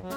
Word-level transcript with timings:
Heil 0.00 0.08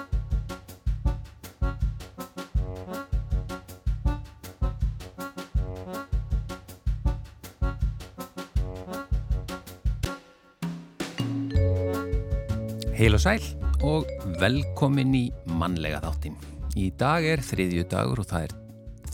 og 13.18 13.20
sæl 13.20 13.44
og 13.84 14.08
velkomin 14.40 15.12
í 15.18 15.24
mannlega 15.60 16.00
þáttin. 16.06 16.38
Í 16.80 16.88
dag 16.96 17.26
er 17.28 17.44
þriðju 17.44 17.84
dagur 17.92 18.22
og 18.24 18.30
það 18.30 18.46
er 18.46 18.54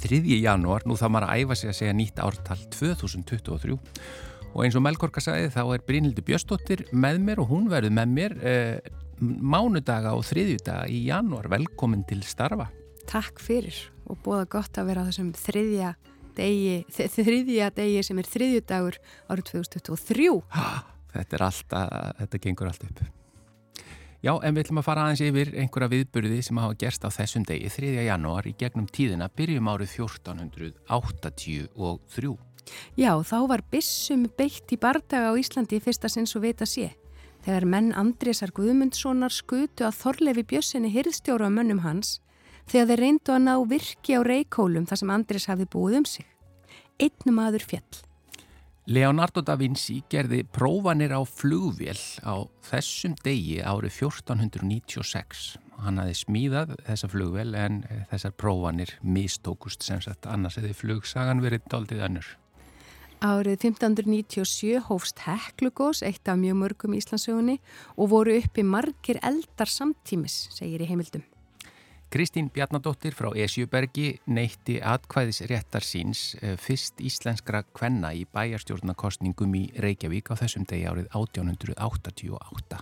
þriðji 0.03 0.37
janúar, 0.43 0.85
nú 0.85 0.93
þá 0.93 1.07
maður 1.09 1.25
að 1.31 1.41
æfa 1.41 1.57
sig 1.57 1.71
að 1.71 1.77
segja 1.79 1.95
nýtt 1.97 2.21
ártal 2.21 2.59
2023 2.75 3.79
og 4.53 4.61
eins 4.61 4.77
og 4.77 4.85
Melgorka 4.85 5.23
sagði 5.25 5.49
þá 5.55 5.61
er 5.63 5.83
Brynildi 5.89 6.23
Bjöstóttir 6.25 6.85
með 6.93 7.19
mér 7.25 7.41
og 7.41 7.49
hún 7.49 7.65
verður 7.71 7.95
með 7.97 8.13
mér 8.13 8.37
eh, 8.45 8.77
mánudaga 9.21 10.15
og 10.17 10.25
þriðjudaga 10.27 10.89
í 10.91 11.03
janúar. 11.09 11.49
Velkomin 11.51 12.05
til 12.09 12.21
starfa. 12.27 12.69
Takk 13.09 13.41
fyrir 13.41 13.77
og 14.09 14.19
búða 14.25 14.45
gott 14.49 14.77
að 14.77 14.91
vera 14.91 15.05
á 15.05 15.07
þessum 15.09 15.31
þriðja 15.37 15.93
degi, 16.37 16.81
þriðja 16.89 17.69
degi 17.75 18.03
sem 18.05 18.19
er 18.21 18.29
þriðjudagur 18.29 18.99
árið 19.29 19.53
2023. 19.53 20.27
Þetta 21.09 21.39
er 21.39 21.47
alltaf, 21.47 21.95
þetta 22.19 22.43
gengur 22.43 22.69
allt 22.69 22.85
upp. 22.85 23.01
Já, 24.19 24.33
en 24.43 24.51
við 24.51 24.65
ætlum 24.65 24.81
að 24.81 24.87
fara 24.89 25.05
aðeins 25.07 25.23
yfir 25.23 25.53
einhverja 25.61 25.93
viðburði 25.93 26.41
sem 26.43 26.57
hafa 26.59 26.75
gerst 26.81 27.05
á 27.07 27.09
þessum 27.15 27.45
degi 27.47 27.69
3. 27.71 27.93
janúar 28.03 28.49
í 28.49 28.51
gegnum 28.59 28.89
tíðina 28.91 29.29
byrjum 29.31 29.69
árið 29.71 29.93
1483. 29.95 32.33
Já, 32.99 33.13
þá 33.23 33.37
var 33.47 33.63
bissum 33.71 34.27
beitt 34.37 34.75
í 34.75 34.77
bardaga 34.77 35.31
á 35.31 35.39
Íslandi 35.39 35.79
í 35.79 35.83
fyrsta 35.83 36.11
sinns 36.11 36.35
og 36.35 36.43
veit 36.43 36.59
að 36.59 36.73
sé. 36.73 36.89
Þegar 37.49 37.65
menn 37.65 37.87
Andrésar 37.97 38.51
Guðmundssonar 38.53 39.33
skutu 39.33 39.81
að 39.87 39.95
Þorlefi 39.97 40.43
Bjössinni 40.51 40.91
hyrðstjóru 40.93 41.47
á 41.49 41.49
mönnum 41.49 41.79
hans 41.81 42.19
þegar 42.69 42.91
þeir 42.91 43.01
reyndu 43.01 43.33
að 43.33 43.39
ná 43.47 43.53
virki 43.71 44.13
á 44.13 44.21
reykólum 44.21 44.85
þar 44.85 44.99
sem 45.01 45.13
Andrés 45.15 45.47
hafi 45.49 45.65
búið 45.65 45.95
um 45.97 46.05
sig. 46.05 46.27
Einnum 47.01 47.39
aður 47.41 47.65
fjall. 47.71 48.03
Leonardo 48.85 49.41
da 49.41 49.55
Vinci 49.57 49.95
gerði 50.13 50.43
prófanir 50.45 51.15
á 51.17 51.25
flugvél 51.25 51.97
á 52.21 52.37
þessum 52.69 53.15
degi 53.25 53.57
árið 53.65 53.97
1496. 53.97 55.57
Hann 55.81 55.97
hafi 56.03 56.19
smíðað 56.21 56.75
þessa 56.85 57.09
flugvél 57.09 57.57
en 57.57 57.81
þessar 58.13 58.37
prófanir 58.37 58.93
mistókust 59.01 59.81
sem 59.89 60.05
sagt 60.05 60.29
annars 60.29 60.61
eða 60.61 60.77
flugsagan 60.77 61.41
verið 61.41 61.65
doldið 61.73 62.05
önnur. 62.11 62.29
Árið 63.19 63.65
1597 63.67 64.77
hófst 64.87 65.17
Heklugós, 65.25 65.99
eitt 66.07 66.29
af 66.31 66.37
mjög 66.39 66.55
mörgum 66.55 66.93
Íslandsögunni 66.95 67.57
og 67.99 68.13
voru 68.13 68.37
uppi 68.39 68.63
margir 68.63 69.17
eldar 69.19 69.67
samtímis, 69.67 70.45
segir 70.55 70.79
í 70.79 70.87
heimildum. 70.87 71.25
Kristín 72.09 72.47
Bjarnadóttir 72.49 73.11
frá 73.13 73.27
Esjubergi 73.35 74.13
neytti 74.25 74.77
atkvæðis 74.79 75.41
réttar 75.51 75.83
síns 75.83 76.37
eh, 76.39 76.55
fyrst 76.55 77.03
íslenskra 77.03 77.65
kvenna 77.75 78.13
í 78.15 78.23
bæjarstjórnarkostningum 78.31 79.51
í 79.59 79.65
Reykjavík 79.75 80.31
á 80.31 80.39
þessum 80.39 80.63
degi 80.69 80.87
árið 80.87 81.11
1888. 81.11 82.79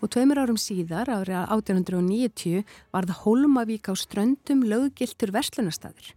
Og 0.00 0.08
tveimur 0.08 0.40
árum 0.40 0.56
síðar, 0.56 1.12
árið 1.12 1.36
1890, 1.36 2.64
var 2.96 3.04
það 3.12 3.22
Holmavík 3.26 3.92
á 3.92 3.94
ströndum 3.94 4.64
löggiltur 4.64 5.36
verslunastæður. 5.36 6.14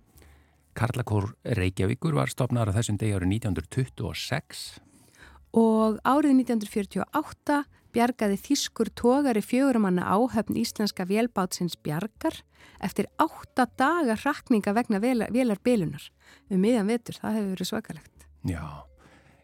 Karlakór 0.73 1.33
Reykjavíkur 1.43 2.16
var 2.17 2.31
stopnar 2.31 2.69
á 2.69 2.75
þessum 2.75 2.97
degi 3.02 3.16
árið 3.17 3.35
1926. 3.38 4.63
Og 5.53 5.99
árið 6.02 6.38
1948 6.43 7.59
bjargaði 7.93 8.39
þýskur 8.41 8.89
tógari 8.97 9.44
fjögurumanna 9.45 10.07
áhöfn 10.16 10.57
íslenska 10.57 11.05
vélbátsins 11.05 11.77
bjargar 11.77 12.39
eftir 12.81 13.09
átta 13.22 13.67
daga 13.78 14.17
rakninga 14.23 14.73
vegna 14.73 15.00
vélarbilunar. 15.03 16.09
Um 16.50 16.63
miðan 16.66 16.89
vetur, 16.89 17.19
það 17.22 17.38
hefur 17.38 17.53
verið 17.53 17.69
svakalegt. 17.69 18.28
Já, 18.44 18.66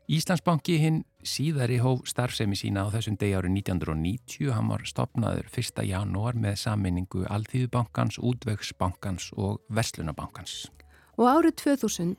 Íslandsbanki 0.10 0.80
hinn 0.82 1.04
síðari 1.22 1.76
hóf 1.84 2.08
starfsemi 2.10 2.58
sína 2.58 2.82
á 2.82 2.90
þessum 2.90 3.20
degi 3.22 3.36
árið 3.38 3.60
1990. 3.60 4.50
Hann 4.56 4.72
var 4.72 4.82
stopnaður 4.90 5.46
1. 5.54 5.84
janúar 5.86 6.34
með 6.34 6.58
sammenningu 6.64 7.28
Alþýðubankans, 7.30 8.18
Útvegsbankans 8.18 9.30
og 9.38 9.62
Veslunabankans. 9.70 10.72
Og 11.20 11.28
árið 11.28 11.58
2000 11.60 12.16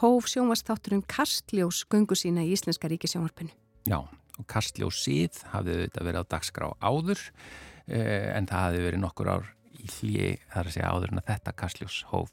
hóf 0.00 0.28
sjónvastátturinn 0.32 1.02
Kastljós 1.04 1.82
gungu 1.92 2.16
sína 2.16 2.40
í 2.40 2.54
Íslenska 2.54 2.88
ríkisjónvarpinu. 2.88 3.52
Já, 3.84 3.98
og 4.00 4.46
Kastljós 4.48 5.02
síð 5.04 5.42
hafði 5.52 5.74
þetta 5.82 6.04
verið 6.06 6.24
á 6.24 6.30
dagskrá 6.32 6.70
áður 6.80 7.20
eh, 7.84 8.32
en 8.32 8.48
það 8.48 8.64
hafði 8.64 8.86
verið 8.86 9.02
nokkur 9.02 9.32
ár 9.34 9.50
í 9.76 9.90
hlýi 9.98 10.30
þar 10.54 10.70
að 10.70 10.76
segja 10.76 10.94
áður 10.94 11.12
en 11.12 11.20
að 11.20 11.28
þetta 11.34 11.54
Kastljós 11.60 11.98
hóf 12.08 12.32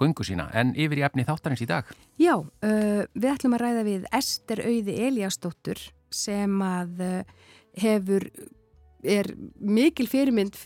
gungu 0.00 0.24
sína. 0.24 0.48
En 0.56 0.72
yfir 0.72 1.02
í 1.02 1.04
efni 1.04 1.26
þáttarins 1.28 1.66
í 1.66 1.68
dag? 1.68 1.88
Já, 2.16 2.38
uh, 2.40 3.02
við 3.12 3.28
ætlum 3.34 3.58
að 3.58 3.64
ræða 3.66 3.82
við 3.84 4.06
Ester 4.16 4.62
Auði 4.64 4.94
Eliasdóttur 5.04 5.82
sem 6.08 6.54
að 6.64 7.04
uh, 7.04 7.34
hefur 7.76 8.24
er 9.02 9.30
mikil 9.60 10.08
fyrirmynd 10.10 10.56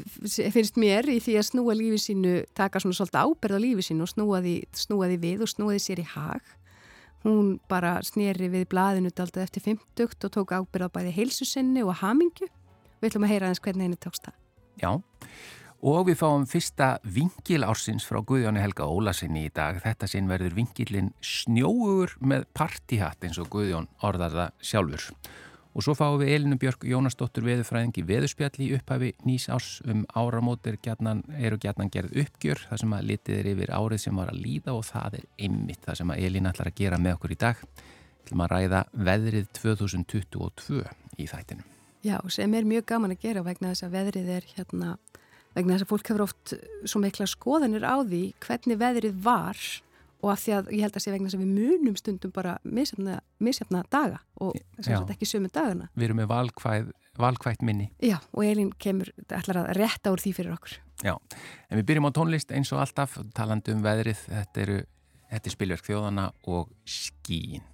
finnst 0.55 0.79
mér 0.81 1.09
í 1.13 1.21
því 1.23 1.39
að 1.39 1.49
snúa 1.51 1.77
lífi 1.79 2.01
sínu 2.09 2.35
taka 2.57 2.83
svona 2.83 2.99
svolítið 2.99 3.23
áberð 3.23 3.59
á 3.59 3.65
lífi 3.65 3.87
sínu 3.89 4.07
og 4.07 4.11
snúa 4.11 4.43
því, 4.45 4.55
snúa 4.75 5.09
því 5.13 5.19
við 5.23 5.47
og 5.47 5.53
snúa 5.53 5.77
því 5.77 5.83
sér 5.85 6.03
í 6.03 6.07
hag 6.15 6.55
hún 7.25 7.59
bara 7.71 7.99
snýri 8.05 8.51
við 8.53 8.69
blaðinu 8.73 9.13
daldið 9.17 9.47
eftir 9.47 9.65
50 9.65 10.27
og 10.29 10.33
tók 10.35 10.53
ábyrð 10.53 10.89
á 10.93 10.95
bæði 10.95 11.15
heilsusinni 11.17 11.85
og 11.85 11.97
hamingju. 12.03 12.49
Við 13.01 13.11
ætlum 13.11 13.27
að 13.27 13.33
heyra 13.33 13.49
aðeins 13.49 13.63
hvernig 13.65 13.87
henni 13.89 14.01
tókst 14.01 14.29
það. 14.29 14.37
Já, 14.81 14.91
og 15.85 16.09
við 16.09 16.19
fáum 16.21 16.45
fyrsta 16.49 16.91
vingil 17.05 17.65
ársins 17.65 18.05
frá 18.09 18.21
Guðjóni 18.21 18.63
Helga 18.63 18.89
Ólasinni 18.89 19.47
í 19.49 19.55
dag. 19.55 19.81
Þetta 19.85 20.09
sinn 20.11 20.29
verður 20.29 20.57
vingilin 20.59 21.13
snjóur 21.25 22.17
með 22.21 22.47
partihatt 22.57 23.25
eins 23.25 23.41
og 23.41 23.51
Guðjón 23.53 23.89
orðar 24.05 24.37
það 24.37 24.55
sjálfur. 24.73 25.09
Og 25.75 25.83
svo 25.83 25.97
fáum 25.99 26.21
við 26.21 26.31
Elinu 26.37 26.57
Björg 26.63 26.85
Jónasdóttur 26.87 27.43
veðurfræðing 27.49 27.97
í 27.99 28.05
veðurspjalli 28.07 28.69
upphafi 28.77 29.09
nýs 29.27 29.49
árs 29.51 29.81
um 29.91 30.05
áramótir 30.15 30.77
gjarnan, 30.79 31.25
eru 31.35 31.59
gætnan 31.59 31.91
gerð 31.91 32.15
uppgjör 32.23 32.61
það 32.69 32.81
sem 32.85 32.95
að 32.95 33.09
litið 33.09 33.41
er 33.41 33.49
yfir 33.51 33.73
árið 33.75 34.05
sem 34.05 34.21
var 34.21 34.31
að 34.31 34.39
líða 34.45 34.77
og 34.79 34.85
það 34.87 35.19
er 35.19 35.25
einmitt 35.49 35.83
það 35.83 35.99
sem 35.99 36.13
að 36.15 36.23
Elin 36.29 36.47
ætlar 36.53 36.71
að 36.71 36.79
gera 36.79 37.01
með 37.03 37.17
okkur 37.17 37.35
í 37.35 37.39
dag 37.43 37.65
til 38.25 38.39
maður 38.39 38.55
að 38.55 38.63
ræða 38.63 38.83
veðrið 39.11 39.49
2022 39.59 40.85
í 41.19 41.27
þættinu. 41.33 41.67
Já, 42.05 42.19
sem 42.31 42.55
er 42.55 42.69
mjög 42.69 42.87
gaman 42.93 43.17
að 43.17 43.25
gera 43.27 43.43
vegna 43.43 43.73
þess 43.73 43.89
að 43.89 43.97
veðrið 43.99 44.31
er 44.37 44.47
hérna, 44.55 44.95
vegna 45.57 45.75
þess 45.75 45.89
að 45.89 45.91
fólk 45.91 46.13
hefur 46.13 46.27
oft 46.29 46.55
svo 46.85 47.03
mikla 47.03 47.27
skoðanir 47.27 47.83
á 47.83 47.99
því 47.99 48.23
hvernig 48.45 48.79
veðrið 48.79 49.19
var 49.27 49.59
og 49.59 49.94
af 50.33 50.43
því 50.43 50.55
að 50.59 50.71
ég 50.77 50.87
held 50.87 50.99
að 50.99 51.05
sé 51.05 51.15
vegna 51.15 51.33
sem 51.33 51.43
við 51.43 51.53
munum 51.59 51.99
stundum 51.99 52.33
bara 52.35 52.57
misjafna, 52.65 53.19
misjafna 53.43 53.83
daga 53.93 54.23
og 54.41 54.57
þess 54.79 54.93
að 54.95 55.13
ekki 55.17 55.29
sömu 55.29 55.51
dagana. 55.53 55.91
Við 55.95 56.09
erum 56.09 56.23
með 56.23 56.31
valkvæð, 56.33 56.89
valkvætt 57.21 57.67
minni. 57.67 57.91
Já, 58.03 58.19
og 58.33 58.47
Elin 58.47 58.73
kemur 58.79 59.13
ætlar 59.29 59.65
að 59.65 59.71
rétta 59.81 60.15
úr 60.15 60.23
því 60.23 60.35
fyrir 60.39 60.57
okkur. 60.57 60.81
Já, 61.05 61.15
en 61.69 61.81
við 61.81 61.87
byrjum 61.91 62.09
á 62.09 62.17
tónlist 62.17 62.55
eins 62.55 62.73
og 62.73 62.81
alltaf 62.85 63.19
talandi 63.37 63.75
um 63.75 63.85
veðrið, 63.85 64.27
þetta 64.31 64.65
eru 64.65 64.81
þetta 65.35 65.51
er 65.51 65.55
spilverk 65.57 65.87
þjóðana 65.89 66.27
og 66.51 66.71
skín. 66.87 67.65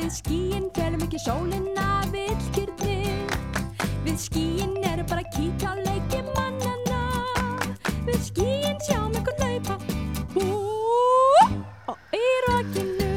Við 0.00 0.12
skíin 0.16 0.70
félum 0.74 1.04
ekki 1.04 1.20
sólina 1.20 1.88
villkjörnir 2.14 2.79
Við 4.10 4.18
skíin 4.18 4.72
eru 4.90 5.04
bara 5.06 5.22
að 5.22 5.36
kíkja 5.36 5.70
á 5.70 5.74
leiki 5.86 6.22
mannana 6.34 6.98
Við 8.08 8.18
skíin 8.26 8.80
sjáum 8.82 9.14
ykkur 9.20 9.38
laupa 9.38 9.76
Hú, 10.34 10.48
og 11.94 12.18
í 12.18 12.24
rakinu 12.48 13.09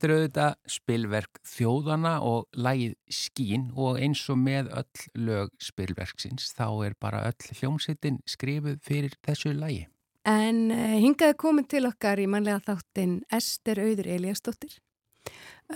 Þetta 0.00 0.08
er 0.08 0.16
auðvitað 0.16 0.52
spilverk 0.72 1.38
þjóðana 1.44 2.10
og 2.24 2.46
lagið 2.56 2.94
skín 3.12 3.66
og 3.76 3.98
eins 4.00 4.22
og 4.32 4.38
með 4.40 4.70
öll 4.80 5.02
lög 5.26 5.50
spilverksins 5.60 6.54
þá 6.56 6.64
er 6.86 6.94
bara 6.96 7.20
öll 7.28 7.50
hljómsveitin 7.58 8.16
skrifuð 8.24 8.78
fyrir 8.80 9.18
þessu 9.28 9.52
lagi. 9.52 9.82
En 10.24 10.70
uh, 10.72 10.96
hingaði 11.04 11.36
komin 11.44 11.68
til 11.68 11.84
okkar 11.84 12.16
í 12.16 12.24
mannlega 12.32 12.62
þáttin 12.64 13.18
Ester 13.28 13.82
Auður 13.84 14.08
Eliasdóttir. 14.16 14.78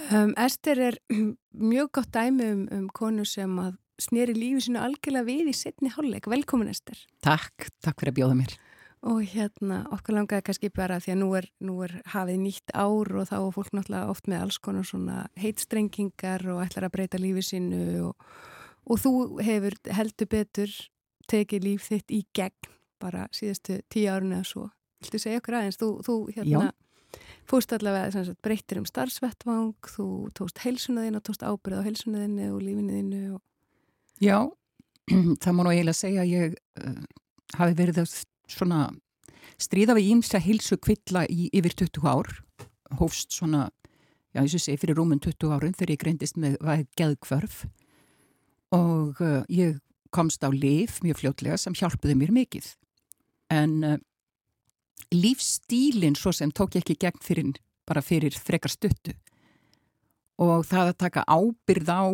Um, 0.09 0.33
Ester 0.41 0.81
er 0.89 0.97
mjög 1.75 1.93
gott 2.01 2.17
dæmi 2.17 2.49
um, 2.49 2.67
um 2.73 2.89
konu 2.97 3.29
sem 3.29 3.61
að 3.61 3.77
sneri 4.01 4.33
lífi 4.33 4.71
sinu 4.71 4.81
algjörlega 4.81 5.29
við 5.29 5.53
í 5.53 5.59
setni 5.61 5.93
hálfleik. 5.93 6.33
Velkomin 6.33 6.73
Ester. 6.73 6.97
Takk, 7.21 7.69
takk 7.85 8.01
fyrir 8.01 8.17
að 8.17 8.23
bjóða 8.23 8.41
mér. 8.41 8.57
Og 9.05 9.21
hérna, 9.29 9.83
okkur 9.93 10.17
langaði 10.17 10.47
kannski 10.47 10.71
bara 10.73 10.97
því 11.03 11.13
að 11.13 11.19
nú 11.21 11.27
er, 11.37 11.47
nú 11.61 11.75
er 11.85 11.93
hafið 12.09 12.39
nýtt 12.41 12.73
ár 12.73 13.11
og 13.13 13.27
þá 13.29 13.35
er 13.37 13.51
fólk 13.53 13.75
náttúrulega 13.77 14.13
oft 14.15 14.31
með 14.33 14.45
alls 14.47 14.59
konar 14.65 14.87
svona 14.89 15.17
heitstrengingar 15.37 16.47
og 16.55 16.63
ætlar 16.65 16.87
að 16.89 16.95
breyta 16.95 17.21
lífi 17.21 17.45
sínu 17.45 17.83
og, 18.07 18.25
og 18.89 19.03
þú 19.03 19.13
hefur 19.45 19.77
heldur 19.93 20.31
betur 20.33 20.73
tekið 21.29 21.69
líf 21.69 21.91
þitt 21.91 22.17
í 22.17 22.23
gegn 22.37 22.73
bara 23.03 23.29
síðustu 23.37 23.83
tíu 23.93 24.09
árun 24.09 24.33
eða 24.39 24.49
svo. 24.49 24.65
Viltu 25.05 25.21
segja 25.21 25.43
okkur 25.43 25.59
aðeins? 25.59 25.81
Þú, 25.81 25.89
þú 26.07 26.17
hérna, 26.33 26.73
fórst 27.51 27.77
allavega 27.77 28.13
sem 28.15 28.25
sagt, 28.31 28.41
breyttir 28.45 28.81
um 28.81 28.87
starfsvettvang, 28.89 29.91
þú 29.97 30.07
tókst 30.39 30.63
heilsunaðinn 30.65 31.19
og 31.19 31.27
tókst 31.27 31.45
ábyrð 31.45 31.85
á 31.85 31.87
heilsunaðinni 31.91 32.49
og 32.55 32.63
lífinniðinnu 32.65 33.25
og... 33.37 33.43
Já, 34.25 34.39
það 35.45 35.51
má 35.53 35.61
nú 35.61 35.75
eiginlega 35.75 35.99
segja 35.99 36.25
að 36.25 36.33
ég 36.33 36.57
uh, 36.81 37.03
hafi 37.59 37.77
verið 37.83 38.01
að 38.07 38.15
svona 38.51 38.89
stríða 39.61 39.97
við 39.99 40.11
ímsa 40.17 40.41
hilsu 40.43 40.79
kvilla 40.83 41.25
í 41.31 41.49
yfir 41.55 41.77
20 41.85 42.09
ár, 42.11 42.31
hófst 42.99 43.35
svona, 43.35 43.69
já 44.35 44.43
eins 44.43 44.55
og 44.57 44.63
segi 44.65 44.81
fyrir 44.83 44.99
rúmun 44.99 45.23
20 45.23 45.55
árun 45.55 45.77
þegar 45.77 45.95
ég 45.95 46.03
greindist 46.03 46.39
með 46.41 46.59
hvað 46.63 46.87
geðkvörf 46.99 47.65
og 48.75 49.21
uh, 49.23 49.43
ég 49.49 49.79
komst 50.15 50.43
á 50.47 50.51
lif 50.51 51.01
mjög 51.03 51.23
fljótlega 51.23 51.59
sem 51.59 51.75
hjálpuði 51.75 52.17
mér 52.19 52.33
mikið. 52.35 52.67
En 53.55 53.75
uh, 53.87 53.99
lífstílinn 55.15 56.19
svo 56.19 56.33
sem 56.35 56.53
tók 56.55 56.77
ég 56.79 56.85
ekki 56.85 56.99
gegn 57.07 57.23
fyrir, 57.23 57.55
bara 57.87 58.03
fyrir 58.03 58.35
frekar 58.35 58.73
stuttu. 58.73 59.15
Og 60.43 60.65
það 60.67 60.91
að 60.91 61.01
taka 61.05 61.27
ábyrð 61.31 61.91
á 61.95 62.05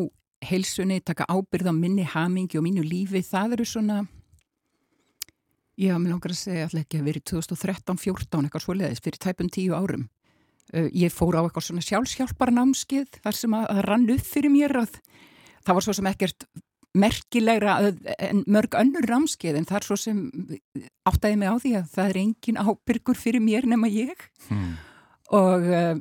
heilsunni, 0.44 1.00
taka 1.05 1.29
ábyrð 1.29 1.73
á 1.73 1.75
minni 1.77 2.05
hamingi 2.05 2.59
og 2.61 2.65
mínu 2.67 2.85
lífi, 2.85 3.23
það 3.25 3.56
eru 3.56 3.69
svona 3.69 4.00
já, 5.78 5.94
mér 5.99 6.14
langar 6.14 6.34
að 6.34 6.40
segja 6.40 6.64
alltaf 6.67 6.82
ekki 6.84 7.00
að 7.00 7.11
verið 7.11 7.26
2013-14 7.32 8.46
eitthvað 8.46 8.64
svo 8.64 8.76
leiðis, 8.78 9.05
fyrir 9.05 9.22
tæpum 9.22 9.52
tíu 9.52 9.76
árum 9.76 10.08
uh, 10.75 10.88
ég 10.90 11.12
fór 11.14 11.38
á 11.38 11.44
eitthvað 11.44 11.69
svona 11.69 11.87
sjálfsjálfbar 11.87 12.55
námskið 12.56 13.20
þar 13.20 13.38
sem 13.38 13.55
að, 13.58 13.69
að 13.75 13.84
rann 13.88 14.11
upp 14.17 14.26
fyrir 14.26 14.55
mér 14.55 14.76
að 14.82 14.99
það 15.61 15.78
var 15.78 15.87
svo 15.87 15.96
sem 15.96 16.11
ekkert 16.11 16.49
merkilegra 17.00 17.76
en 18.19 18.43
mörg 18.50 18.75
önnur 18.75 19.06
námskeið 19.06 19.61
en 19.61 19.67
það 19.69 19.76
er 19.78 19.87
svo 19.87 19.96
sem 20.00 20.22
áttæði 21.06 21.37
mig 21.38 21.52
á 21.52 21.56
því 21.62 21.75
að 21.78 21.90
það 21.93 22.08
er 22.08 22.19
engin 22.25 22.58
ábyrgur 22.58 23.19
fyrir 23.19 23.44
mér 23.44 23.69
nema 23.70 23.90
ég 23.93 24.25
Hmm. 24.50 24.72
og 25.31 25.69
uh, 25.70 26.00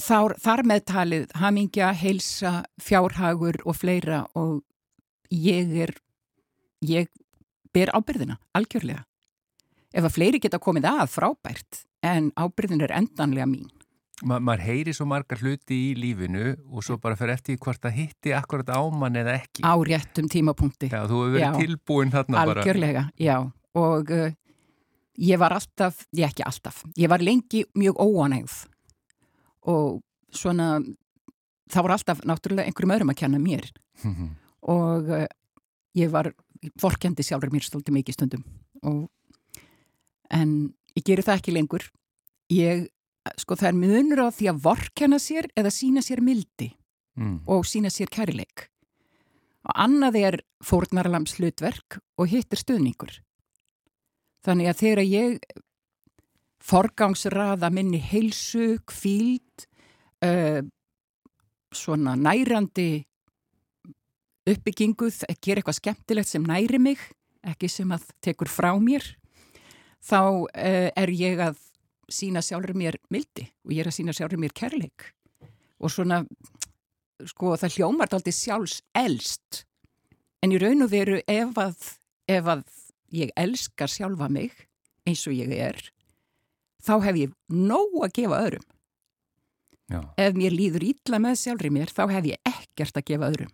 þar, 0.00 0.34
þar 0.40 0.62
meðtalið 0.70 1.26
hamingja, 1.36 1.90
heilsa, 1.92 2.52
fjárhagur 2.80 3.60
og 3.68 3.76
fleira 3.76 4.22
og 4.38 4.62
ég 5.28 5.74
er 5.84 5.92
ég 6.80 7.10
ber 7.74 7.90
ábyrðina, 7.94 8.38
algjörlega 8.54 9.04
ef 9.94 10.04
að 10.04 10.14
fleiri 10.14 10.38
geta 10.40 10.58
komið 10.60 10.84
að 10.90 11.08
frábært 11.14 11.84
en 12.04 12.30
ábyrðin 12.36 12.82
er 12.86 12.92
endanlega 13.00 13.46
mín 13.48 13.68
Ma 14.26 14.40
maður 14.42 14.64
heyri 14.66 14.90
svo 14.96 15.04
margar 15.06 15.38
hluti 15.38 15.76
í 15.92 15.94
lífinu 15.94 16.56
og 16.74 16.82
svo 16.82 16.96
bara 16.98 17.14
fyrir 17.14 17.36
eftir 17.36 17.56
hvort 17.62 17.78
það 17.84 17.92
hitti 18.00 18.32
akkurat 18.34 18.66
á 18.74 18.82
mann 18.90 19.14
eða 19.14 19.36
ekki. 19.38 19.62
á 19.62 19.72
réttum 19.78 20.26
tímapunkti 20.26 20.88
Já, 20.90 21.04
þú 21.06 21.20
hefur 21.22 21.34
verið 21.36 21.44
Já. 21.46 21.52
tilbúin 21.62 22.10
þarna 22.10 22.44
bara. 22.44 22.62
algjörlega, 22.64 23.04
já 23.14 23.36
og 23.78 24.10
uh, 24.10 24.32
ég 25.22 25.38
var 25.38 25.54
alltaf, 25.54 26.02
ég 26.18 26.26
ekki 26.32 26.42
alltaf 26.42 26.82
ég 26.98 27.08
var 27.08 27.22
lengi 27.22 27.62
mjög 27.78 27.94
óanægð 28.02 28.56
og 29.70 30.00
svona 30.34 30.80
það 31.70 31.82
var 31.86 31.94
alltaf 31.94 32.20
náttúrulega 32.26 32.66
einhverjum 32.72 32.94
öðrum 32.98 33.14
að 33.14 33.20
kenna 33.22 33.38
mér 33.38 33.70
Mhm. 34.02 34.28
og 34.62 35.08
uh, 35.14 35.26
ég 35.94 36.10
var 36.10 36.32
vorkendi 36.80 37.24
sjálfur 37.26 37.52
mér 37.52 37.66
stolti 37.66 37.94
mikið 37.94 38.16
stundum 38.16 38.44
og, 38.82 39.06
en 40.30 40.74
ég 40.96 41.04
geri 41.06 41.24
það 41.24 41.40
ekki 41.40 41.54
lengur. 41.54 41.84
Ég, 42.52 42.88
sko 43.36 43.56
það 43.58 43.70
er 43.70 43.78
munur 43.78 44.24
á 44.24 44.28
því 44.32 44.50
að 44.52 44.60
vorkenna 44.64 45.18
sér 45.22 45.48
eða 45.56 45.72
sína 45.74 46.04
sér 46.04 46.22
mildi 46.24 46.72
Mm. 47.18 47.40
og 47.50 47.66
sína 47.66 47.90
sér 47.90 48.10
kærleik. 48.14 48.68
Og 49.66 49.72
annað 49.74 50.18
er 50.20 50.36
fórnarlams 50.62 51.34
hlutverk 51.38 51.98
og 52.16 52.30
hitt 52.30 52.52
er 52.54 52.60
stuðningur. 52.62 53.16
Þannig 54.46 54.70
að 54.70 54.78
þegar 54.78 55.02
ég 55.02 55.40
forgangsraða 56.62 57.70
minni 57.74 57.98
heilsu, 57.98 58.78
kvíld 58.86 59.66
uh, 60.22 60.62
svona 61.74 62.14
nærandi 62.14 63.04
uppbyggingu, 64.54 65.10
að 65.28 65.40
gera 65.44 65.62
eitthvað 65.62 65.78
skemmtilegt 65.80 66.30
sem 66.30 66.44
næri 66.46 66.80
mig, 66.82 67.00
ekki 67.46 67.70
sem 67.70 67.90
að 67.94 68.08
tekur 68.24 68.50
frá 68.50 68.72
mér, 68.80 69.04
þá 70.04 70.20
uh, 70.22 70.88
er 70.94 71.12
ég 71.14 71.42
að 71.42 71.58
sína 72.08 72.42
sjálfur 72.44 72.76
mér 72.78 72.96
mildi 73.12 73.44
og 73.66 73.74
ég 73.74 73.82
er 73.82 73.90
að 73.90 73.98
sína 73.98 74.14
sjálfur 74.16 74.40
mér 74.40 74.54
kærleik 74.56 75.10
og 75.78 75.92
svona, 75.92 76.22
sko, 77.28 77.52
það 77.60 77.74
hljómar 77.76 78.14
aldrei 78.16 78.34
sjálfs 78.34 78.80
elst 78.96 79.64
en 80.42 80.54
í 80.54 80.60
raun 80.60 80.86
og 80.86 80.92
veru 80.92 81.20
ef 81.28 81.60
að, 81.60 81.76
ef 82.30 82.48
að 82.54 82.64
ég 83.14 83.32
elskar 83.38 83.90
sjálfa 83.92 84.30
mig 84.32 84.54
eins 85.08 85.24
og 85.28 85.36
ég 85.36 85.52
er, 85.54 85.78
þá 86.84 86.94
hef 87.06 87.20
ég 87.24 87.36
nóg 87.48 88.02
að 88.04 88.14
gefa 88.20 88.42
öðrum. 88.44 88.66
Já. 89.88 90.02
Ef 90.20 90.34
mér 90.36 90.52
líður 90.52 90.84
ítla 90.84 91.20
með 91.22 91.38
sjálfri 91.40 91.70
mér, 91.72 91.88
þá 91.88 92.02
hef 92.12 92.28
ég 92.28 92.50
ekkert 92.50 93.00
að 93.00 93.06
gefa 93.08 93.30
öðrum. 93.32 93.52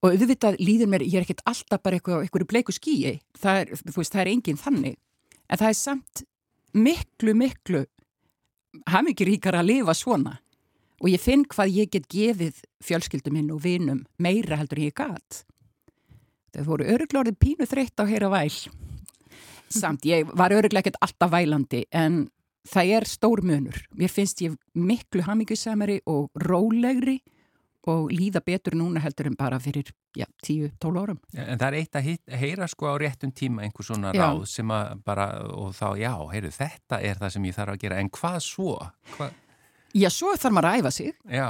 Og 0.00 0.14
auðvitað 0.14 0.56
líður 0.62 0.88
mér, 0.88 1.04
ég 1.04 1.20
er 1.20 1.26
ekkert 1.26 1.42
alltaf 1.50 1.82
bara 1.84 1.98
eitthvað, 1.98 2.22
eitthvað 2.24 2.46
bleiku 2.48 2.72
skýi, 2.72 3.18
það 3.36 3.58
er, 3.62 3.72
veist, 3.84 4.14
það 4.14 4.22
er 4.22 4.30
enginn 4.32 4.60
þannig. 4.60 4.96
En 5.50 5.60
það 5.60 5.72
er 5.72 5.76
samt 5.76 6.22
miklu, 6.72 7.34
miklu 7.36 7.82
hafði 8.88 9.14
ekki 9.14 9.28
ríkar 9.28 9.58
að 9.60 9.68
lifa 9.74 9.96
svona. 9.98 10.38
Og 11.00 11.08
ég 11.12 11.20
finn 11.20 11.46
hvað 11.48 11.76
ég 11.76 11.92
get 11.92 12.08
gefið 12.12 12.62
fjölskyldum 12.84 13.36
minn 13.36 13.52
og 13.52 13.62
vinum 13.64 14.02
meira 14.20 14.58
heldur 14.60 14.82
ég 14.82 14.96
gat. 14.96 15.42
Þau 16.54 16.64
voru 16.66 16.88
öruglórið 16.92 17.38
pínu 17.40 17.68
þreytt 17.68 18.00
á 18.00 18.04
heyra 18.08 18.30
væl. 18.32 18.52
Samt, 19.70 20.04
ég 20.08 20.28
var 20.34 20.52
öruglega 20.52 20.82
ekkert 20.82 21.00
alltaf 21.04 21.30
vælandi 21.32 21.84
en 21.94 22.24
það 22.68 22.94
er 22.96 23.06
stór 23.08 23.44
munur. 23.46 23.76
Mér 23.96 24.12
finnst 24.12 24.42
ég 24.44 24.56
miklu 24.74 25.22
hamingusamari 25.28 26.00
og 26.10 26.30
rólegri 26.42 27.20
og 27.88 28.10
líða 28.12 28.42
betur 28.44 28.74
núna 28.76 29.00
heldur 29.00 29.30
en 29.30 29.36
bara 29.38 29.56
fyrir 29.62 29.88
já, 30.16 30.26
10-12 30.44 31.00
árum. 31.00 31.20
En 31.32 31.56
það 31.58 31.66
er 31.68 31.78
eitt 31.78 31.96
að 31.96 32.08
hitt, 32.10 32.34
heyra 32.42 32.68
sko 32.68 32.90
á 32.92 32.94
réttum 33.00 33.32
tíma 33.32 33.64
einhver 33.64 33.86
svona 33.86 34.12
Já. 34.12 34.26
ráð 34.26 34.44
sem 34.52 34.68
að 34.74 35.00
bara, 35.06 35.28
og 35.48 35.72
þá, 35.78 35.86
já, 35.96 36.12
heyru, 36.34 36.50
þetta 36.52 37.00
er 37.00 37.22
það 37.22 37.32
sem 37.36 37.48
ég 37.48 37.56
þarf 37.56 37.74
að 37.76 37.80
gera, 37.86 38.00
en 38.02 38.10
hvað 38.10 38.38
svo? 38.44 38.76
Hva? 39.16 39.30
Já, 39.96 40.08
svo 40.12 40.34
þarf 40.36 40.54
maður 40.54 40.70
að 40.70 40.80
æfa 40.82 40.94
sig. 40.98 41.14
Já, 41.30 41.48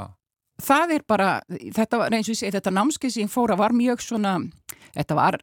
Það 0.61 0.91
er 0.93 1.05
bara, 1.09 1.29
þetta 1.49 1.99
var 2.01 2.13
eins 2.13 2.29
og 2.29 2.35
ég 2.35 2.41
segi, 2.43 2.53
þetta 2.53 2.73
námskeið 2.77 3.15
sem 3.15 3.29
fóra 3.33 3.57
var 3.57 3.73
mjög 3.73 4.03
svona, 4.05 4.35
þetta 4.93 5.17
var 5.17 5.39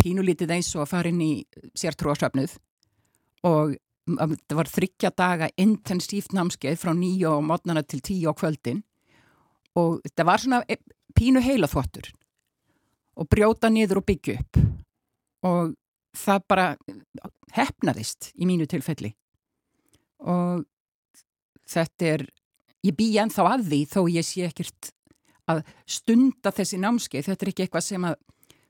pínulítið 0.00 0.54
eins 0.56 0.70
og 0.76 0.86
að 0.86 0.92
fara 0.94 1.10
inn 1.12 1.20
í 1.20 1.32
sértrúasöfnuð 1.76 2.54
og 3.48 3.74
um, 4.08 4.16
þetta 4.32 4.56
var 4.58 4.70
þryggja 4.72 5.10
daga 5.18 5.50
intensíft 5.60 6.32
námskeið 6.32 6.80
frá 6.80 6.94
nýju 6.96 7.34
á 7.36 7.38
mótnana 7.44 7.82
til 7.84 8.00
tíu 8.00 8.32
á 8.32 8.34
kvöldin 8.38 8.80
og 9.78 10.00
þetta 10.04 10.26
var 10.28 10.42
svona 10.42 10.62
e- 10.68 10.80
pínu 11.16 11.42
heila 11.44 11.68
þvottur 11.70 12.10
og 13.20 13.28
brjóta 13.28 13.70
niður 13.72 14.00
og 14.00 14.06
byggja 14.08 14.38
upp. 14.40 14.60
Og 15.44 15.74
það 16.16 16.44
bara 16.48 16.66
hefnaðist 17.56 18.30
í 18.36 18.48
mínu 18.48 18.66
tilfelli. 18.70 19.12
Og 20.22 20.64
þetta 21.68 22.10
er, 22.14 22.26
ég 22.84 22.96
bý 22.96 23.08
ennþá 23.20 23.46
að 23.54 23.64
því 23.68 23.80
þó 23.92 24.00
ég 24.12 24.26
sé 24.26 24.46
ekkert 24.48 24.92
að 25.50 25.64
stunda 25.90 26.52
þessi 26.54 26.78
námskeið, 26.80 27.28
þetta 27.28 27.44
er 27.44 27.50
ekki 27.52 27.64
eitthvað 27.66 27.86
sem 27.86 28.04
að 28.06 28.20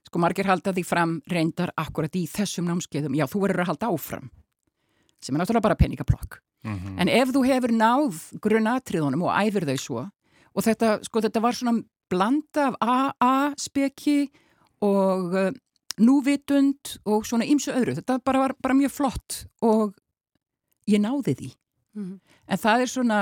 sko 0.07 0.21
margir 0.21 0.49
halda 0.49 0.73
því 0.73 0.83
fram 0.85 1.13
reyndar 1.31 1.71
akkurat 1.79 2.15
í 2.17 2.25
þessum 2.29 2.67
námskeiðum, 2.67 3.15
já, 3.15 3.27
þú 3.29 3.43
verður 3.45 3.63
að 3.63 3.69
halda 3.71 3.91
áfram 3.93 4.31
sem 5.23 5.35
er 5.35 5.39
náttúrulega 5.39 5.63
bara 5.69 5.79
peningaplokk. 5.79 6.41
Mhm. 6.63 6.99
en 6.99 7.09
ef 7.11 7.27
þú 7.35 7.41
hefur 7.43 7.71
náð 7.75 8.19
grunnatriðunum 8.39 9.23
og 9.27 9.35
æfir 9.35 9.65
þau 9.67 9.79
svo 9.79 10.03
og 10.53 10.65
þetta, 10.65 10.97
sko, 11.05 11.21
þetta 11.25 11.41
var 11.43 11.57
svona 11.57 11.75
blanda 12.11 12.69
af 12.81 13.13
AA-speki 13.23 14.17
og 14.85 15.33
uh, 15.33 15.49
núvitund 16.01 16.95
og 17.05 17.25
svona 17.27 17.47
ýmsu 17.47 17.73
öðru, 17.73 17.97
þetta 17.99 18.19
bara 18.25 18.47
var 18.47 18.55
bara 18.61 18.77
mjög 18.77 18.93
flott 18.93 19.43
og 19.65 19.93
ég 20.89 21.01
náði 21.01 21.37
því. 21.39 21.51
Mhm. 21.93 22.19
en 22.49 22.57
það 22.57 22.81
er 22.81 22.89
svona 22.89 23.17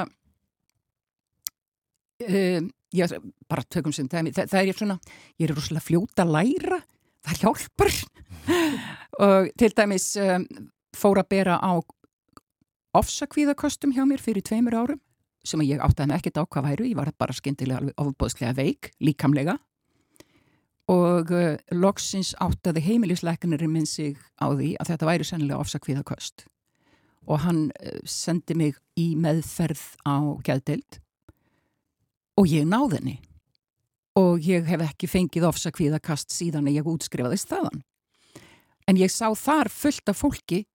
um, 2.24 2.70
já, 2.96 3.08
bara 3.50 3.64
tökum 3.68 3.94
sem 3.94 4.08
það, 4.08 4.32
það, 4.32 4.52
það 4.54 4.68
er 4.68 4.78
svona, 4.80 4.98
ég 5.40 5.50
er 5.50 5.56
rosalega 5.56 5.84
fljóta 5.84 6.24
að 6.24 6.34
læra, 6.38 6.80
það 7.28 7.42
hjálpar. 7.44 7.92
Og 9.28 9.50
til 9.60 9.74
dæmis 9.76 10.16
um, 10.18 10.46
fór 10.96 11.20
að 11.20 11.30
bera 11.30 11.60
á 11.60 11.84
ofsakvíðakostum 12.98 13.92
hjá 13.96 14.06
mér 14.08 14.24
fyrir 14.24 14.44
tveimur 14.48 14.76
árum 14.76 15.02
sem 15.48 15.64
ég 15.66 15.82
áttaði 15.82 16.12
með 16.12 16.20
ekkert 16.20 16.40
á 16.42 16.44
hvað 16.46 16.68
væru, 16.70 16.88
ég 16.92 16.98
var 17.00 17.12
bara 17.18 17.36
skyndilega 17.36 17.82
alveg 17.82 18.02
ofbóðslega 18.02 18.54
veik, 18.58 18.92
líkamlega. 19.02 19.58
Og 20.92 21.32
uh, 21.34 21.56
loksins 21.72 22.34
áttaði 22.42 22.84
heimilisleikunarinn 22.86 23.72
minn 23.72 23.90
sig 23.90 24.18
á 24.42 24.52
því 24.52 24.74
að 24.82 24.94
þetta 24.94 25.10
væri 25.10 25.28
sennilega 25.28 25.62
ofsakvíðakost 25.64 26.46
og 27.30 27.44
hann 27.46 27.68
uh, 27.70 28.00
sendi 28.06 28.58
mig 28.58 28.80
í 29.00 29.14
meðferð 29.16 29.84
á 30.04 30.36
gæðdeild 30.46 31.00
og 32.42 32.50
ég 32.50 32.66
náði 32.68 33.00
henni. 33.00 33.18
Og 34.20 34.44
ég 34.44 34.66
hef 34.68 34.82
ekki 34.84 35.08
fengið 35.08 35.48
ofsakvíðakast 35.48 36.34
síðan 36.36 36.68
að 36.68 36.82
ég 36.82 36.88
útskrifaðist 36.90 37.48
þaðan. 37.48 37.84
En 38.90 38.98
ég 39.00 39.14
sá 39.14 39.30
þar 39.38 39.70
fullt 39.72 40.12
af 40.12 40.20
fólki 40.20 40.66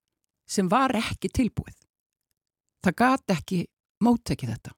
sem 0.49 0.69
var 0.71 0.95
ekki 0.97 1.29
tilbúið. 1.29 1.75
Það 2.81 2.95
gat 3.03 3.35
ekki 3.35 3.59
móttekið 4.03 4.53
þetta 4.55 4.73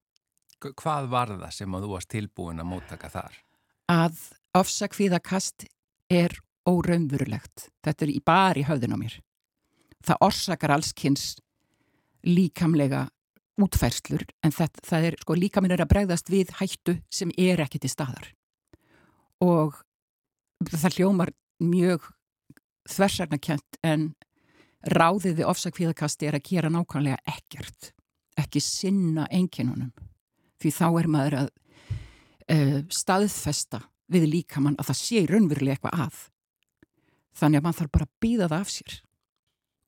Hva- 0.60 0.74
Hvað 0.76 1.10
var 1.10 1.28
það 1.40 1.52
sem 1.56 1.76
að 1.76 1.84
þú 1.86 1.90
varst 1.94 2.10
tilbúin 2.12 2.60
að 2.60 2.68
móttaka 2.74 3.10
þar? 3.14 3.36
að 3.90 4.18
ofsakvíðakast 4.60 5.64
er 6.14 6.36
óraunverulegt. 6.70 7.70
Þetta 7.82 8.06
er 8.06 8.10
í 8.12 8.20
bara 8.26 8.60
í 8.60 8.66
höfðin 8.68 8.94
á 8.94 8.98
mér. 9.00 9.16
Það 10.06 10.20
orsakar 10.28 10.74
allskins 10.76 11.24
líkamlega 12.28 13.08
útfærslur 13.60 14.24
en 14.44 14.52
það, 14.56 14.78
það 14.86 15.08
er, 15.10 15.18
sko, 15.24 15.36
líkaminn 15.36 15.72
er 15.76 15.82
að 15.84 15.90
bregðast 15.94 16.30
við 16.32 16.52
hættu 16.60 16.98
sem 17.12 17.32
er 17.38 17.60
ekki 17.64 17.80
til 17.84 17.90
staðar. 17.92 18.30
Og 19.42 19.80
það 20.70 21.00
hljómar 21.00 21.32
mjög 21.64 22.12
þversarnakjönt 22.90 23.80
en 23.84 24.12
ráðið 24.88 25.40
við 25.42 25.50
ofsakvíðakasti 25.52 26.28
er 26.30 26.38
að 26.40 26.46
gera 26.52 26.70
nákvæmlega 26.72 27.20
ekkert. 27.28 27.92
Ekki 28.50 28.63
sinna 28.65 29.27
enginunum. 29.29 29.94
Því 30.60 30.72
þá 30.74 30.86
er 30.89 31.08
maður 31.13 31.38
að 31.44 31.50
uh, 32.50 32.79
staðfesta 32.89 33.84
við 34.10 34.25
líkamann 34.32 34.77
að 34.82 34.89
það 34.89 35.00
sé 35.03 35.22
raunverulega 35.29 35.77
eitthvað 35.77 36.03
að. 36.08 36.24
Þannig 37.38 37.62
að 37.62 37.68
mann 37.68 37.77
þarf 37.77 37.94
bara 37.94 38.08
að 38.08 38.15
býða 38.25 38.50
það 38.50 38.63
af 38.65 38.72
sér. 38.74 38.96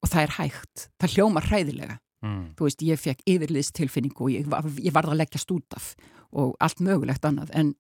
Og 0.02 0.12
það 0.12 0.24
er 0.24 0.34
hægt. 0.38 0.84
Það 1.02 1.16
hljómar 1.16 1.48
hræðilega. 1.50 1.98
Mm. 2.22 2.44
Þú 2.58 2.68
veist, 2.68 2.84
ég 2.86 3.02
fekk 3.02 3.24
yfirliðstilfinningu 3.34 4.28
og 4.28 4.34
ég, 4.36 4.52
ég 4.86 4.94
varð 4.94 5.16
að 5.16 5.22
leggjast 5.24 5.54
út 5.56 5.78
af 5.78 5.96
og 6.32 6.54
allt 6.62 6.84
mögulegt 6.86 7.26
annað. 7.28 7.50
En 7.58 7.74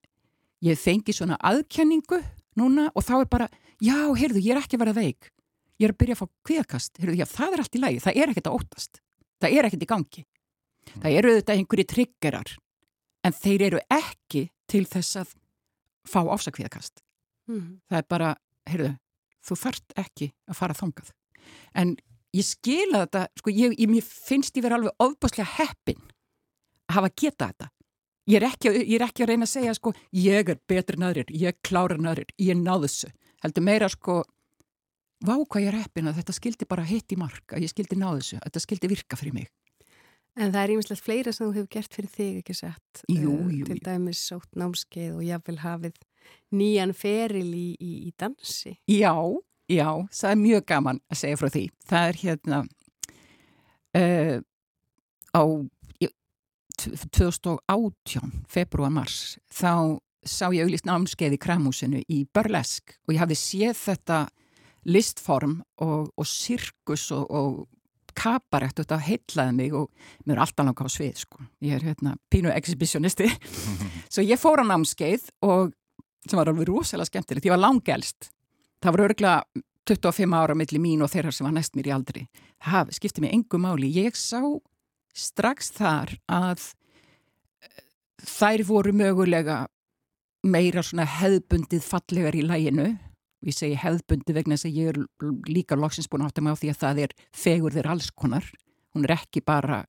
ég 0.65 0.79
fengi 0.81 1.13
svona 1.15 1.37
aðkenningu 1.45 2.19
núna 2.59 2.89
og 2.97 3.05
þá 3.05 3.13
er 3.19 3.29
bara, 3.31 3.47
já, 3.77 3.95
heyrðu, 4.17 4.41
ég 4.41 4.55
er 4.55 4.63
ekki 4.63 4.79
að 4.79 4.83
vera 4.87 4.97
veik. 4.97 5.29
Ég 5.77 5.87
er 5.87 5.93
að 5.93 6.01
byrja 6.01 6.17
að 6.17 6.23
fá 6.23 6.31
kviðakast. 6.49 6.97
Heyrðu, 7.01 7.21
já, 7.21 7.27
það 7.29 7.53
er 7.53 7.63
allt 7.63 7.77
í 7.77 7.83
lagi. 7.85 8.01
Það 8.01 8.19
er 8.21 8.33
ekkert 8.33 8.49
að 8.49 8.57
óttast. 8.57 9.01
Það 9.41 9.55
er 9.57 9.69
ekkert 9.69 9.85
í 9.85 9.89
gangi. 9.93 10.25
Það 11.01 11.17
eru 11.17 11.31
auðvitað 11.31 11.57
einhverju 11.57 11.87
triggerar 11.91 12.53
en 13.27 13.35
þeir 13.37 13.65
eru 13.69 13.81
ekki 13.93 14.47
til 14.71 14.83
þess 14.89 15.19
að 15.21 15.33
fá 16.07 16.21
ofsakvíðakast. 16.23 17.03
Mhm. 17.47 17.81
Það 17.89 17.97
er 17.97 18.07
bara, 18.09 18.35
heyrðu, 18.69 18.93
þú 19.45 19.57
þart 19.65 19.97
ekki 19.97 20.31
að 20.49 20.57
fara 20.57 20.77
þangað. 20.77 21.11
En 21.75 21.95
ég 22.33 22.47
skila 22.47 23.05
þetta, 23.05 23.27
sko, 23.37 23.51
ég, 23.51 23.77
ég 23.77 24.03
finnst 24.03 24.57
ég 24.57 24.63
vera 24.63 24.79
alveg 24.79 24.95
ofbáslega 24.99 25.47
heppin 25.57 26.01
að 26.89 26.97
hafa 26.97 27.13
geta 27.15 27.51
þetta. 27.51 27.69
Ég 28.29 28.37
er, 28.37 28.45
ekki, 28.51 28.69
ég 28.69 28.95
er 28.99 29.07
ekki 29.07 29.23
að 29.25 29.31
reyna 29.31 29.47
að 29.47 29.55
segja, 29.55 29.73
sko, 29.75 29.93
ég 30.13 30.49
er 30.53 30.59
betri 30.69 30.95
en 30.95 31.07
aðrir, 31.07 31.31
ég 31.33 31.57
klára 31.65 31.97
en 31.97 32.05
aðrir, 32.11 32.29
ég 32.37 32.55
náðu 32.59 32.85
þessu. 32.85 33.09
Heldur 33.41 33.65
meira, 33.65 33.89
sko, 33.89 34.21
vá 35.25 35.33
hvað 35.41 35.63
ég 35.65 35.71
er 35.71 35.79
heppin 35.81 36.07
að 36.07 36.19
þetta 36.21 36.35
skildi 36.37 36.67
bara 36.69 36.85
hitt 36.85 37.11
í 37.11 37.17
mark, 37.17 37.43
að 37.49 37.65
ég 37.65 37.73
skildi 37.73 37.97
náðu 37.97 38.21
þessu, 38.21 38.37
að 38.37 38.45
þetta 38.47 38.63
skildi 38.67 38.91
virka 38.91 39.17
fyrir 39.19 39.35
mig. 39.35 39.49
En 40.39 40.51
það 40.53 40.61
er 40.63 40.71
ímislegt 40.77 41.03
fleira 41.03 41.31
sem 41.35 41.47
þú 41.49 41.53
hefur 41.57 41.71
gert 41.75 41.93
fyrir 41.97 42.11
þig, 42.13 42.35
ekki 42.41 42.53
sett? 42.55 43.01
Jú, 43.11 43.33
Eh, 43.35 43.55
jú, 43.59 43.65
Til 43.67 43.79
dæmis 43.83 44.21
sótt 44.29 44.47
námskeið 44.55 45.15
og 45.17 45.23
jáfnvel 45.27 45.57
hafið 45.59 45.97
nýjan 46.55 46.93
feril 46.95 47.49
í, 47.57 47.65
í, 47.81 47.91
í 48.07 48.13
dansi. 48.17 48.77
Já, 48.87 49.11
já, 49.67 49.89
það 50.13 50.31
er 50.31 50.39
mjög 50.39 50.65
gaman 50.71 51.01
að 51.11 51.19
segja 51.23 51.39
frá 51.41 51.49
því. 51.51 51.65
Það 51.89 52.07
er 52.07 52.19
hérna 52.21 52.61
uh, 53.97 54.37
á 55.35 55.43
í- 55.99 56.13
t- 56.77 56.95
2018, 57.11 58.31
februar, 58.51 58.91
mars, 58.93 59.37
þá 59.51 59.99
sá 60.23 60.47
ég 60.53 60.63
auðvist 60.67 60.85
námskeið 60.85 61.35
í 61.35 61.41
kramhúsinu 61.41 62.03
í 62.07 62.21
Burlesk 62.33 62.95
og 63.07 63.15
ég 63.15 63.23
hafði 63.23 63.37
séð 63.41 63.79
þetta 63.81 64.19
listform 64.85 65.59
og, 65.81 66.11
og 66.17 66.25
sirkus 66.29 67.07
og, 67.15 67.25
og 67.29 67.67
kabarett 68.17 68.77
og 68.79 68.85
þetta 68.85 68.99
heitlaði 69.05 69.55
mig 69.57 69.75
og 69.77 69.89
mér 70.25 70.37
er 70.37 70.43
alltaf 70.45 70.67
langa 70.67 70.87
á 70.87 70.89
svið 70.91 71.23
sko. 71.23 71.45
Ég 71.63 71.77
er 71.77 71.85
hérna 71.91 72.15
pínu 72.31 72.51
exhibitionisti. 72.53 73.29
Svo 74.13 74.25
ég 74.25 74.41
fór 74.41 74.63
á 74.63 74.65
námskeið 74.67 75.29
og 75.47 75.73
sem 76.27 76.37
var 76.37 76.51
alveg 76.51 76.69
rosalega 76.69 77.09
skemmtilegt. 77.09 77.47
Ég 77.47 77.55
var 77.55 77.63
langelst. 77.63 78.29
Það 78.81 78.95
var 78.95 79.05
örgulega 79.07 79.61
25 79.89 80.37
ára 80.37 80.55
milli 80.57 80.79
mín 80.81 81.01
og 81.01 81.09
þeirra 81.11 81.33
sem 81.33 81.47
var 81.47 81.55
næst 81.55 81.75
mér 81.77 81.89
í 81.89 81.95
aldri. 81.95 82.25
Það 82.61 82.93
skipti 82.97 83.23
mig 83.23 83.33
engu 83.35 83.59
máli. 83.61 83.89
Ég 83.89 84.17
sá 84.17 84.41
strax 85.17 85.71
þar 85.75 86.13
að 86.31 86.63
eh, 87.65 87.85
þær 88.23 88.65
voru 88.69 88.93
mögulega 88.95 89.63
meira 90.47 90.83
svona 90.85 91.05
hefðbundið 91.05 91.85
fallegar 91.85 92.37
í 92.37 92.45
læginu. 92.45 92.87
Ég 93.41 93.55
segi 93.57 93.77
hefðbundið 93.81 94.37
vegna 94.37 94.57
þess 94.57 94.69
að 94.69 94.75
ég 94.77 94.91
er 94.91 94.99
líka 95.49 95.77
loksins 95.79 96.09
búin 96.09 96.21
að 96.25 96.31
átta 96.31 96.43
mig 96.45 96.53
á 96.53 96.61
því 96.61 96.69
að 96.69 96.81
það 96.83 96.99
er 97.05 97.15
fegur 97.33 97.73
þeir 97.73 97.89
alls 97.89 98.09
konar. 98.13 98.45
Hún 98.93 99.07
er 99.07 99.15
ekki 99.15 99.41
bara 99.45 99.85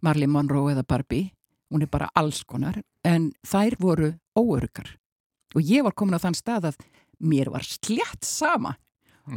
Marley 0.00 0.30
Monroe 0.30 0.72
eða 0.72 0.86
Barbie. 0.88 1.32
Hún 1.70 1.84
er 1.84 1.90
bara 1.92 2.08
alls 2.16 2.40
konar. 2.48 2.80
En 3.04 3.32
þær 3.46 3.76
voru 3.80 4.12
óörgar. 4.38 4.96
Og 5.54 5.60
ég 5.66 5.84
var 5.84 5.92
komin 5.92 6.16
á 6.16 6.24
þann 6.24 6.38
stað 6.38 6.70
að 6.70 6.80
mér 7.20 7.50
var 7.52 7.66
slétt 7.66 8.24
sama 8.24 8.76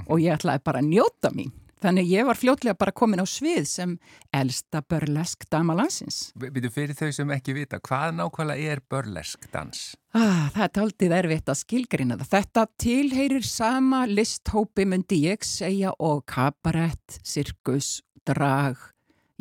og 0.07 0.21
ég 0.23 0.38
ætlaði 0.38 0.63
bara 0.63 0.79
að 0.79 0.89
njóta 0.93 1.33
mín. 1.35 1.51
Þannig 1.83 2.07
ég 2.07 2.23
var 2.27 2.39
fljótlega 2.39 2.77
bara 2.79 2.93
komin 2.95 3.19
á 3.19 3.27
svið 3.27 3.65
sem 3.67 3.95
elsta 4.31 4.79
börlesk 4.87 5.43
dama 5.51 5.75
landsins. 5.75 6.29
Býtu 6.39 6.71
fyrir 6.71 6.95
þau 6.95 7.11
sem 7.11 7.33
ekki 7.35 7.57
vita, 7.57 7.81
hvað 7.83 8.15
nákvæmlega 8.21 8.71
er 8.71 8.81
börlesk 8.87 9.49
dans? 9.51 9.81
Ah, 10.15 10.47
það 10.53 10.63
er 10.63 10.73
taldið 10.77 11.17
erfitt 11.17 11.51
að 11.51 11.59
skilgrina 11.59 12.17
það. 12.21 12.31
Þetta 12.37 12.65
tilheyrir 12.85 13.47
sama 13.47 14.03
listhópi 14.07 14.87
myndi 14.87 15.23
ég 15.25 15.43
segja 15.47 15.91
og 15.99 16.23
kabarett, 16.31 17.19
sirkus, 17.27 17.97
drag, 18.23 18.79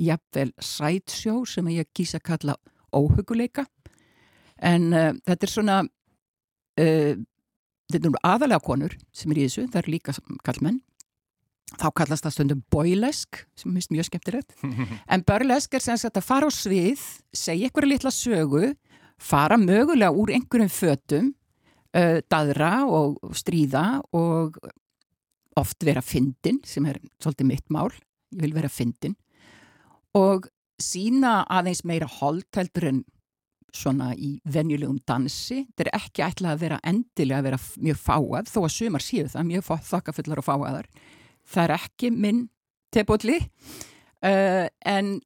jafnvel 0.03 0.51
sætsjó 0.59 1.43
sem 1.47 1.71
ég 1.71 1.93
kýsa 1.95 2.19
að 2.19 2.29
kalla 2.33 2.61
óhuguleika. 2.91 3.69
En 4.59 4.91
uh, 4.91 5.13
þetta 5.29 5.47
er 5.47 5.53
svona, 5.53 5.83
uh, 6.83 7.13
þetta 7.93 8.03
eru 8.03 8.19
aðalega 8.27 8.67
konur 8.67 8.99
sem 9.15 9.31
er 9.31 9.45
í 9.45 9.47
þessu, 9.47 9.69
það 9.71 9.85
eru 9.85 9.95
líka 9.95 10.17
kallmenn. 10.43 10.83
Þá 11.81 11.89
kallast 11.97 12.27
það 12.27 12.35
stundum 12.37 12.63
boilesk, 12.73 13.43
sem 13.59 13.75
finnst 13.75 13.93
mjög 13.95 14.09
skemmtilegt. 14.11 14.57
En 15.13 15.25
burlesk 15.27 15.75
er 15.77 15.85
sem 15.85 15.99
sagt 16.01 16.19
að 16.21 16.29
fara 16.29 16.49
á 16.49 16.53
svið, 16.53 17.03
segja 17.35 17.69
einhverja 17.69 17.93
litla 17.95 18.13
sögu, 18.15 18.73
fara 19.23 19.59
mögulega 19.61 20.13
úr 20.13 20.35
einhverjum 20.35 20.73
fötum, 20.73 21.33
uh, 21.97 22.19
daðra 22.33 22.75
og 22.89 23.19
stríða 23.37 24.03
og 24.17 24.59
oft 25.59 25.85
vera 25.85 26.03
fyndin, 26.05 26.63
sem 26.65 26.87
er 26.89 27.01
svolítið 27.21 27.49
mitt 27.49 27.73
mál, 27.73 27.91
ég 28.33 28.47
vil 28.47 28.55
vera 28.57 28.71
fyndin, 28.73 29.17
og 30.17 30.49
sína 30.81 31.43
aðeins 31.53 31.85
meira 31.89 32.09
hold 32.09 32.49
heldur 32.57 32.89
en 32.89 33.03
svona 33.73 34.13
í 34.13 34.35
venjulegum 34.53 34.99
dansi. 35.09 35.63
Þetta 35.73 35.87
er 35.87 35.99
ekki 35.99 36.25
ætlað 36.27 36.55
að 36.55 36.63
vera 36.67 36.79
endilega 36.89 37.41
að 37.41 37.47
vera 37.49 37.61
mjög 37.87 38.01
fáað, 38.03 38.51
þó 38.53 38.59
að 38.63 38.75
sumar 38.77 39.05
séu 39.05 39.29
það, 39.33 39.49
mjög 39.49 39.69
þokkafullar 39.89 40.43
og 40.43 40.47
fáaðar. 40.49 40.89
Það 41.49 41.65
er 41.65 41.75
ekki 41.77 42.13
minn 42.15 42.45
tebólli, 42.93 43.39
uh, 44.25 44.67
en 44.87 45.17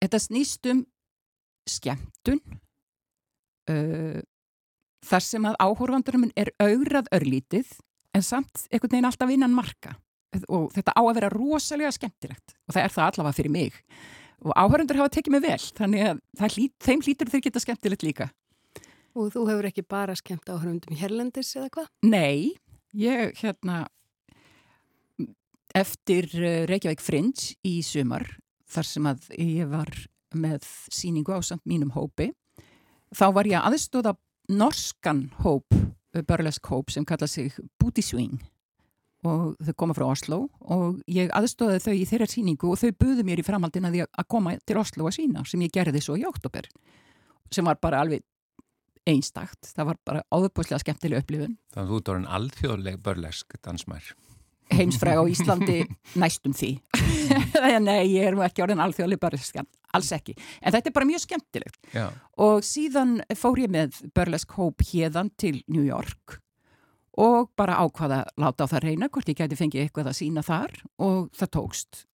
þetta 0.00 0.20
snýst 0.22 0.66
um 0.72 0.82
skemmtun, 1.68 2.40
uh, 3.70 4.20
þar 5.06 5.24
sem 5.24 5.46
að 5.48 5.58
áhorfandurum 5.62 6.30
er 6.38 6.52
augrað 6.60 7.10
örlítið 7.16 7.68
en 8.16 8.24
samt 8.26 8.66
einhvern 8.70 8.96
veginn 8.96 9.08
alltaf 9.08 9.32
innan 9.32 9.54
marka. 9.54 9.94
Og 10.46 10.68
þetta 10.74 10.94
á 10.94 11.02
að 11.02 11.14
vera 11.18 11.30
rosalega 11.32 11.90
skemmtilegt 11.94 12.54
og 12.68 12.74
það 12.74 12.84
er 12.84 12.92
það 12.94 13.06
allavega 13.06 13.38
fyrir 13.38 13.54
mig. 13.54 13.78
Og 14.40 14.52
áhörundur 14.56 15.00
hafa 15.00 15.12
tekið 15.16 15.34
mig 15.34 15.42
vel 15.44 15.64
þannig 15.76 16.04
að 16.06 16.54
hlýt, 16.54 16.76
þeim 16.80 17.02
hlýtur 17.04 17.32
þeir 17.32 17.42
geta 17.46 17.62
skemmtilegt 17.62 18.04
líka. 18.06 18.28
Og 19.18 19.32
þú 19.34 19.46
hefur 19.48 19.68
ekki 19.68 19.84
bara 19.90 20.14
skemmt 20.18 20.46
áhörundum 20.46 20.94
í 20.94 21.00
Herlendis 21.00 21.50
eða 21.58 21.70
hvað? 21.74 21.88
Nei, 22.06 22.54
ég 22.94 23.34
hérna 23.42 23.82
eftir 25.76 26.28
eh, 26.38 26.64
Reykjavík 26.68 27.02
Fringe 27.02 27.54
í 27.66 27.80
sumar 27.86 28.26
þar 28.70 28.86
sem 28.86 29.08
að 29.10 29.28
ég 29.36 29.70
var 29.70 29.90
með 30.34 30.66
síningu 30.92 31.34
á 31.34 31.40
samt 31.42 31.66
mínum 31.66 31.92
hópi 31.94 32.30
þá 33.16 33.26
var 33.34 33.48
ég 33.50 33.58
aðstóða 33.62 34.14
norskan 34.50 35.28
hóp, 35.44 35.66
eh, 36.14 36.22
börlesk 36.22 36.66
hóp 36.70 36.90
sem 36.90 37.06
kalla 37.06 37.28
sig 37.30 37.54
Booty 37.78 38.02
Swing 38.02 38.40
og 39.26 39.58
þau 39.60 39.74
koma 39.76 39.94
frá 39.94 40.06
Oslo 40.08 40.46
og 40.60 41.02
ég 41.10 41.32
aðstóði 41.36 41.82
þau 41.84 41.94
í 41.94 42.06
þeirra 42.08 42.30
síningu 42.30 42.70
og 42.72 42.80
þau 42.80 42.90
buðu 43.02 43.26
mér 43.26 43.42
í 43.42 43.44
framhaldin 43.44 43.88
að, 43.90 44.02
að 44.08 44.28
koma 44.32 44.56
til 44.64 44.78
Oslo 44.80 45.10
að 45.10 45.18
sína 45.18 45.44
sem 45.44 45.60
ég 45.66 45.74
gerði 45.74 46.00
svo 46.00 46.16
í 46.16 46.24
oktober 46.28 46.70
sem 47.50 47.66
var 47.66 47.80
bara 47.82 48.00
alveg 48.00 48.24
einstakt, 49.08 49.72
það 49.74 49.90
var 49.90 50.00
bara 50.06 50.24
áðurpúslega 50.30 50.80
skemmtileg 50.82 51.24
upplifun. 51.24 51.56
Þannig 51.74 51.86
að 51.86 51.90
þú 51.90 52.12
orðin 52.12 52.32
alþjóðleg 52.36 52.98
börlesk 53.04 53.56
dansmær. 53.64 54.12
Heimsfræg 54.74 55.20
á 55.20 55.24
Íslandi 55.30 55.78
næstum 56.18 56.54
því. 56.56 56.72
Nei, 57.86 58.02
ég 58.14 58.28
er 58.28 58.36
nú 58.36 58.44
ekki 58.46 58.64
orðin 58.64 58.82
alþjóðleg 58.82 59.20
börlesk, 59.22 59.58
alls 59.94 60.12
ekki. 60.14 60.36
En 60.62 60.74
þetta 60.74 60.90
er 60.90 60.96
bara 60.96 61.08
mjög 61.08 61.24
skemmtilegt. 61.24 61.80
Já. 61.94 62.06
Og 62.40 62.62
síðan 62.66 63.18
fór 63.38 63.62
ég 63.62 63.72
með 63.72 63.98
börlesk 64.16 64.54
hóp 64.58 64.84
hérðan 64.90 65.32
til 65.40 65.60
New 65.66 65.86
York 65.86 66.40
og 67.20 67.50
bara 67.58 67.80
ákvaða 67.82 68.22
láta 68.40 68.64
á 68.64 68.70
það 68.70 68.84
reyna 68.86 69.08
hvort 69.12 69.28
ég 69.28 69.40
gæti 69.40 69.58
fengið 69.58 69.82
eitthvað 69.84 70.12
að 70.12 70.18
sína 70.20 70.44
þar 70.46 70.76
og 71.02 71.28
það 71.36 71.52
tókst. 71.56 72.04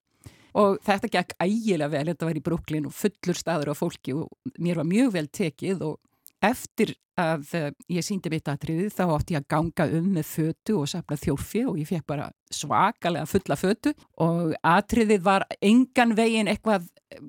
Og 0.57 0.79
þetta 0.85 1.11
gekk 1.13 1.35
ægilega 1.37 1.93
vel, 1.93 2.07
þetta 2.09 2.29
var 2.31 2.39
í 2.39 2.45
Brooklyn 2.45 2.89
og 2.89 2.97
fullur 2.97 3.37
staður 3.37 3.71
á 3.71 3.75
fólki 3.77 4.15
og 4.17 4.57
mér 4.57 4.81
var 4.81 4.89
mjög 4.89 5.13
vel 5.19 5.27
tekið 5.29 5.85
og 5.85 5.99
eftir 6.49 6.95
að 7.17 7.53
uh, 7.57 7.69
ég 7.89 8.05
síndi 8.05 8.31
mitt 8.33 8.49
atriðið 8.51 8.93
þá 8.93 9.03
átti 9.07 9.37
ég 9.37 9.41
að 9.41 9.49
ganga 9.55 9.87
um 9.99 10.09
með 10.19 10.27
fötu 10.29 10.77
og 10.83 10.91
sapna 10.91 11.17
þjórfi 11.21 11.63
og 11.65 11.79
ég 11.81 11.89
fekk 11.89 12.07
bara 12.13 12.27
svakalega 12.53 13.29
fulla 13.31 13.57
fötu 13.57 13.93
og 14.23 14.53
atriðið 14.61 15.25
var 15.25 15.47
engan 15.65 16.13
veginn 16.19 16.51
eitthvað 16.53 16.85
eh, 16.85 17.23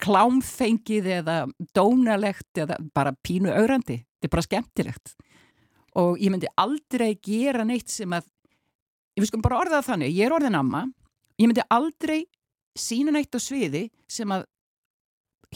klámfengið 0.00 1.10
eða 1.20 1.36
dónalegt 1.76 2.62
eða 2.64 2.78
bara 2.96 3.12
pínu 3.24 3.52
aurandi. 3.52 4.00
Þetta 4.00 4.30
er 4.30 4.34
bara 4.34 4.46
skemmtilegt 4.48 5.14
og 6.00 6.18
ég 6.18 6.32
myndi 6.32 6.50
aldrei 6.58 7.12
gera 7.22 7.66
neitt 7.68 7.92
sem 7.92 8.10
að, 8.16 8.26
ég 9.14 9.22
finnst 9.22 9.44
bara 9.44 9.60
orðað 9.60 9.90
þannig, 9.90 10.16
ég 10.16 10.26
er 10.26 10.34
orðin 10.34 10.58
amma, 10.58 10.86
ég 11.38 11.50
myndi 11.50 11.64
aldrei 11.70 12.24
sína 12.74 13.14
neitt 13.14 13.36
á 13.36 13.38
sviði 13.38 13.86
sem 14.10 14.30
að 14.34 14.48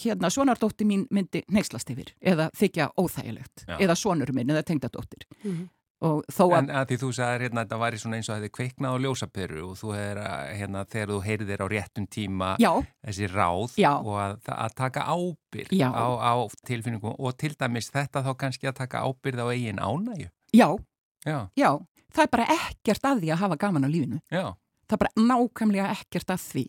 hérna 0.05 0.31
svonardóttir 0.31 0.87
mín 0.87 1.07
myndi 1.11 1.43
neyslast 1.49 1.91
yfir 1.91 2.15
eða 2.21 2.51
þykja 2.57 2.91
óþægilegt 2.99 3.65
Já. 3.69 3.77
eða 3.79 3.97
svonur 3.99 4.33
minn 4.33 4.51
eða 4.51 4.63
tengdadóttir. 4.63 5.27
Mm 5.45 5.53
-hmm. 5.53 5.69
og 6.01 6.25
þó 6.31 6.45
að, 6.47 6.59
En 6.59 6.71
að 6.71 6.87
því 6.89 6.97
þú 7.03 7.13
sagðir 7.13 7.41
hérna 7.43 7.65
þetta 7.65 7.79
væri 7.79 7.99
svona 7.99 8.17
eins 8.17 8.29
og 8.29 8.37
að 8.37 8.43
þið 8.45 8.53
kveiknað 8.59 8.93
á 8.95 9.03
ljósaperu 9.05 9.63
og 9.69 9.77
þú 9.81 9.89
hefur 9.97 10.19
hérna 10.59 10.85
þegar 10.85 11.09
þú 11.09 11.21
heyrðir 11.27 11.63
á 11.63 11.67
réttum 11.69 12.07
tíma 12.07 12.57
já, 12.59 12.73
þessi 13.07 13.27
ráð 13.27 13.73
Já. 13.77 13.93
og 13.99 14.15
að, 14.21 14.37
að 14.47 14.75
taka 14.75 15.01
ábyrg 15.01 15.73
á, 15.83 16.07
á 16.23 16.33
tilfinningum 16.67 17.15
og 17.19 17.37
til 17.37 17.55
dæmis 17.59 17.91
þetta 17.91 18.23
þá 18.23 18.33
kannski 18.37 18.67
að 18.69 18.75
taka 18.75 19.03
ábyrð 19.03 19.43
á 19.43 19.47
eigin 19.51 19.79
ánægju. 19.79 20.29
já, 20.53 20.79
Já, 21.27 21.49
já. 21.57 21.79
Það 22.15 22.23
er 22.25 22.31
bara 22.33 22.47
ekkert 22.55 23.05
að 23.05 23.21
því 23.23 23.31
að 23.33 23.41
hafa 23.43 23.57
gaman 23.57 23.85
á 23.85 23.89
lífinu. 23.91 24.19
Já, 24.33 24.55
það 24.89 24.95
er 24.97 25.01
bara 25.03 25.25
nákvæmlega 25.29 25.89
ekkert 25.93 26.31
að 26.31 26.45
því. 26.53 26.65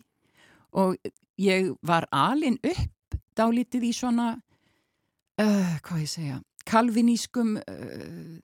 Og 0.72 0.96
ég 1.40 1.70
var 1.82 2.06
alin 2.12 2.58
upp 2.62 2.90
dálítið 3.40 3.88
í 3.88 3.92
svona 3.96 4.28
uh, 4.36 5.74
hvað 5.86 6.04
ég 6.04 6.12
segja 6.12 6.38
kalvinískum 6.70 7.56
uh, 7.58 8.38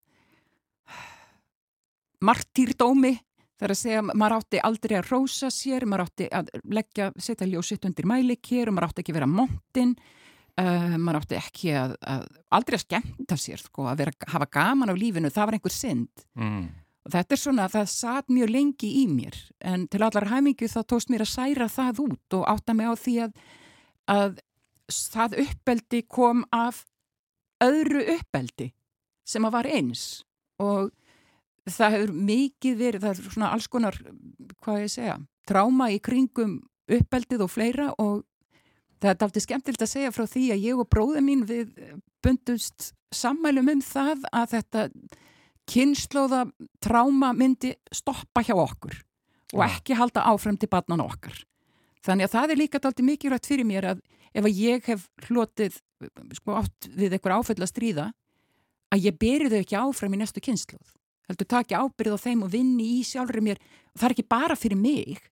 martýrdómi 2.27 3.15
þar 3.57 3.73
að 3.73 3.81
segja 3.81 4.05
maður 4.09 4.39
átti 4.41 4.61
aldrei 4.69 4.99
að 4.99 5.09
rósa 5.11 5.51
sér 5.53 5.87
maður 5.89 6.07
átti 6.09 6.29
að 6.35 6.51
leggja, 6.69 7.11
setja 7.17 7.49
ljósitt 7.49 7.87
undir 7.89 8.09
mælikir 8.09 8.69
og 8.69 8.77
maður 8.77 8.91
átti 8.91 9.05
ekki 9.05 9.15
að 9.15 9.21
vera 9.21 9.33
montinn 9.33 9.95
uh, 10.61 10.97
maður 10.97 11.21
átti 11.23 11.39
ekki 11.39 11.77
að, 11.77 11.95
að 12.01 12.27
aldrei 12.57 12.79
að 12.79 12.85
skemmta 12.85 13.39
sér 13.41 13.63
sko, 13.63 13.87
að 13.91 14.03
vera, 14.03 14.17
hafa 14.33 14.49
gaman 14.59 14.93
á 14.93 14.95
lífinu, 14.97 15.33
það 15.33 15.49
var 15.49 15.59
einhver 15.59 15.75
synd. 15.75 16.27
Mm. 16.39 16.67
Þetta 17.07 17.37
er 17.37 17.39
svona, 17.39 17.69
það 17.71 17.91
satt 17.93 18.33
mjög 18.35 18.51
lengi 18.51 18.89
í 19.03 19.05
mér. 19.07 19.37
En 19.63 19.87
til 19.91 20.03
allar 20.03 20.27
hæmingu 20.33 20.67
þá 20.71 20.81
tóst 20.91 21.13
mér 21.13 21.23
að 21.23 21.35
særa 21.37 21.69
það 21.71 22.03
út 22.09 22.39
og 22.41 22.49
átta 22.51 22.75
mig 22.75 22.91
á 22.91 22.95
því 22.99 23.15
að, 23.29 23.37
að 24.11 24.41
það 24.93 25.41
uppeldi 25.47 26.03
kom 26.09 26.45
af 26.55 26.85
öðru 27.65 28.05
uppeldi 28.17 28.71
sem 29.27 29.45
að 29.47 29.57
var 29.59 29.69
eins. 29.71 30.05
Og 30.63 30.93
það 31.67 31.97
hefur 31.97 32.15
mikið 32.31 32.79
verið, 32.79 33.05
það 33.05 33.13
er 33.13 33.35
svona 33.35 33.51
alls 33.55 33.69
konar, 33.71 33.99
hvað 34.63 34.83
ég 34.85 34.93
segja, 34.93 35.19
tráma 35.49 35.91
í 35.95 36.01
kringum 36.03 36.59
uppeldið 36.87 37.45
og 37.47 37.53
fleira. 37.53 37.91
Og 38.03 38.23
það 39.03 39.11
er 39.13 39.27
aldrei 39.27 39.45
skemmtilt 39.45 39.83
að 39.83 39.93
segja 39.93 40.15
frá 40.15 40.27
því 40.31 40.45
að 40.55 40.67
ég 40.69 40.83
og 40.83 40.91
bróða 40.93 41.25
mín 41.25 41.45
við 41.49 41.73
bundust 42.25 42.93
sammælum 43.15 43.71
um 43.77 43.83
það 43.85 44.27
að 44.35 44.53
þetta 44.57 44.87
kynnslóða 45.67 46.45
tráma 46.83 47.33
myndi 47.35 47.73
stoppa 47.95 48.43
hjá 48.47 48.55
okkur 48.55 49.01
og 49.55 49.63
ekki 49.67 49.97
halda 49.99 50.25
áfram 50.31 50.59
til 50.59 50.71
barnan 50.71 51.03
okkar. 51.03 51.35
Þannig 52.07 52.29
að 52.29 52.35
það 52.37 52.53
er 52.53 52.61
líka 52.61 52.81
aldrei 52.83 53.07
mikilvægt 53.07 53.49
fyrir 53.51 53.67
mér 53.67 53.89
að 53.93 54.03
ef 54.37 54.45
að 54.45 54.61
ég 54.61 54.89
hef 54.91 55.07
hlotið 55.27 55.81
sko 56.37 56.59
átt 56.61 56.89
við 56.93 57.17
einhver 57.17 57.37
áföll 57.39 57.63
að 57.63 57.73
stríða 57.73 58.07
að 58.93 59.09
ég 59.09 59.19
beri 59.19 59.51
þau 59.51 59.61
ekki 59.63 59.79
áfram 59.81 60.15
í 60.15 60.21
næstu 60.21 60.43
kynnslóð. 60.45 60.95
Heldur 61.27 61.49
taki 61.51 61.75
ábyrð 61.75 62.15
á 62.15 62.19
þeim 62.23 62.45
og 62.47 62.53
vinni 62.53 62.87
í 63.01 63.05
sjálfur 63.07 63.43
mér 63.43 63.59
og 63.59 63.99
það 63.99 64.09
er 64.09 64.15
ekki 64.15 64.27
bara 64.31 64.57
fyrir 64.59 64.79
mig, 64.79 65.25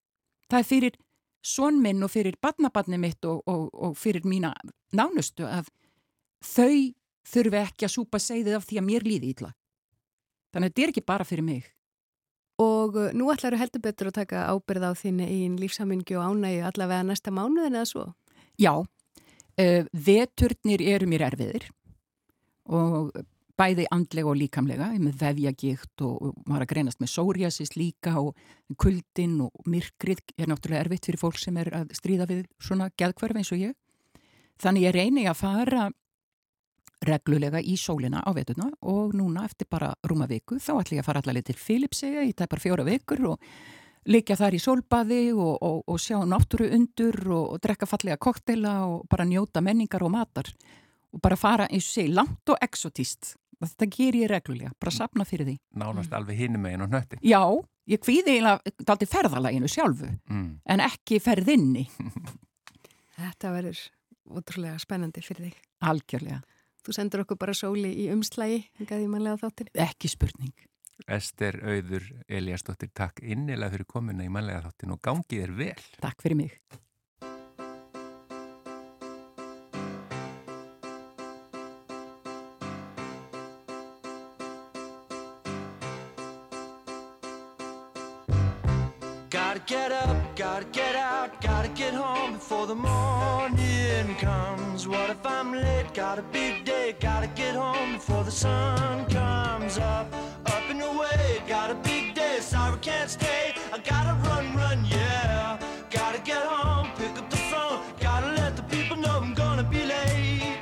það 0.51 0.59
er 0.59 0.69
fyrir 0.71 0.97
son 1.45 1.79
minn 1.83 2.03
og 2.03 2.11
fyrir 2.11 2.39
barnabarni 2.43 2.99
mitt 2.99 3.25
og, 3.29 3.45
og, 3.47 3.69
og 3.75 3.99
fyrir 4.01 4.25
mína 4.27 4.55
nánustu 4.97 5.45
að 5.47 5.69
þau 6.43 6.95
þurfi 7.29 7.61
ekki 7.61 7.87
að 7.87 7.95
súpa 7.95 8.21
segðið 8.21 8.59
af 8.59 8.67
því 8.69 8.81
að 8.81 8.89
mér 8.89 9.07
líði 9.07 9.31
ítla. 9.35 9.53
Þannig 10.55 10.71
að 10.71 10.75
þetta 10.75 10.85
er 10.85 10.93
ekki 10.93 11.07
bara 11.07 11.27
fyrir 11.29 11.47
mig. 11.47 11.71
Og 12.63 12.97
uh, 13.01 13.09
nú 13.17 13.31
ætlar 13.33 13.57
þú 13.57 13.63
heldur 13.65 13.83
betur 13.83 14.11
að 14.11 14.19
taka 14.21 14.45
ábyrð 14.53 14.85
á 14.87 14.93
þín 14.99 15.23
einn 15.25 15.57
lífsamingju 15.59 16.21
og 16.21 16.35
ánægju 16.35 16.67
allavega 16.69 17.07
næsta 17.07 17.33
mánuðin 17.35 17.75
eða 17.81 17.89
svo? 17.91 18.05
Já, 18.61 18.75
uh, 18.79 19.85
veturnir 19.93 20.83
eru 20.95 21.09
mér 21.11 21.29
erfiðir 21.31 21.71
og 22.65 23.15
bæði 23.59 23.87
andlega 23.95 24.31
og 24.31 24.39
líkamlega, 24.39 24.91
ég 24.97 25.03
með 25.05 25.19
vefjagikt 25.21 26.03
og, 26.03 26.15
og 26.19 26.47
maður 26.51 26.65
að 26.65 26.71
greinast 26.73 27.03
með 27.03 27.13
psoriasis 27.13 27.75
líka 27.79 28.17
og 28.19 28.39
kuldin 28.81 29.37
og 29.45 29.69
myrkrið 29.71 30.23
er 30.35 30.51
náttúrulega 30.51 30.87
erfitt 30.87 31.07
fyrir 31.11 31.23
fólk 31.23 31.39
sem 31.39 31.59
er 31.63 31.71
að 31.83 31.93
stríða 31.95 32.27
við 32.31 32.47
svona 32.59 32.91
geðkverf 32.99 33.39
eins 33.39 33.53
og 33.55 33.63
ég. 33.63 33.77
Þannig 34.63 34.89
ég 34.89 34.97
reyni 34.97 35.29
að 35.31 35.39
fara 35.39 35.87
reglulega 37.05 37.61
í 37.61 37.77
sólina 37.79 38.23
á 38.25 38.31
vetuna 38.35 38.71
og 38.91 39.15
núna 39.17 39.45
eftir 39.47 39.69
bara 39.71 39.93
rúma 40.09 40.29
viku 40.31 40.59
þá 40.59 40.79
ætla 40.79 40.99
ég 40.99 41.03
að 41.03 41.09
fara 41.09 41.23
allavega 41.23 41.51
til 41.51 41.59
Filipsega 41.61 42.25
í 42.25 42.33
tæpar 42.37 42.63
fjóra 42.63 42.87
vikur 42.87 43.27
og 43.35 43.49
liggja 44.07 44.37
þar 44.37 44.55
í 44.57 44.61
sólbaði 44.61 45.21
og, 45.35 45.55
og, 45.65 45.79
og 45.89 45.99
sjá 46.03 46.19
náttúru 46.29 46.67
undur 46.77 47.17
og, 47.33 47.47
og 47.55 47.61
drekka 47.65 47.87
fallega 47.89 48.17
koktela 48.21 48.75
og 48.87 49.07
bara 49.09 49.25
njóta 49.25 49.63
menningar 49.65 50.03
og 50.05 50.13
matar 50.13 50.51
og 51.15 51.21
bara 51.23 51.37
fara 51.39 51.67
eins 51.71 51.87
og 51.89 51.95
segi 51.95 52.13
langt 52.13 52.49
og 52.51 52.59
exotist. 52.65 53.35
Þetta 53.65 53.87
ger 53.89 54.17
ég 54.19 54.29
reglulega, 54.29 54.73
bara 54.81 54.91
sapna 54.93 55.25
fyrir 55.25 55.47
því. 55.47 55.55
nánast 55.79 56.13
alveg 56.13 56.37
hinum 56.37 56.61
megin 56.67 56.83
og 56.85 56.91
hnötti. 56.91 57.17
Já, 57.25 57.41
ég 57.89 58.01
kvíði 58.03 58.35
eiginlega 58.35 58.75
daldi 58.85 59.07
ferðalaginu 59.09 59.69
sjálfu 59.71 60.11
Mm. 60.29 60.59
en 60.67 60.81
ekki 60.81 61.21
ferðinni, 61.23 61.87
Þetta 63.17 63.53
verður 63.55 63.79
útrúlega 64.35 64.79
spennandi 64.83 65.23
fyrir 65.23 65.49
þig. 65.51 65.57
algjörlega, 65.87 66.43
Þú 66.85 66.93
sendur 66.93 67.23
okkur 67.23 67.39
bara 67.41 67.55
sóli 67.57 67.95
í 68.05 68.11
umslægi, 68.13 68.59
engaði 68.83 69.07
í 69.07 69.09
mannlega 69.09 69.39
þáttin. 69.41 69.71
ekki 69.81 70.09
spurning. 70.13 70.53
Ester 71.07 71.59
Auður 71.65 72.07
Eliasdóttir, 72.29 72.91
takk 72.95 73.21
innilega 73.23 73.75
fyrir 73.75 73.91
komuna 73.91 74.25
í 74.25 74.33
mannlega 74.33 74.69
þáttin 74.69 74.95
og 74.97 75.03
gangið 75.05 75.45
er 75.49 75.55
vel. 75.59 75.87
Takk 76.01 76.25
fyrir 76.25 76.43
mig. 76.45 76.59
Get 89.67 89.93
up, 89.93 90.37
gotta 90.37 90.67
get 90.73 90.95
out, 90.95 91.41
gotta 91.41 91.69
get 91.69 91.95
home 91.95 92.35
before 92.35 92.67
the 92.67 92.75
morning 92.75 94.15
comes. 94.17 94.87
What 94.87 95.09
if 95.09 95.25
I'm 95.25 95.55
late? 95.55 95.95
Got 95.95 96.19
a 96.19 96.23
big 96.23 96.67
day, 96.67 96.95
gotta 97.01 97.29
get 97.29 97.55
home 97.55 97.95
before 97.95 98.25
the 98.25 98.31
sun 98.31 99.07
comes 99.07 99.79
up. 99.79 100.24
Can't 102.85 103.09
stay. 103.09 103.55
I 103.73 103.79
gotta 103.79 104.13
run, 104.29 104.55
run, 104.55 104.85
yeah. 104.85 105.59
Gotta 105.91 106.21
get 106.21 106.43
home, 106.45 106.91
pick 106.99 107.17
up 107.19 107.31
the 107.31 107.39
phone. 107.51 107.81
Gotta 107.99 108.31
let 108.33 108.57
the 108.57 108.63
people 108.65 108.99
know 108.99 109.21
I'm 109.23 109.33
gonna 109.33 109.63
be 109.63 109.87
late. 109.87 110.59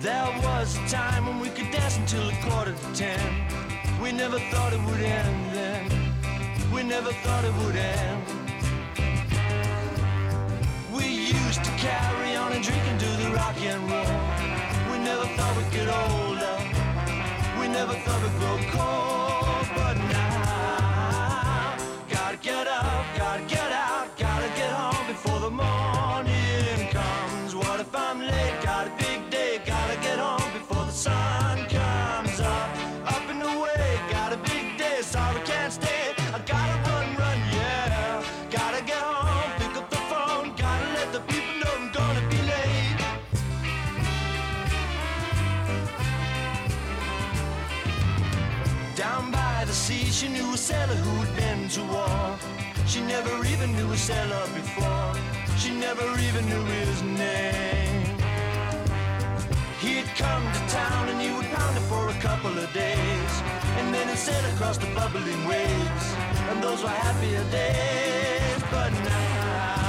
There 0.00 0.30
was 0.42 0.78
a 0.78 0.88
time 0.88 1.26
when 1.26 1.38
we 1.38 1.50
could 1.50 1.70
dance 1.70 1.98
until 1.98 2.26
a 2.30 2.36
quarter 2.46 2.72
to 2.72 2.88
ten. 2.94 3.20
We 4.02 4.10
never 4.12 4.38
thought 4.50 4.72
it 4.72 4.82
would 4.86 5.02
end 5.02 5.54
then. 5.54 5.84
We 6.72 6.82
never 6.82 7.12
thought 7.24 7.44
it 7.44 7.54
would 7.60 7.76
end. 7.76 8.22
We 10.96 11.04
used 11.04 11.62
to 11.62 11.72
carry 11.72 12.36
on 12.36 12.52
and 12.52 12.64
drink 12.64 12.84
and 12.90 12.98
do 12.98 13.10
the 13.22 13.34
rock 13.34 13.56
and 13.60 13.82
roll. 13.92 14.16
We 14.90 14.96
never 15.04 15.26
thought 15.36 15.54
we'd 15.58 15.70
get 15.72 15.88
older. 15.88 16.27
Never 17.78 17.94
thought 17.94 18.22
we'd 18.24 18.32
grow 18.40 18.58
cold. 18.72 18.97
To 51.70 51.82
war. 51.82 52.38
She 52.86 53.00
never 53.02 53.44
even 53.44 53.76
knew 53.76 53.92
a 53.92 53.96
sailor 53.96 54.46
before. 54.54 55.12
She 55.58 55.70
never 55.70 56.06
even 56.18 56.46
knew 56.48 56.64
his 56.64 57.02
name. 57.02 58.16
He'd 59.78 60.06
come 60.16 60.44
to 60.50 60.60
town 60.68 61.10
and 61.10 61.20
he 61.20 61.30
would 61.30 61.44
pound 61.56 61.76
it 61.76 61.82
for 61.82 62.08
a 62.08 62.18
couple 62.20 62.56
of 62.56 62.72
days. 62.72 63.32
And 63.76 63.92
then 63.92 64.08
he'd 64.08 64.16
sail 64.16 64.44
across 64.54 64.78
the 64.78 64.86
bubbling 64.94 65.46
waves. 65.46 66.06
And 66.48 66.62
those 66.62 66.82
were 66.82 66.88
happier 66.88 67.44
days. 67.50 68.62
But 68.70 68.92
now, 69.04 69.87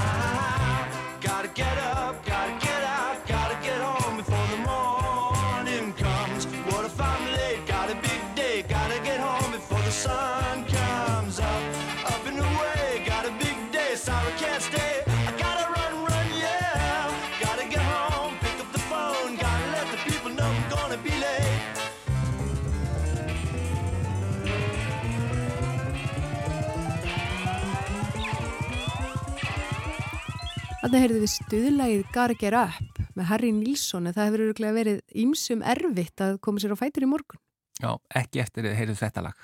Þannig 30.80 31.02
heyrðu 31.04 31.20
við 31.20 31.32
stuðlægið 31.34 32.04
Get 32.40 32.56
Up 32.56 33.00
með 33.12 33.26
Harry 33.28 33.50
Nilsson 33.52 34.06
en 34.08 34.14
það 34.16 34.28
hefur 34.30 34.44
örugglega 34.46 34.76
verið 34.78 35.00
ímsum 35.12 35.64
erfitt 35.68 36.22
að 36.24 36.38
koma 36.40 36.62
sér 36.64 36.72
á 36.72 36.80
fætur 36.80 37.04
í 37.04 37.10
morgun. 37.12 37.42
Já, 37.84 37.98
ekki 38.16 38.40
eftir 38.40 38.70
að 38.70 38.78
heyrðu 38.78 38.96
þetta 39.02 39.24
lag. 39.26 39.42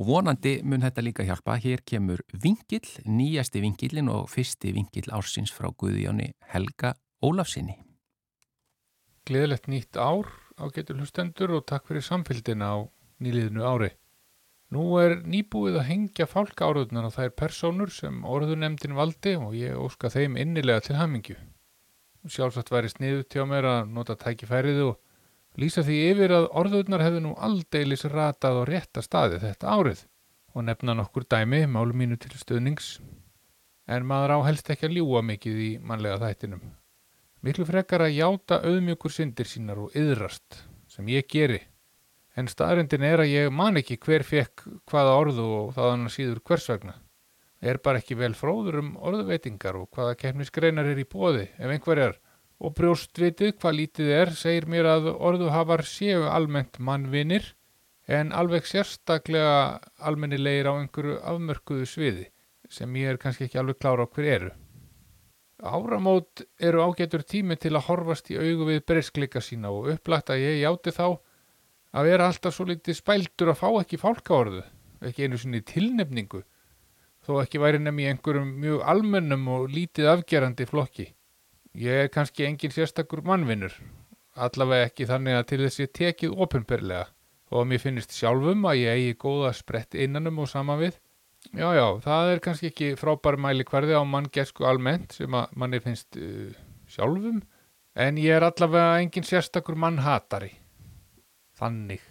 Og 0.00 0.08
vonandi 0.08 0.54
mun 0.64 0.80
þetta 0.80 1.04
líka 1.04 1.26
hjálpa. 1.28 1.58
Hér 1.60 1.84
kemur 1.84 2.22
vingill, 2.32 2.88
nýjasti 3.04 3.60
vingillin 3.60 4.08
og 4.08 4.30
fyrsti 4.32 4.72
vingill 4.72 5.12
ársins 5.12 5.52
frá 5.52 5.68
Guðjóni 5.76 6.30
Helga 6.48 6.94
Ólafsinni. 7.20 7.76
Gleðilegt 9.28 9.68
nýtt 9.68 10.00
ár 10.00 10.32
á 10.56 10.72
getur 10.72 10.96
hlustendur 10.96 11.52
og 11.58 11.66
takk 11.68 11.84
fyrir 11.90 12.04
samfélgina 12.04 12.72
á 12.72 12.76
nýliðinu 13.20 13.60
ári. 13.60 13.92
Nú 14.74 14.96
er 14.98 15.20
nýbúið 15.22 15.76
að 15.78 15.86
hengja 15.86 16.26
fálkáruðnar 16.26 17.06
á 17.06 17.10
þær 17.14 17.34
personur 17.38 17.92
sem 17.94 18.24
orðunemdin 18.26 18.96
valdi 18.98 19.36
og 19.38 19.54
ég 19.54 19.78
óska 19.78 20.10
þeim 20.10 20.34
innilega 20.42 20.82
til 20.88 20.96
hamingju. 20.98 21.36
Sjálfsagt 22.26 22.72
væri 22.74 22.90
sniðut 22.90 23.30
hjá 23.30 23.44
mér 23.46 23.68
að 23.70 23.92
nota 23.94 24.16
tækifærið 24.18 24.80
og 24.88 24.96
lýsa 25.62 25.84
því 25.86 25.98
yfir 26.08 26.34
að 26.34 26.48
orðuðnar 26.58 27.04
hefðu 27.06 27.20
nú 27.28 27.34
aldeilis 27.38 28.02
ratað 28.10 28.58
á 28.58 28.62
rétta 28.66 29.04
staði 29.06 29.38
þetta 29.44 29.76
árið 29.76 30.02
og 30.56 30.66
nefna 30.66 30.96
nokkur 30.98 31.28
dæmi 31.30 31.62
málu 31.70 31.94
mínu 31.94 32.18
til 32.18 32.34
stöðnings. 32.34 32.96
En 33.86 34.02
maður 34.08 34.40
á 34.42 34.46
helst 34.48 34.72
ekki 34.72 34.88
að 34.88 34.98
ljúa 34.98 35.22
mikið 35.22 35.62
í 35.62 35.70
mannlega 35.78 36.18
þættinum. 36.24 36.66
Miklu 37.46 37.68
frekar 37.68 38.02
að 38.02 38.16
játa 38.16 38.58
auðmjökur 38.66 39.14
syndir 39.14 39.46
sínar 39.46 39.78
og 39.78 39.94
yðrast 39.94 40.64
sem 40.90 41.06
ég 41.12 41.28
geri. 41.30 41.60
En 42.36 42.50
staðrindin 42.52 43.04
er 43.08 43.22
að 43.22 43.32
ég 43.32 43.52
man 43.54 43.80
ekki 43.80 43.96
hver 44.04 44.24
fekk 44.26 44.66
hvaða 44.90 45.16
orðu 45.22 45.46
og 45.56 45.74
þaðan 45.76 46.08
að 46.08 46.14
síður 46.18 46.40
hvers 46.44 46.68
vegna. 46.68 46.94
Er 47.64 47.80
bara 47.80 48.02
ekki 48.02 48.18
vel 48.20 48.34
fróður 48.36 48.82
um 48.82 48.90
orðuveitingar 49.00 49.78
og 49.80 49.88
hvaða 49.96 50.18
kemnisgreinar 50.20 50.90
er 50.90 51.00
í 51.00 51.06
bóði 51.08 51.46
ef 51.56 51.72
einhver 51.72 52.02
er. 52.08 52.18
Og 52.60 52.74
brjóstvitið 52.76 53.54
hvað 53.56 53.78
lítið 53.80 54.12
er 54.18 54.32
segir 54.36 54.68
mér 54.68 54.88
að 54.90 55.08
orðuhafar 55.14 55.84
séu 55.88 56.26
almennt 56.28 56.76
mannvinir 56.78 57.54
en 58.06 58.32
alveg 58.36 58.68
sérstaklega 58.68 59.80
almennilegir 59.98 60.68
á 60.68 60.72
einhverju 60.76 61.16
afmörkuðu 61.32 61.88
sviði 61.88 62.28
sem 62.70 62.96
ég 63.00 63.14
er 63.14 63.20
kannski 63.22 63.46
ekki 63.46 63.60
alveg 63.60 63.80
klára 63.80 64.04
á 64.04 64.12
hver 64.12 64.28
eru. 64.36 64.52
Áramót 65.56 66.44
eru 66.60 66.84
ágætur 66.84 67.24
tími 67.24 67.56
til 67.56 67.72
að 67.74 67.86
horfast 67.88 68.28
í 68.30 68.36
augu 68.36 68.68
við 68.68 68.82
breyskleika 68.84 69.40
sína 69.40 69.72
og 69.72 69.88
upplagt 69.94 70.30
að 70.34 70.44
ég 70.44 70.60
játi 70.60 70.92
þá 70.92 71.16
að 71.96 72.10
vera 72.10 72.28
alltaf 72.28 72.54
svo 72.54 72.66
litið 72.68 72.98
spældur 72.98 73.52
að 73.52 73.60
fá 73.62 73.68
ekki 73.80 73.98
fálkaorðu, 74.00 74.62
ekki 75.08 75.26
einu 75.26 75.40
sinni 75.40 75.62
tilnefningu, 75.64 76.42
þó 77.24 77.40
ekki 77.40 77.60
væri 77.62 77.80
nefn 77.80 78.02
í 78.02 78.08
einhverjum 78.10 78.50
mjög 78.62 78.82
almennum 78.92 79.48
og 79.54 79.70
lítið 79.72 80.10
afgerandi 80.12 80.66
flokki. 80.68 81.06
Ég 81.76 82.06
er 82.06 82.12
kannski 82.12 82.46
engin 82.46 82.72
sérstakur 82.72 83.24
mannvinnur, 83.24 83.72
allavega 84.36 84.90
ekki 84.90 85.08
þannig 85.08 85.38
að 85.38 85.48
til 85.50 85.60
þessi 85.64 85.88
tekið 85.98 86.36
ofinberlega 86.44 87.06
og 87.52 87.62
að 87.62 87.68
mér 87.70 87.82
finnist 87.82 88.14
sjálfum 88.16 88.64
að 88.66 88.80
ég 88.80 89.00
eigi 89.00 89.18
góða 89.22 89.52
sprett 89.54 89.94
innanum 89.94 90.40
og 90.42 90.50
saman 90.50 90.80
við. 90.80 90.96
Já, 91.54 91.68
já, 91.78 91.86
það 92.02 92.32
er 92.32 92.40
kannski 92.42 92.70
ekki 92.72 92.88
frábær 92.98 93.38
mæli 93.38 93.64
hverði 93.68 93.94
á 93.94 94.02
manngesku 94.02 94.66
almennt 94.66 95.14
sem 95.14 95.36
að 95.38 95.52
manni 95.54 95.80
finnst 95.84 96.18
uh, 96.18 96.50
sjálfum, 96.90 97.40
en 97.94 98.18
ég 98.20 98.36
er 98.36 98.48
allavega 98.48 98.98
engin 99.00 99.26
sérstakur 99.26 99.78
mannhatari. 99.78 100.50
Þannig. 101.56 102.02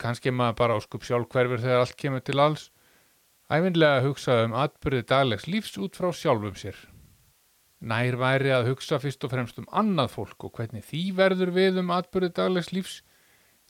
Kannski 0.00 0.32
maður 0.32 0.58
bara 0.60 0.76
áskup 0.80 1.04
sjálf 1.06 1.30
hverfur 1.32 1.62
þegar 1.62 1.84
allt 1.84 1.96
kemur 2.00 2.24
til 2.24 2.40
alls. 2.42 2.68
Æfinlega 3.46 4.00
að 4.00 4.06
hugsa 4.08 4.36
um 4.44 4.54
atbyrði 4.58 5.06
daglegs 5.06 5.46
lífs 5.46 5.76
út 5.78 5.96
frá 5.98 6.10
sjálfum 6.10 6.56
sér. 6.58 6.76
Nær 7.80 8.16
væri 8.18 8.50
að 8.56 8.72
hugsa 8.72 8.98
fyrst 8.98 9.24
og 9.28 9.32
fremst 9.32 9.60
um 9.60 9.68
annað 9.70 10.14
fólk 10.16 10.48
og 10.48 10.56
hvernig 10.56 10.84
því 10.88 11.02
verður 11.18 11.52
við 11.54 11.80
um 11.82 11.92
atbyrði 11.94 12.32
daglegs 12.38 12.72
lífs 12.72 12.96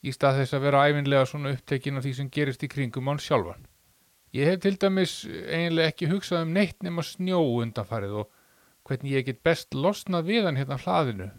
í 0.07 0.15
stað 0.15 0.41
þess 0.41 0.57
að 0.57 0.67
vera 0.69 0.85
æfinlega 0.89 1.29
svona 1.29 1.53
upptekin 1.57 1.99
af 1.99 2.07
því 2.07 2.15
sem 2.17 2.31
gerist 2.33 2.65
í 2.65 2.71
kringum 2.73 3.11
án 3.11 3.21
sjálfan. 3.23 3.67
Ég 4.33 4.49
hef 4.51 4.63
til 4.63 4.77
dæmis 4.81 5.19
eiginlega 5.27 5.93
ekki 5.93 6.11
hugsað 6.11 6.47
um 6.47 6.57
neitt 6.57 6.83
nema 6.87 7.05
snjó 7.05 7.43
undanfarið 7.61 8.21
og 8.23 8.33
hvernig 8.87 9.19
ég 9.19 9.29
get 9.29 9.45
best 9.47 9.75
losnað 9.75 10.31
við 10.31 10.49
hann 10.49 10.61
hérna 10.61 10.79
hlaðinu. 10.81 11.31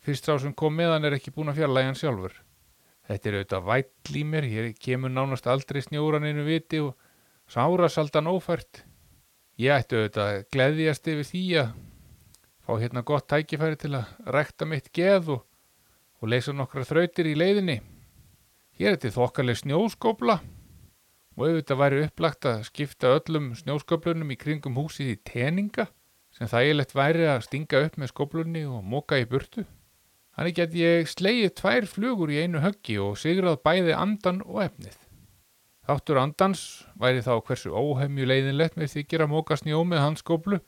Fyrst 0.00 0.28
sá 0.28 0.38
sem 0.38 0.54
kom 0.54 0.76
með 0.78 0.94
hann 0.94 1.08
er 1.08 1.18
ekki 1.18 1.34
búin 1.34 1.50
að 1.52 1.60
fjarlæga 1.60 1.90
hann 1.90 1.98
sjálfur. 1.98 2.34
Þetta 3.08 3.28
er 3.28 3.36
auðvitað 3.38 3.68
væll 3.68 4.16
í 4.20 4.22
mér, 4.28 4.46
hér 4.52 4.66
kemur 4.76 5.12
nánast 5.12 5.46
aldrei 5.48 5.80
snjóraninu 5.80 6.44
viti 6.44 6.82
og 6.84 6.92
sárasaldan 7.48 8.28
ófært. 8.28 8.82
Ég 9.56 9.72
ætti 9.72 9.96
auðvitað 9.96 10.32
að 10.32 10.42
gleðjast 10.52 11.08
yfir 11.08 11.28
því 11.30 11.44
að 11.62 11.70
fá 12.68 12.72
hérna 12.82 13.04
gott 13.08 13.28
tækifæri 13.32 13.78
til 13.80 13.94
að 13.96 14.10
rekta 14.36 14.68
mitt 14.68 14.92
geð 14.92 15.32
og, 15.38 15.46
og 16.20 16.28
leysa 16.28 16.52
nokkra 16.52 16.84
þrautir 16.84 17.30
í 17.30 17.38
leiðinni. 17.38 17.78
Hér 18.78 18.92
er 18.92 18.98
þetta 18.98 19.14
þokkaleg 19.16 19.58
snjóskópla 19.62 20.36
og 21.38 21.46
auðvitað 21.46 21.80
væri 21.80 22.04
upplagt 22.04 22.50
að 22.50 22.66
skipta 22.68 23.14
öllum 23.16 23.54
snjósköplunum 23.56 24.36
í 24.36 24.38
kringum 24.38 24.76
húsið 24.76 25.14
í 25.14 25.18
teninga 25.32 25.88
sem 26.36 26.50
þægilegt 26.50 26.92
væri 26.94 27.24
að 27.32 27.44
stinga 27.48 27.82
upp 27.86 27.96
með 27.96 28.12
skóplunni 28.12 28.68
og 28.68 28.84
móka 28.84 29.16
í 29.16 29.26
burtu. 29.26 29.64
Þannig 30.38 30.54
get 30.54 30.74
ég 30.78 31.08
slegið 31.10 31.52
tvær 31.58 31.86
flugur 31.90 32.30
í 32.30 32.38
einu 32.44 32.60
höggi 32.62 32.94
og 33.02 33.16
sigrað 33.18 33.58
bæði 33.66 33.96
andan 33.98 34.38
og 34.46 34.60
efnið. 34.68 34.94
Þáttur 35.88 36.20
andans 36.22 36.62
væri 37.00 37.24
þá 37.26 37.32
hversu 37.42 37.72
óhemju 37.74 38.26
leiðinlegt 38.28 38.78
með 38.78 38.92
þykir 38.92 39.24
að 39.24 39.32
móka 39.32 39.58
snjó 39.58 39.82
með 39.82 40.04
hans 40.04 40.22
skóplu 40.22 40.60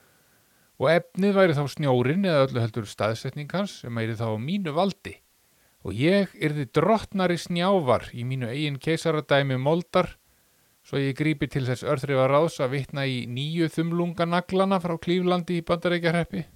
og 0.80 0.86
efnið 0.90 1.36
væri 1.36 1.54
þá 1.54 1.64
snjórin 1.76 2.26
eða 2.26 2.46
öllu 2.48 2.64
heldur 2.64 2.88
staðsetning 2.90 3.54
hans 3.54 3.76
sem 3.84 3.94
væri 3.94 4.18
þá 4.18 4.26
mínu 4.42 4.74
valdi 4.74 5.14
og 5.86 5.94
ég 5.96 6.32
yrði 6.34 6.66
drottnari 6.74 7.38
snjávar 7.38 8.08
í 8.10 8.24
mínu 8.26 8.50
eigin 8.50 8.80
keisaradæmi 8.82 9.60
moldar 9.60 10.16
svo 10.82 11.00
ég 11.00 11.14
grípi 11.16 11.48
til 11.52 11.66
þess 11.68 11.84
örþrifa 11.86 12.26
ráðs 12.32 12.58
að 12.64 12.74
vitna 12.74 13.04
í 13.06 13.22
nýju 13.30 13.68
þumlunganaglana 13.76 14.80
frá 14.82 14.96
Klíflandi 14.98 15.60
í 15.60 15.64
Bandarækjarheppi. 15.68 16.46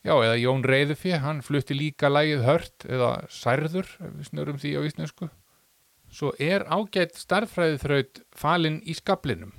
Já, 0.00 0.14
eða 0.16 0.38
Jón 0.40 0.62
Reyðufi, 0.64 1.12
hann 1.20 1.42
flutti 1.44 1.76
líka 1.76 2.08
lægið 2.08 2.46
hört 2.46 2.86
eða 2.88 3.10
særður, 3.28 3.88
við 4.00 4.30
snörum 4.30 4.60
því 4.60 4.70
á 4.80 4.82
íslensku. 4.88 5.28
Svo 6.10 6.32
er 6.40 6.64
ágætt 6.72 7.20
starffræðið 7.20 7.82
þraut 7.84 8.22
falinn 8.32 8.80
í 8.88 8.96
skablinum. 8.96 9.52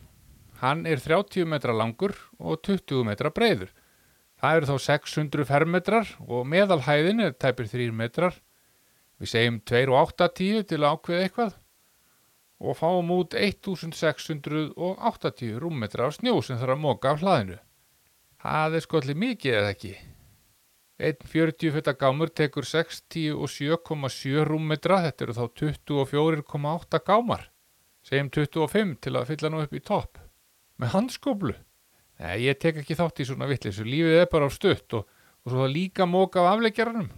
Hann 0.61 0.87
er 0.89 1.01
30 1.01 1.45
metra 1.49 1.73
langur 1.77 2.15
og 2.41 2.63
20 2.65 3.05
metra 3.05 3.29
breyður. 3.33 3.69
Það 4.41 4.57
eru 4.57 4.69
þá 4.71 4.77
600 4.87 5.45
fermetrar 5.45 6.09
og 6.25 6.47
meðalhæðin 6.49 7.21
er 7.27 7.37
tæpir 7.37 7.69
3 7.69 7.93
metrar. 7.93 8.33
Við 9.21 9.35
segjum 9.35 9.61
2,80 9.69 10.65
til 10.71 10.81
að 10.81 10.95
ákveða 10.95 11.27
eitthvað 11.27 11.53
og 12.61 12.77
fáum 12.77 13.09
út 13.13 13.33
1680 13.37 15.57
rúmmetra 15.61 16.09
af 16.09 16.13
snjó 16.17 16.35
sem 16.45 16.57
þarf 16.61 16.75
að 16.75 16.83
móka 16.83 17.07
af 17.13 17.21
hlaðinu. 17.21 17.57
Það 18.41 18.69
er 18.77 18.83
skolli 18.85 19.15
mikið 19.17 19.53
eða 19.61 19.71
ekki. 19.73 19.93
Einn 21.01 21.17
40 21.25 21.71
feta 21.73 21.95
gámur 21.97 22.29
tekur 22.29 22.67
67,7 22.67 24.43
rúmmetra, 24.45 24.99
þetta 25.07 25.25
eru 25.25 25.33
þá 25.33 25.45
24,8 25.63 26.99
gámar. 27.07 27.47
Segjum 28.05 28.29
25 28.35 28.91
til 29.01 29.15
að 29.17 29.31
fylla 29.31 29.49
nú 29.49 29.63
upp 29.63 29.73
í 29.73 29.81
topp. 29.81 30.19
Með 30.77 30.93
handskóplu. 30.93 31.55
Nei, 32.21 32.35
ég 32.45 32.59
tek 32.61 32.77
ekki 32.83 32.99
þátt 32.99 33.23
í 33.23 33.27
svona 33.31 33.49
vittlisu. 33.49 33.87
Lífið 33.87 34.19
er 34.19 34.29
bara 34.29 34.45
á 34.45 34.51
stutt 34.53 34.93
og, 34.99 35.09
og 35.41 35.49
svo 35.49 35.63
það 35.63 35.73
líka 35.73 36.05
móka 36.05 36.43
af 36.43 36.51
afleggjaranum. 36.51 37.09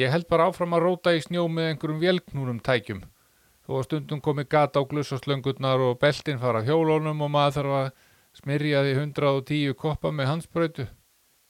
Ég 0.00 0.08
held 0.08 0.24
bara 0.32 0.48
áfram 0.48 0.72
að 0.72 0.86
róta 0.88 1.12
í 1.12 1.20
snjó 1.20 1.44
með 1.52 1.74
einhverjum 1.74 2.00
vélknúrum 2.00 2.64
tækjum. 2.64 3.04
Þó 3.68 3.72
að 3.78 3.86
stundum 3.90 4.24
komi 4.24 4.48
gata 4.48 4.80
á 4.80 4.88
glussoslöngurnar 4.88 5.84
og 5.90 6.00
beltin 6.00 6.40
fara 6.40 6.64
hjólónum 6.64 7.20
og 7.20 7.36
maður 7.36 7.60
þarf 7.60 7.78
að 7.82 7.94
smyrja 8.40 8.84
því 8.84 9.00
110 9.04 9.80
koppa 9.84 10.08
með 10.08 10.30
hansbröytu. 10.32 10.88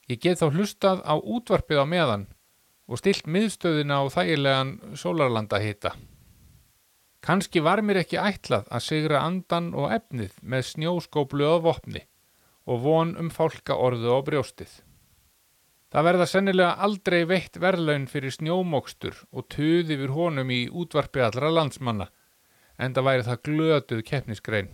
Ég 0.05 0.21
get 0.21 0.41
þá 0.41 0.51
hlustað 0.53 0.99
á 1.01 1.17
útvarpið 1.17 1.81
á 1.81 1.85
meðan 1.89 2.25
og 2.85 3.01
stilt 3.01 3.25
miðstöðina 3.25 4.01
á 4.01 4.03
þægilegan 4.13 4.73
sólarlanda 4.93 5.57
hita. 5.63 5.95
Kanski 7.25 7.63
var 7.65 7.81
mér 7.81 8.03
ekki 8.03 8.19
ætlað 8.21 8.67
að 8.69 8.83
sigra 8.85 9.23
andan 9.25 9.71
og 9.73 9.89
efnið 9.95 10.35
með 10.45 10.67
snjóskóplu 10.69 11.47
á 11.49 11.57
vopni 11.57 12.03
og 12.69 12.83
von 12.85 13.15
um 13.17 13.31
fálka 13.33 13.73
orðu 13.81 14.13
á 14.13 14.19
brjóstið. 14.27 14.69
Það 15.89 16.05
verða 16.09 16.25
sennilega 16.29 16.85
aldrei 16.85 17.21
veitt 17.25 17.57
verðlaun 17.61 18.05
fyrir 18.11 18.33
snjómokstur 18.35 19.19
og 19.31 19.47
tuði 19.49 19.97
við 20.01 20.13
honum 20.13 20.49
í 20.53 20.65
útvarpi 20.69 21.21
allra 21.23 21.49
landsmanna, 21.53 22.09
en 22.77 22.93
það 22.93 23.07
væri 23.09 23.25
það 23.25 23.43
glötuð 23.47 24.01
keppnisgrein. 24.09 24.71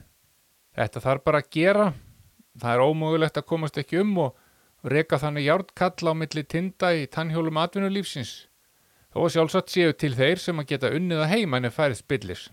Þetta 0.75 1.03
þarf 1.03 1.23
bara 1.27 1.43
að 1.43 1.51
gera, 1.55 1.87
það 2.57 2.73
er 2.73 2.85
ómögulegt 2.87 3.37
að 3.37 3.49
komast 3.51 3.77
ekki 3.77 4.01
um 4.01 4.17
og 4.25 4.40
reka 4.83 5.19
þannig 5.21 5.45
járnkall 5.45 6.09
á 6.09 6.13
milli 6.17 6.43
tinda 6.43 6.93
í 6.97 7.05
tannhjólum 7.11 7.59
atvinnulífsins. 7.61 8.47
Þó 9.11 9.25
að 9.25 9.33
sjálfsagt 9.35 9.73
séu 9.73 9.93
til 9.93 10.13
þeir 10.15 10.39
sem 10.39 10.59
að 10.61 10.69
geta 10.71 10.91
unnið 10.95 11.23
að 11.25 11.31
heima 11.35 11.59
en 11.59 11.67
er 11.67 11.75
færið 11.75 11.99
spillis. 11.99 12.43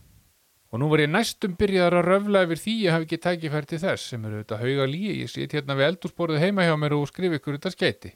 Og 0.69 0.83
nú 0.83 0.89
var 0.91 1.01
ég 1.01 1.09
næstum 1.09 1.55
byrjaðar 1.57 2.03
að 2.03 2.09
röfla 2.11 2.43
yfir 2.45 2.61
því 2.61 2.73
ég 2.83 2.93
hafi 2.93 3.07
ekki 3.07 3.19
tækifært 3.25 3.69
til 3.71 3.79
þess 3.81 4.11
sem 4.11 4.25
eru 4.29 4.43
þetta 4.43 4.59
hauga 4.61 4.89
líi. 4.91 5.15
Ég 5.23 5.31
sýt 5.33 5.55
hérna 5.57 5.77
við 5.79 5.93
eldúsborðið 5.93 6.43
heima 6.45 6.67
hjá 6.67 6.75
mér 6.77 6.97
og 6.99 7.07
skrif 7.09 7.37
ykkur 7.39 7.57
þetta 7.57 7.73
skeiti. 7.73 8.11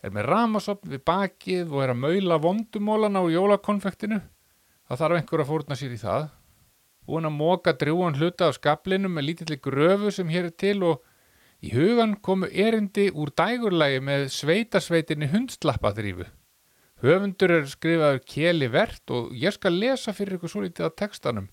Er 0.00 0.14
með 0.14 0.28
ramasopn 0.30 0.94
við 0.94 1.02
bakið 1.04 1.74
og 1.74 1.82
er 1.84 1.92
að 1.92 2.00
maula 2.00 2.38
vondumólan 2.40 3.20
á 3.20 3.22
jólakonfektinu. 3.34 4.22
Það 4.88 5.00
þarf 5.02 5.18
einhver 5.18 5.42
að 5.44 5.50
fórna 5.50 5.78
sér 5.80 5.92
í 5.92 6.00
það. 6.00 6.30
Búin 7.04 7.28
að 7.28 7.36
móka 7.36 7.74
drjúan 7.76 8.16
hluta 8.16 8.48
af 8.48 8.56
skaplinu 8.56 9.10
með 9.12 9.28
lítilli 9.28 9.60
gröfu 9.60 10.12
sem 10.14 10.30
hér 10.32 10.48
er 10.48 10.56
til 10.56 10.78
og 10.88 11.02
í 11.64 11.72
hugan 11.72 12.16
komu 12.20 12.50
erindi 12.50 13.08
úr 13.10 13.32
dægurlægi 13.38 14.00
með 14.04 14.26
sveitasveitinni 14.34 15.30
hundslappadrýfu. 15.32 16.26
Höfundur 17.04 17.52
er 17.58 17.66
skrifaður 17.68 18.20
keli 18.28 18.68
verðt 18.72 19.12
og 19.12 19.32
ég 19.36 19.54
skal 19.56 19.76
lesa 19.76 20.12
fyrir 20.16 20.38
ykkur 20.38 20.52
svo 20.52 20.64
litið 20.64 20.88
að 20.88 20.96
textanum. 21.00 21.48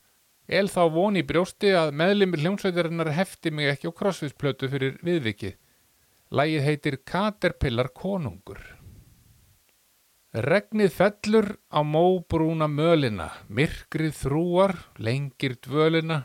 El 0.48 0.68
þá 0.72 0.82
von 0.92 1.20
í 1.20 1.24
brjósti 1.28 1.72
að 1.78 1.94
meðlimir 1.96 2.42
hljómsveitarinnar 2.44 3.12
hefti 3.16 3.54
mig 3.56 3.72
ekki 3.72 3.92
á 3.92 3.98
krossviðsplötu 4.00 4.70
fyrir 4.72 4.98
viðvikið. 5.06 5.56
Lægið 6.32 6.66
heitir 6.68 6.98
Caterpillar 7.08 7.92
konungur. 7.96 8.60
Regnið 10.32 10.94
fellur 10.96 11.48
á 11.68 11.84
móbrúna 11.84 12.70
mölina, 12.72 13.28
myrkrið 13.52 14.14
þrúar, 14.16 14.78
lengir 14.96 15.58
dvölina, 15.60 16.22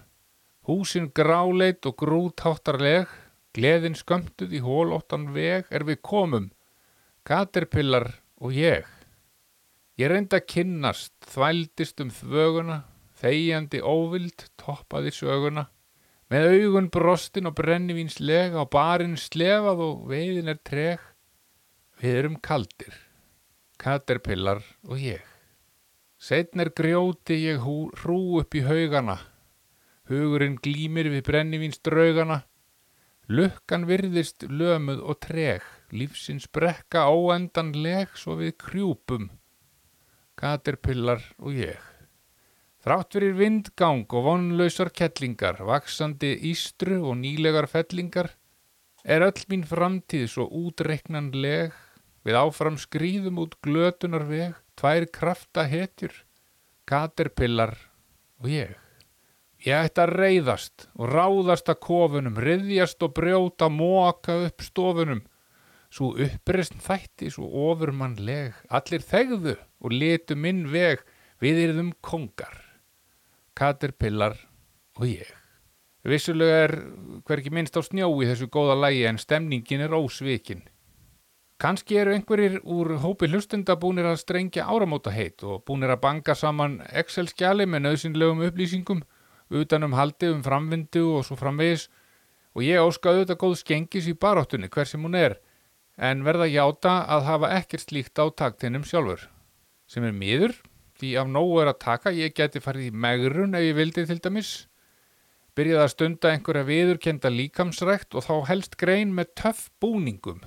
húsin 0.71 1.09
gráleit 1.11 1.87
og 1.91 1.97
grútháttarleg, 1.99 3.11
gleðin 3.57 3.97
skömmtuð 3.97 4.53
í 4.59 4.61
hólóttan 4.65 5.31
veg 5.35 5.71
er 5.73 5.87
við 5.89 6.03
komum, 6.05 6.51
Caterpillar 7.27 8.11
og 8.39 8.53
ég. 8.55 8.85
Ég 9.97 10.13
reynda 10.13 10.39
að 10.39 10.51
kynnast, 10.53 11.15
þvældist 11.25 12.03
um 12.05 12.11
þvöguna, 12.13 12.83
þegjandi 13.17 13.81
óvild, 13.81 14.45
toppaði 14.61 15.15
söguna, 15.17 15.71
með 16.29 16.51
augun 16.53 16.91
brostin 16.93 17.49
og 17.49 17.57
brennivíns 17.57 18.19
lega 18.21 18.61
og 18.61 18.71
barinn 18.75 19.17
slefað 19.17 19.81
og 19.87 20.03
veiðin 20.11 20.53
er 20.53 20.61
treg. 20.61 21.01
Við 21.97 22.19
erum 22.21 22.37
kaldir, 22.45 22.93
Caterpillar 23.81 24.61
og 24.85 25.01
ég. 25.01 25.23
Setn 26.21 26.61
er 26.61 26.73
grjóti 26.77 27.39
ég 27.47 27.65
hrú 27.65 28.19
upp 28.41 28.57
í 28.57 28.63
haugana, 28.67 29.17
hugurinn 30.11 30.59
glýmir 30.61 31.09
við 31.13 31.25
brennivíns 31.25 31.81
draugana, 31.85 32.43
lukkan 33.29 33.87
virðist 33.89 34.47
lömuð 34.47 35.03
og 35.03 35.19
treg, 35.27 35.65
lífsins 35.91 36.47
brekka 36.53 37.07
óendanleg 37.11 38.15
svo 38.19 38.39
við 38.41 38.55
krjúpum. 38.63 39.29
Caterpillar 40.37 41.23
og 41.39 41.57
ég. 41.57 41.81
Þrátt 42.87 43.17
fyrir 43.17 43.35
vindgang 43.35 44.05
og 44.15 44.27
vonlausar 44.29 44.93
kettlingar, 44.95 45.59
vaksandi 45.67 46.37
ístru 46.53 47.01
og 47.03 47.17
nýlegar 47.19 47.67
fellingar, 47.67 48.31
er 49.03 49.27
öll 49.27 49.43
mín 49.51 49.67
framtíð 49.67 50.29
svo 50.31 50.47
útreiknanleg, 50.47 51.75
við 52.23 52.39
áfram 52.39 52.79
skrýðum 52.79 53.43
út 53.43 53.59
glötunar 53.63 54.27
veg, 54.31 54.55
tvær 54.79 55.11
krafta 55.11 55.67
hetjur, 55.67 56.15
Caterpillar 56.87 57.75
og 58.39 58.53
ég. 58.55 58.86
Ég 59.67 59.75
ætti 59.75 59.99
að 59.99 60.13
reyðast 60.21 60.85
og 60.95 61.09
ráðast 61.11 61.71
að 61.73 61.81
kofunum, 61.83 62.37
riðjast 62.39 63.01
og 63.03 63.17
brjóta, 63.17 63.67
móka 63.67 64.37
upp 64.47 64.63
stofunum, 64.63 65.25
svo 65.91 66.13
uppreist 66.23 66.77
þætti 66.85 67.33
svo 67.35 67.49
ofurmannleg, 67.73 68.55
allir 68.71 69.03
þegðu 69.03 69.57
og 69.83 69.97
letu 69.97 70.37
minn 70.39 70.69
veg, 70.71 71.03
við 71.43 71.59
erum 71.65 71.91
kongar, 71.99 72.55
Caterpillar 73.59 74.39
og 75.01 75.09
ég. 75.11 75.35
Vissulega 76.07 76.63
er 76.69 76.77
hverki 77.27 77.51
minnst 77.51 77.75
á 77.75 77.83
snjó 77.83 78.07
í 78.23 78.31
þessu 78.31 78.47
góða 78.47 78.79
lægi 78.85 79.03
en 79.11 79.19
stemningin 79.19 79.83
er 79.83 79.99
ósvikin. 79.99 80.63
Kanski 81.59 81.99
eru 81.99 82.15
einhverjir 82.15 82.61
úr 82.63 83.01
hópi 83.03 83.27
hlustenda 83.33 83.75
búnir 83.81 84.07
að 84.07 84.21
strengja 84.23 84.69
áramóta 84.71 85.11
heit 85.11 85.43
og 85.43 85.65
búnir 85.67 85.91
að 85.91 86.05
banga 86.07 86.39
saman 86.39 86.79
Excel-skjali 86.93 87.67
með 87.67 87.89
nöðsynlegum 87.89 88.47
upplýsingum 88.47 89.03
utanum 89.51 89.95
haldi 89.97 90.31
um 90.33 90.43
framvindu 90.45 91.05
og 91.19 91.27
svo 91.27 91.37
framvegis. 91.39 91.89
Og 92.57 92.65
ég 92.65 92.81
óskaðu 92.81 93.25
þetta 93.25 93.37
góð 93.41 93.59
skengis 93.61 94.09
í 94.09 94.17
baráttunni 94.17 94.71
hver 94.73 94.89
sem 94.89 95.03
hún 95.03 95.19
er 95.19 95.37
en 95.97 96.25
verða 96.25 96.49
játa 96.49 97.03
að 97.09 97.27
hafa 97.29 97.53
ekkert 97.57 97.87
slíkt 97.87 98.21
á 98.21 98.25
taktinnum 98.29 98.85
sjálfur. 98.85 99.29
Sem 99.89 100.05
er 100.05 100.17
miður 100.17 100.57
því 100.97 101.13
af 101.21 101.29
nógu 101.29 101.61
er 101.63 101.71
að 101.73 101.83
taka 101.85 102.13
ég 102.17 102.35
geti 102.37 102.61
farið 102.65 102.91
í 102.91 102.97
megrun 103.05 103.57
ef 103.57 103.65
ég 103.65 103.77
vildi 103.77 104.07
til 104.09 104.19
dæmis. 104.25 104.67
Byrjaði 105.57 105.85
að 105.85 105.93
stunda 105.93 106.33
einhverja 106.33 106.69
viðurkenda 106.69 107.33
líkamsrækt 107.33 108.17
og 108.17 108.27
þá 108.27 108.35
helst 108.51 108.77
grein 108.81 109.15
með 109.17 109.33
töff 109.41 109.69
búningum. 109.81 110.43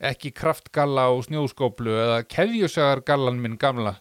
Ekki 0.00 0.30
kraftgalla 0.34 1.08
og 1.12 1.26
snjóskóplu 1.26 1.96
eða 1.98 2.22
keðjusagargallan 2.30 3.42
minn 3.42 3.58
gamla 3.60 3.98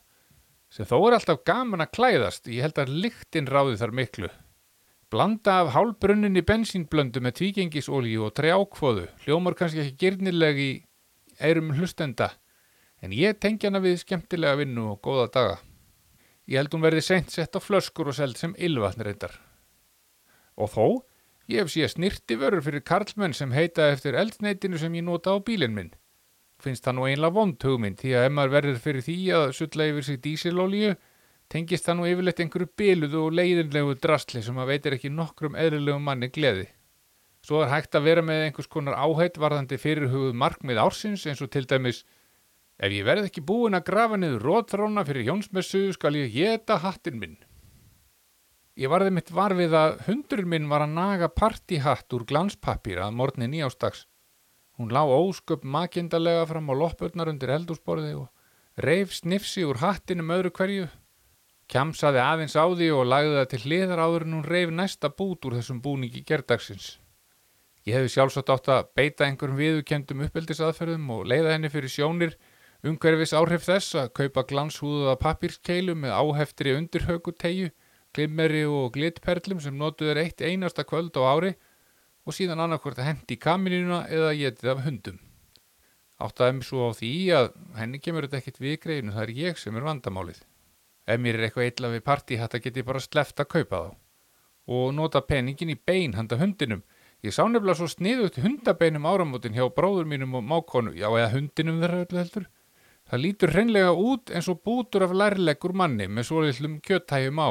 sem 0.73 0.87
þó 0.87 0.97
er 1.07 1.17
alltaf 1.17 1.41
gaman 1.47 1.83
að 1.83 1.93
klæðast 1.97 2.49
ég 2.51 2.65
held 2.65 2.81
að 2.81 2.93
lyktin 3.05 3.49
ráði 3.49 3.79
þar 3.81 3.95
miklu. 3.99 4.29
Blanda 5.09 5.55
af 5.63 5.71
hálbrunninni 5.73 6.43
bensínblöndu 6.45 7.23
með 7.25 7.39
tvígengisólíu 7.39 8.27
og 8.27 8.35
trjákfóðu 8.37 9.07
hljómar 9.25 9.57
kannski 9.57 9.81
ekki 9.83 9.97
gyrnileg 10.05 10.61
í 10.61 10.69
eirum 11.41 11.73
hlustenda 11.73 12.35
en 13.01 13.15
ég 13.15 13.39
tengi 13.41 13.65
hana 13.65 13.81
við 13.81 14.01
skemmtilega 14.03 14.59
vinnu 14.61 14.91
og 14.93 15.01
góða 15.01 15.29
daga. 15.33 15.59
Ég 16.49 16.61
held 16.61 16.73
hún 16.75 16.85
verði 16.85 17.05
seint 17.05 17.33
sett 17.33 17.57
á 17.57 17.59
flöskur 17.61 18.11
og 18.11 18.17
seld 18.17 18.37
sem 18.37 18.53
ylvatn 18.57 19.05
reyndar. 19.05 19.33
Og 20.59 20.69
þó 20.73 20.85
Ég 21.49 21.63
hef 21.63 21.71
síðan 21.73 21.89
snirti 21.95 22.35
vörur 22.37 22.61
fyrir 22.61 22.83
karlmenn 22.85 23.33
sem 23.33 23.53
heita 23.55 23.87
eftir 23.89 24.13
eldsneitinu 24.13 24.77
sem 24.77 24.93
ég 24.93 25.01
nota 25.05 25.33
á 25.33 25.41
bílinn 25.41 25.73
minn. 25.73 25.89
Finnst 26.63 26.85
það 26.85 26.97
nú 26.97 27.07
einlega 27.07 27.35
vond 27.35 27.65
hugmynd 27.65 28.01
því 28.01 28.13
að 28.15 28.27
ef 28.27 28.35
maður 28.35 28.55
verður 28.57 28.81
fyrir 28.83 29.05
því 29.05 29.17
að 29.37 29.45
sulla 29.59 29.87
yfir 29.91 30.07
sig 30.07 30.19
dísilolíu 30.25 30.91
tengist 31.49 31.87
það 31.87 31.97
nú 31.97 32.07
yfirleitt 32.09 32.43
einhverju 32.43 32.69
biluðu 32.77 33.23
og 33.25 33.35
leiðinlegu 33.39 33.95
drastli 34.03 34.43
sem 34.45 34.59
að 34.61 34.71
veitir 34.73 34.97
ekki 34.97 35.13
nokkrum 35.13 35.57
eðlilegu 35.57 36.03
manni 36.03 36.29
gleði. 36.33 36.67
Svo 37.45 37.63
er 37.63 37.71
hægt 37.71 37.95
að 37.95 38.07
vera 38.09 38.23
með 38.25 38.45
einhvers 38.45 38.69
konar 38.69 38.99
áhætt 38.99 39.39
varðandi 39.39 39.79
fyrirhugð 39.79 40.35
markmið 40.35 40.81
ársins 40.83 41.25
eins 41.25 41.41
og 41.41 41.51
til 41.53 41.65
dæmis 41.69 42.03
Ef 42.79 42.93
ég 42.95 43.03
verð 43.03 43.25
ekki 43.27 43.43
búin 43.43 43.75
að 43.75 43.89
grafa 43.89 44.15
niður 44.15 44.45
rótþróna 44.47 45.03
fyrir 45.07 45.27
Jónsmessu 45.27 45.81
skal 45.91 46.15
ég 46.15 46.31
geta 46.31 46.77
hattinn 46.79 47.19
minn. 47.19 47.35
Ég 48.79 48.87
varði 48.87 49.11
mitt 49.11 49.33
varfið 49.35 49.75
að 49.75 49.97
hundurinn 50.05 50.47
minn 50.53 50.69
var 50.71 50.85
að 50.85 50.93
naga 50.95 51.27
partihatt 51.27 52.15
úr 52.15 52.23
glanspappir 52.29 53.01
að 53.03 53.17
morgni 53.19 53.49
nýjástags. 53.51 54.05
Hún 54.79 54.93
lá 54.95 55.03
ósköp 55.03 55.65
makindalega 55.67 56.45
fram 56.47 56.71
á 56.71 56.73
loppurnar 56.79 57.27
undir 57.27 57.51
eldúsborði 57.51 58.13
og 58.15 58.29
reif 58.79 59.11
snifsi 59.11 59.65
úr 59.67 59.81
hattinum 59.81 60.31
öðru 60.31 60.53
hverju. 60.55 60.85
Kjamsaði 61.67 62.21
aðeins 62.23 62.55
á 62.55 62.63
því 62.63 62.87
og 62.95 63.09
lagði 63.11 63.33
það 63.35 63.49
til 63.51 63.59
hliðar 63.65 64.01
áður 64.05 64.25
en 64.25 64.37
hún 64.37 64.47
reif 64.47 64.71
næsta 64.71 65.11
bút 65.11 65.43
úr 65.49 65.57
þessum 65.59 65.81
búningi 65.83 66.23
gerdagsins. 66.23 66.93
Ég 67.83 67.97
hefði 67.97 68.13
sjálfsagt 68.13 68.53
átt 68.55 68.71
að 68.71 68.87
beita 68.95 69.27
einhverjum 69.27 69.59
viðukendum 69.59 70.23
uppeldisaðferðum 70.29 71.11
og 71.11 71.27
leiða 71.27 71.57
henni 71.57 71.73
fyrir 71.73 71.91
sjónir 71.91 72.39
umhverfis 72.87 73.35
áhrif 73.35 73.67
þess 73.67 73.97
að 73.99 74.13
kaupa 74.15 74.45
glanshúðuða 74.47 75.19
pappírskeilu 75.19 75.97
með 75.99 76.15
áheftri 76.15 76.77
undirhaukutegju, 76.79 77.73
glimmeri 78.15 78.63
og 78.63 78.93
glitperlum 78.95 79.59
sem 79.59 79.75
notuður 79.75 80.23
eitt 80.23 80.39
einasta 80.39 80.87
kvöld 80.87 81.19
á 81.19 81.35
ári 81.35 81.51
og 81.51 81.68
síðan 82.35 82.61
annarkvort 82.63 82.99
að 82.99 83.09
hendi 83.11 83.35
í 83.35 83.41
kaminina 83.41 84.03
eða 84.11 84.35
getið 84.37 84.71
af 84.73 84.83
hundum. 84.85 85.19
Áttaði 86.19 86.55
mig 86.57 86.67
svo 86.67 86.89
á 86.89 86.91
því 86.97 87.13
að 87.37 87.49
henni 87.79 88.01
kemur 88.03 88.27
þetta 88.27 88.41
ekkit 88.41 88.59
við 88.59 88.77
greinu, 88.83 89.15
það 89.15 89.25
er 89.25 89.33
ég 89.37 89.59
sem 89.61 89.75
er 89.79 89.87
vandamálið. 89.87 90.43
Ef 91.09 91.19
mér 91.23 91.39
er 91.39 91.47
eitthvað 91.47 91.69
eitla 91.69 91.91
við 91.93 92.05
partí 92.05 92.37
þetta 92.37 92.61
get 92.63 92.79
ég 92.81 92.87
bara 92.89 93.01
sleppt 93.03 93.41
að 93.41 93.51
kaupa 93.55 93.83
þá 93.85 93.91
og 94.69 94.91
nota 94.93 95.21
peningin 95.25 95.71
í 95.73 95.77
bein 95.81 96.13
handa 96.13 96.37
hundinum. 96.37 96.83
Ég 97.25 97.33
sá 97.33 97.41
nefnilega 97.49 97.79
svo 97.79 97.87
sniðut 97.89 98.37
hundabeinum 98.43 99.07
áramótin 99.09 99.55
hjá 99.57 99.65
bróður 99.73 100.05
mínum 100.07 100.37
og 100.37 100.45
mákonu, 100.45 100.93
já 100.93 101.07
eða 101.09 101.31
hundinum 101.33 101.81
þeirra 101.81 102.03
öllu 102.05 102.19
heldur. 102.21 102.45
Það 103.09 103.23
lítur 103.23 103.53
hreinlega 103.55 103.95
út 103.97 104.29
eins 104.29 104.47
og 104.51 104.61
bútur 104.61 105.07
af 105.07 105.15
lærleggur 105.17 105.73
manni 105.73 106.05
með 106.05 106.29
svolítlum 106.29 106.77
kjöttægjum 106.85 107.41
á, 107.41 107.49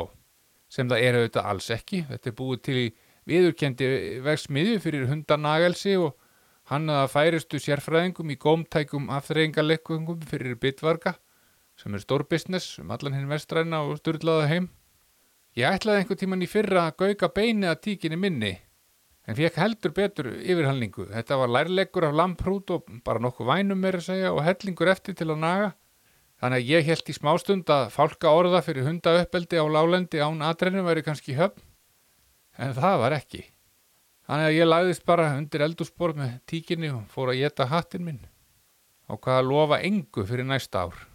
sem 0.71 0.88
það 0.88 1.03
er 1.03 1.19
auðvitað 1.19 1.51
alls 1.51 1.71
ekki. 1.75 2.05
Þetta 2.07 2.31
er 2.31 2.37
búið 2.38 2.62
til 2.69 2.79
í 2.79 2.87
viðurkendi 3.29 3.88
vegsmiðju 4.25 4.81
fyrir 4.83 5.09
hundanagelsi 5.11 5.97
og 6.01 6.17
hann 6.69 6.88
að 6.93 7.11
færistu 7.12 7.61
sérfræðingum 7.62 8.33
í 8.33 8.37
gómtækum 8.41 9.09
afþreyingarleikungum 9.17 10.25
fyrir 10.29 10.57
bitvarga, 10.61 11.14
sem 11.79 11.95
er 11.95 12.03
stór 12.03 12.27
business 12.29 12.79
um 12.83 12.91
allan 12.93 13.17
hinn 13.17 13.31
vestræna 13.31 13.85
og 13.87 14.01
styrlaða 14.01 14.49
heim. 14.51 14.71
Ég 15.57 15.69
ætlaði 15.79 16.03
einhver 16.03 16.19
tíman 16.21 16.45
í 16.45 16.49
fyrra 16.51 16.88
að 16.88 16.99
gauka 17.03 17.31
beinið 17.35 17.73
að 17.73 17.81
tíkinni 17.87 18.19
minni, 18.21 18.53
en 19.27 19.37
fekk 19.38 19.61
heldur 19.61 19.95
betur 19.97 20.29
yfirhalningu. 20.37 21.09
Þetta 21.12 21.38
var 21.41 21.53
lærleggur 21.57 22.09
af 22.09 22.17
lamprút 22.17 22.73
og 22.77 22.88
bara 23.05 23.23
nokkuð 23.25 23.49
vænum 23.49 23.81
meira 23.81 24.01
að 24.01 24.09
segja 24.11 24.33
og 24.33 24.45
hellingur 24.47 24.93
eftir 24.93 25.17
til 25.17 25.31
að 25.33 25.41
naga. 25.45 25.71
Þannig 26.38 26.61
að 26.61 26.69
ég 26.71 26.87
held 26.87 27.09
í 27.11 27.17
smástund 27.17 27.71
að 27.75 27.88
fálka 27.91 28.31
orða 28.31 28.61
fyrir 28.62 28.87
hundauppeldi 28.87 29.59
á 29.59 29.67
lálendi 29.67 30.21
án 30.23 30.45
atrennum 30.47 30.87
væri 30.87 31.03
kannski 31.03 31.35
höfn, 31.35 31.64
en 32.59 32.75
það 32.77 32.99
var 33.03 33.16
ekki. 33.16 33.44
Þannig 34.29 34.51
að 34.51 34.57
ég 34.59 34.68
lagðist 34.68 35.07
bara 35.09 35.31
undir 35.38 35.64
eldúsborð 35.64 36.18
með 36.21 36.35
tíkinni 36.51 36.90
og 36.92 37.07
fór 37.12 37.33
að 37.33 37.40
geta 37.44 37.68
hattin 37.71 38.05
minn 38.05 38.21
og 39.09 39.23
hvað 39.25 39.40
að 39.40 39.49
lofa 39.49 39.79
engu 39.88 40.27
fyrir 40.29 40.44
næsta 40.44 40.85
ár. 40.85 41.07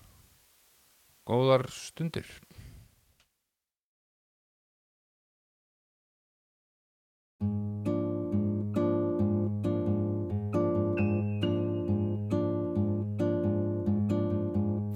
Góðar 1.30 1.68
stundir. 1.70 2.26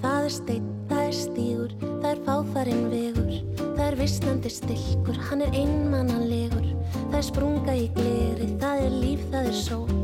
Það 0.01 0.25
er 0.25 0.33
steinn, 0.33 0.73
það 0.89 1.05
er 1.05 1.15
stígur, 1.21 1.77
það 2.01 2.11
er 2.15 2.25
fáfarinn 2.25 2.89
það 2.91 3.16
er 3.97 4.03
vissnandi 4.03 4.49
stilkur, 4.51 5.17
hann 5.29 5.41
er 5.41 5.53
einmannanlegur, 5.57 6.65
það 7.09 7.17
er 7.17 7.25
sprunga 7.25 7.73
í 7.73 7.87
gleri, 7.95 8.49
það 8.61 8.81
er 8.83 8.93
líf, 8.93 9.23
það 9.31 9.47
er 9.49 9.57
sól, 9.57 9.95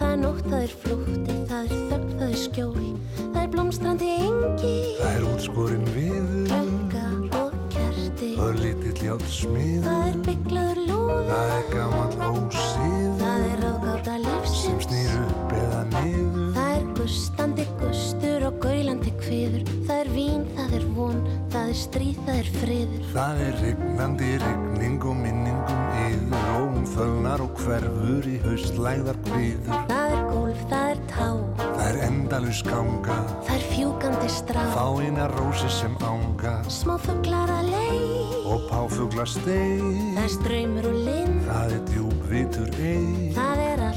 það 0.00 0.08
er 0.08 0.18
nótt, 0.20 0.42
það 0.48 0.64
er 0.66 0.74
flútti, 0.82 1.36
það 1.48 1.62
er 1.62 1.86
þögn, 1.88 2.10
það 2.18 2.26
er 2.28 2.40
skjól, 2.42 2.88
það 3.20 3.40
er 3.42 3.50
blómstrandi 3.54 4.10
engi, 4.18 4.74
Það 4.98 5.14
er 5.14 5.26
útsporin 5.30 5.88
viður, 5.94 6.52
klokka 6.52 7.06
og 7.40 7.56
kerti, 7.72 8.30
það 8.36 8.50
er 8.50 8.60
lítill 8.66 9.08
játt 9.08 9.26
smiður, 9.38 9.88
það 9.88 10.04
er 10.10 10.20
bygglaður 10.28 10.82
lúður, 10.90 11.24
það 11.32 11.56
er 11.56 11.66
gamall 11.72 12.28
ósíður 12.28 13.18
það 13.24 13.48
er 13.48 13.64
ráðgáta 13.64 14.18
sem 14.18 14.28
lífsins, 14.28 14.88
snýr 14.90 15.18
upp 15.24 15.58
eða 15.62 15.82
niður. 15.94 16.48
það 16.58 16.72
er 16.76 16.88
gustandi 17.00 17.68
gustur 17.80 18.48
og 18.50 18.60
gaulandi 18.66 19.16
kviður, 19.24 19.76
það 19.88 20.02
er 20.02 20.16
vín, 20.18 20.48
það 20.58 20.80
er 20.82 20.88
von, 20.98 21.22
það 21.68 21.74
er 21.74 21.80
stríð, 21.82 22.18
það 22.24 22.38
er 22.38 22.46
friður. 22.54 23.00
Það 23.12 23.40
er 23.44 23.56
rignandi 23.62 24.28
rigning 24.40 25.02
og 25.04 25.16
minningum 25.18 25.82
yður 26.04 26.46
og 26.54 26.62
hún 26.62 26.86
fölnar 26.88 27.42
og 27.44 27.60
hverfur 27.60 28.28
í 28.28 28.36
haustlæðar 28.46 29.18
bríður. 29.26 29.82
Það 29.90 30.14
er 30.14 30.22
gólf, 30.30 30.62
það 30.70 30.92
er 30.94 31.02
tá, 31.12 31.28
Það 31.58 31.82
er 31.88 31.98
endalus 32.08 32.62
ganga, 32.66 33.18
það 33.44 33.52
er 33.58 33.66
fjúkandi 33.74 34.30
strá, 34.32 34.62
fáina 34.74 35.28
rósi 35.36 35.68
sem 35.72 35.94
ánga 36.08 36.54
smá 36.72 36.96
fuglar 37.04 37.52
að 37.52 37.70
leið, 37.74 38.32
og 38.48 38.64
páfugla 38.72 39.26
steig. 39.28 39.84
það 40.16 40.24
er 40.24 40.32
ströymur 40.34 40.88
og 40.88 40.98
lind, 41.06 41.38
Það 41.48 41.76
er 41.76 41.84
djúpvitur 41.92 42.72
eig, 42.80 43.38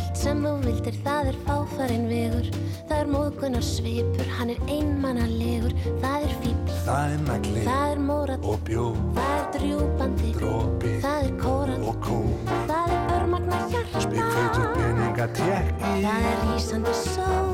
allt 0.02 0.18
sem 0.18 0.42
þú 0.44 0.52
vildir, 0.66 0.96
það 1.06 1.30
er 1.32 1.38
fáfarinn 1.46 2.08
vegur, 2.10 2.48
það 2.90 2.98
er 2.98 3.10
móðgunar 3.12 3.66
svipur, 3.66 4.30
hann 4.38 4.52
er 4.54 4.60
einmannalegur, 4.72 5.74
það 6.02 6.26
er 6.26 6.34
fíbl, 6.42 6.76
það 6.86 7.14
er 7.16 7.24
nagli 7.28 7.64
það 7.66 7.86
er 7.92 8.02
mórall, 8.08 8.40
og 8.44 8.64
bjór, 8.68 8.98
það 9.18 9.34
er 9.36 9.48
drjúpandi, 9.56 10.32
dropi 10.38 10.94
það 11.06 11.28
er 11.28 11.36
kórall, 11.42 11.86
og 11.92 12.02
kón. 12.06 12.34
það 12.72 12.96
er 12.96 13.16
örmagna 13.18 13.62
hjarta, 13.72 14.04
Spikfeitur 14.08 14.72
peninga 14.78 15.30
tjekki, 15.38 15.94
það 16.06 16.30
er 16.32 16.44
rísandi 16.48 16.98
sól, 17.04 17.52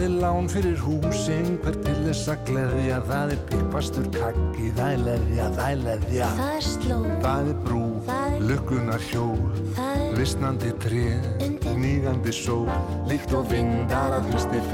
Það 0.00 0.06
er 0.08 0.20
lán 0.22 0.46
fyrir 0.48 0.78
húsin, 0.80 1.48
hver 1.60 1.74
til 1.84 1.98
þess 2.06 2.28
að 2.32 2.44
gleðja, 2.48 3.00
það 3.04 3.32
er 3.34 3.40
pippastur 3.50 4.06
kakki, 4.14 4.70
það 4.78 4.94
er 4.94 5.02
leðja, 5.04 5.48
það 5.58 5.66
er 5.74 5.82
leðja. 5.82 6.28
Það 6.38 6.54
er 6.54 6.64
slóð, 6.64 7.10
Það 7.26 7.50
er 7.50 7.58
brú, 7.66 7.82
Það 8.06 8.30
er- 8.30 8.46
lukkunar 8.48 9.04
hjól, 9.10 9.44
það 9.76 10.00
er 10.06 10.16
vissnandi 10.16 10.72
tré, 10.86 11.04
Undir- 11.44 11.76
nýgandi 11.84 12.32
sól, 12.32 12.72
líkt 13.12 13.36
og 13.36 13.44
vindar 13.52 14.16
að 14.16 14.32
hlusti 14.32 14.64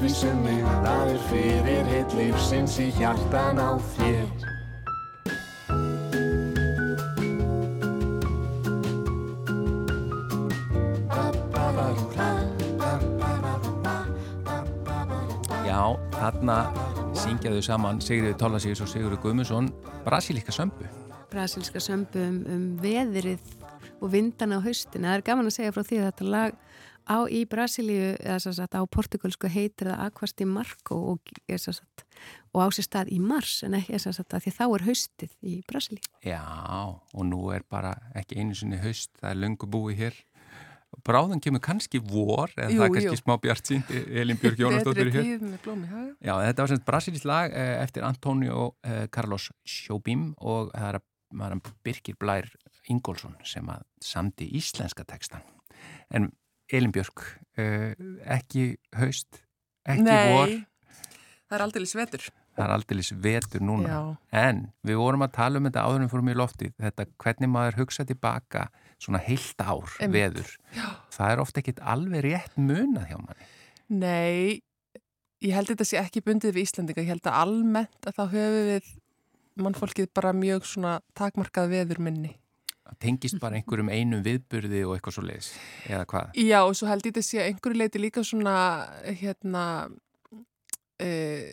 því 0.00 0.08
sem 0.08 0.42
mig, 0.42 0.64
það 0.64 1.12
er 1.12 1.20
fyrir 1.28 1.84
heitt 1.92 2.16
lífsins 2.16 2.80
í 2.80 2.88
hjartan 2.96 3.60
á 3.60 3.76
þér. 3.98 4.53
Syngjaðu 17.44 17.64
saman 17.66 17.98
Sigriði 18.00 18.36
Tólasíus 18.40 18.80
og 18.80 18.88
Sigurður 18.88 19.18
Guðmundsson 19.20 19.66
Brasilíska 20.06 20.52
sömbu. 20.54 20.86
brasilska 21.28 21.80
sömbu 21.82 22.22
um, 22.24 22.38
um 22.48 22.62
veðrið 22.80 23.42
og 24.00 24.12
vindana 24.14 24.56
á 24.56 24.64
haustin. 24.64 25.04
Það 25.04 25.16
er 25.18 25.24
gaman 25.26 25.50
að 25.50 25.56
segja 25.58 25.74
frá 25.74 25.82
því 25.84 25.98
að 25.98 26.06
þetta 26.06 26.28
lag 26.32 26.56
á 27.04 27.18
í 27.28 27.42
Brasilíu, 27.44 28.14
eða 28.16 28.38
svo 28.40 28.54
sagt 28.56 28.72
á 28.72 28.80
portugalsku 28.88 29.50
heitir 29.52 29.90
það 29.90 30.06
Aquasti 30.06 30.48
Marco 30.48 30.96
og, 31.12 31.34
sagt, 31.60 32.06
og 32.56 32.64
á 32.64 32.66
sér 32.72 32.88
stað 32.88 33.12
í 33.12 33.20
mars 33.20 33.58
en 33.66 33.76
ekki 33.76 33.98
þess 33.98 34.24
að 34.24 34.40
því 34.46 34.56
þá 34.56 34.64
er 34.64 34.86
haustið 34.88 35.34
í 35.44 35.58
Brasilíu. 35.68 36.12
Já, 36.24 36.40
og 36.96 37.28
nú 37.28 37.42
er 37.52 37.68
bara 37.68 37.92
ekki 38.16 38.40
einu 38.40 38.56
sinni 38.56 38.80
haust, 38.80 39.12
það 39.20 39.34
er 39.34 39.42
löngu 39.42 39.68
búið 39.68 40.00
hér. 40.00 40.22
Bráðan 41.04 41.40
kemur 41.42 41.62
kannski 41.64 42.00
vor, 42.00 42.52
eða 42.56 42.70
Jú, 42.70 42.78
það 42.78 42.86
er 42.86 42.92
kannski 42.96 43.10
jú. 43.10 43.20
smá 43.20 43.34
bjart 43.42 43.70
sínt, 43.70 43.90
Elin 43.90 44.38
Björk 44.40 44.60
haga. 45.90 46.04
Já, 46.20 46.34
þetta 46.44 46.64
var 46.64 46.72
semst 46.72 46.86
brasilísk 46.86 47.28
lag 47.28 47.56
eh, 47.56 47.74
eftir 47.82 48.06
Antonio 48.06 48.74
eh, 48.84 49.06
Carlos 49.12 49.50
Jobim 49.64 50.30
og 50.38 50.70
það 50.74 51.00
er 51.00 51.02
Birkir 51.84 52.18
Blær 52.20 52.48
Ingólfsson 52.92 53.34
sem 53.48 53.66
að 53.72 53.82
samdi 54.04 54.48
íslenska 54.58 55.06
textan. 55.08 55.42
En 56.14 56.30
Elin 56.72 56.92
Björk, 56.94 57.24
eh, 57.58 57.92
ekki 58.24 58.76
haust, 58.96 59.42
ekki 59.84 60.06
vor. 60.06 60.48
Nei, 60.52 60.64
það 61.48 61.58
er 61.58 61.66
aldrei 61.66 61.86
svetur. 61.88 62.30
Það 62.54 62.64
er 62.64 62.74
aldeilis 62.76 63.10
vetur 63.24 63.64
núna. 63.64 63.88
Já. 63.88 64.00
En 64.44 64.60
við 64.86 65.00
vorum 65.00 65.24
að 65.26 65.32
tala 65.38 65.60
um 65.60 65.68
þetta 65.68 65.84
áður 65.84 66.00
en 66.00 66.06
við 66.06 66.12
fórum 66.14 66.30
í 66.32 66.36
loftið, 66.38 66.74
þetta 66.84 67.06
hvernig 67.24 67.50
maður 67.54 67.80
hugsa 67.82 68.06
tilbaka 68.08 68.68
svona 69.02 69.20
heilt 69.26 69.64
ár 69.64 69.96
Einmitt. 70.00 70.14
veður. 70.14 70.52
Það 71.14 71.32
er 71.32 71.42
ofta 71.42 71.60
ekkit 71.62 71.82
alveg 71.94 72.24
rétt 72.24 72.54
munað 72.56 73.10
hjá 73.10 73.18
manni. 73.18 73.48
Nei, 73.94 74.62
ég 75.44 75.56
held 75.56 75.72
þetta 75.72 75.88
sé 75.88 75.98
ekki 76.00 76.22
bundið 76.24 76.54
við 76.56 76.68
Íslandinga. 76.68 77.04
Ég 77.04 77.12
held 77.12 77.26
að 77.28 77.40
almennt 77.42 78.08
að 78.08 78.16
þá 78.16 78.24
höfum 78.32 78.70
við 78.70 78.94
mannfólkið 79.64 80.08
bara 80.14 80.32
mjög 80.34 80.64
svona 80.66 80.96
takmarkað 81.18 81.70
veður 81.74 82.00
minni. 82.02 82.32
Það 82.84 82.96
tengist 83.00 83.38
bara 83.40 83.56
einhverjum 83.56 83.88
einum 83.88 84.22
viðburði 84.24 84.82
og 84.84 84.96
eitthvað 84.96 85.14
svo 85.16 85.22
leiðis, 85.24 85.50
eða 85.88 86.04
hvað? 86.10 86.34
Já, 86.36 86.58
og 86.68 86.74
svo 86.76 86.88
held 86.90 87.06
ég 87.06 87.14
þetta 87.14 87.24
sé 87.24 87.38
að 87.40 87.46
einhverju 87.50 87.78
leiti 87.80 88.02
líka 88.02 88.24
svona, 88.26 88.56
hérna, 89.20 89.62
uh, 91.00 91.46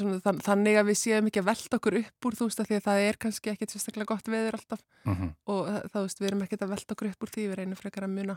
svona 0.00 0.20
þann, 0.24 0.40
þannig 0.46 0.78
að 0.80 0.88
við 0.90 0.98
séum 1.02 1.28
ekki 1.30 1.42
að 1.42 1.48
velta 1.50 1.78
okkur 1.80 1.98
upp 2.00 2.28
úr, 2.30 2.38
þú 2.40 2.48
veist, 2.48 2.60
að 2.64 2.70
því 2.70 2.78
að 2.80 2.86
það 2.88 3.04
er 3.08 3.20
kannski 3.26 3.52
ekkit 3.54 3.74
sérstaklega 3.76 4.10
gott 4.14 4.32
veður 4.34 4.58
alltaf 4.60 4.82
Mm 5.04 5.30
og 5.44 5.66
það, 5.68 5.80
það, 5.82 5.94
þú 5.94 6.02
veist, 6.08 6.20
við 6.20 6.28
erum 6.30 6.42
ekkit 6.48 6.62
að 6.64 6.74
velta 6.74 6.94
okkur 6.96 7.08
upp 7.12 7.24
úr 7.26 7.30
því, 7.34 7.46
við 7.50 7.56
reynum 7.60 7.76
frekar 7.78 8.06
að 8.06 8.14
muna, 8.14 8.36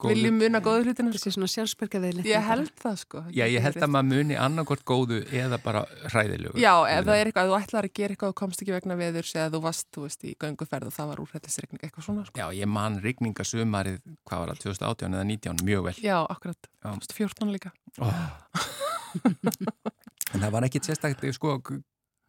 viljum 0.00 0.36
muna 0.40 0.60
góðu 0.64 0.84
hlutina, 0.86 1.10
Þessi 1.12 1.28
sko. 1.30 1.32
svona 1.36 1.48
sjálfsbergaðið 1.52 2.20
Ég 2.28 2.44
held 2.46 2.70
það, 2.80 2.96
sko. 3.02 3.22
Já, 3.36 3.44
ég 3.52 3.64
held 3.64 3.76
að 3.84 3.90
maður 3.92 4.08
muni 4.14 4.36
annarkort 4.40 4.84
góðu 4.88 5.18
eða 5.28 5.58
bara 5.64 5.82
hræðilegu. 6.12 6.56
Já, 6.60 6.72
ef 6.88 7.04
það 7.04 7.16
er 7.20 7.30
eitthvað, 7.30 7.44
ef 7.44 7.50
þú 7.50 7.58
ætlar 7.60 7.88
að 7.88 7.94
gera 8.00 8.16
eitthvað 8.16 8.32
og 8.32 8.38
komst 8.40 8.62
ekki 8.64 8.74
vegna 8.76 8.96
veðurs 9.00 9.34
eða 9.36 9.52
þú 9.54 9.60
varst, 9.66 9.88
þú 9.92 10.04
veist, 10.06 10.24
í 10.24 10.34
gönguferð 10.40 10.88
og 10.88 10.96
það 10.96 11.10
var 11.12 11.22
úrhættisregning, 11.24 11.80
eitthvað 11.84 12.06
svona, 12.08 12.24
sko. 12.28 12.40
Já, 12.40 12.46
ég 12.60 12.72
man 12.72 13.00
rigningasömarið, 13.04 14.00
hvað 14.28 14.44
var 14.44 14.54
það, 14.54 14.62
2018 14.64 15.18
eða 15.20 15.26
19, 15.34 15.64
mjög 15.68 15.88
vel. 15.90 15.96
Já, 16.00 16.16
akkurat, 16.24 16.70
Já. 16.80 16.90
2014 16.96 17.52
líka. 17.56 17.74
En 20.34 20.40
það 20.44 20.52
var 20.54 20.66
ekkit 20.68 20.86
sérstaklega, 20.90 21.34
sko, 21.34 21.56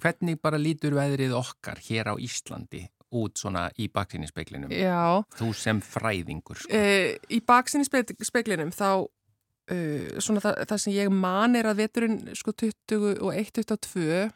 hvernig 0.02 0.40
bara 0.42 0.58
lítur 0.58 0.96
veðrið 0.98 1.36
okkar 1.38 1.78
hér 1.86 2.10
á 2.12 2.16
Íslandi 2.18 2.88
út 3.14 3.38
svona 3.38 3.68
í 3.78 3.90
baksinnispeglinum? 3.92 4.72
Já, 4.74 5.22
Þú 5.38 5.50
sem 5.58 5.82
fræðingur, 5.84 6.62
sko. 6.64 6.72
uh, 6.74 7.16
í 7.30 7.42
baksinni 7.46 7.86
speklinum 7.86 8.72
þá, 8.74 9.04
uh, 9.04 10.20
svona 10.24 10.42
það, 10.42 10.62
það 10.72 10.82
sem 10.86 10.94
ég 10.96 11.12
man 11.14 11.56
er 11.60 11.70
að 11.70 11.84
veturinn, 11.84 12.20
sko, 12.40 12.54
20 12.64 13.20
og 13.22 13.34
1-22, 13.36 14.32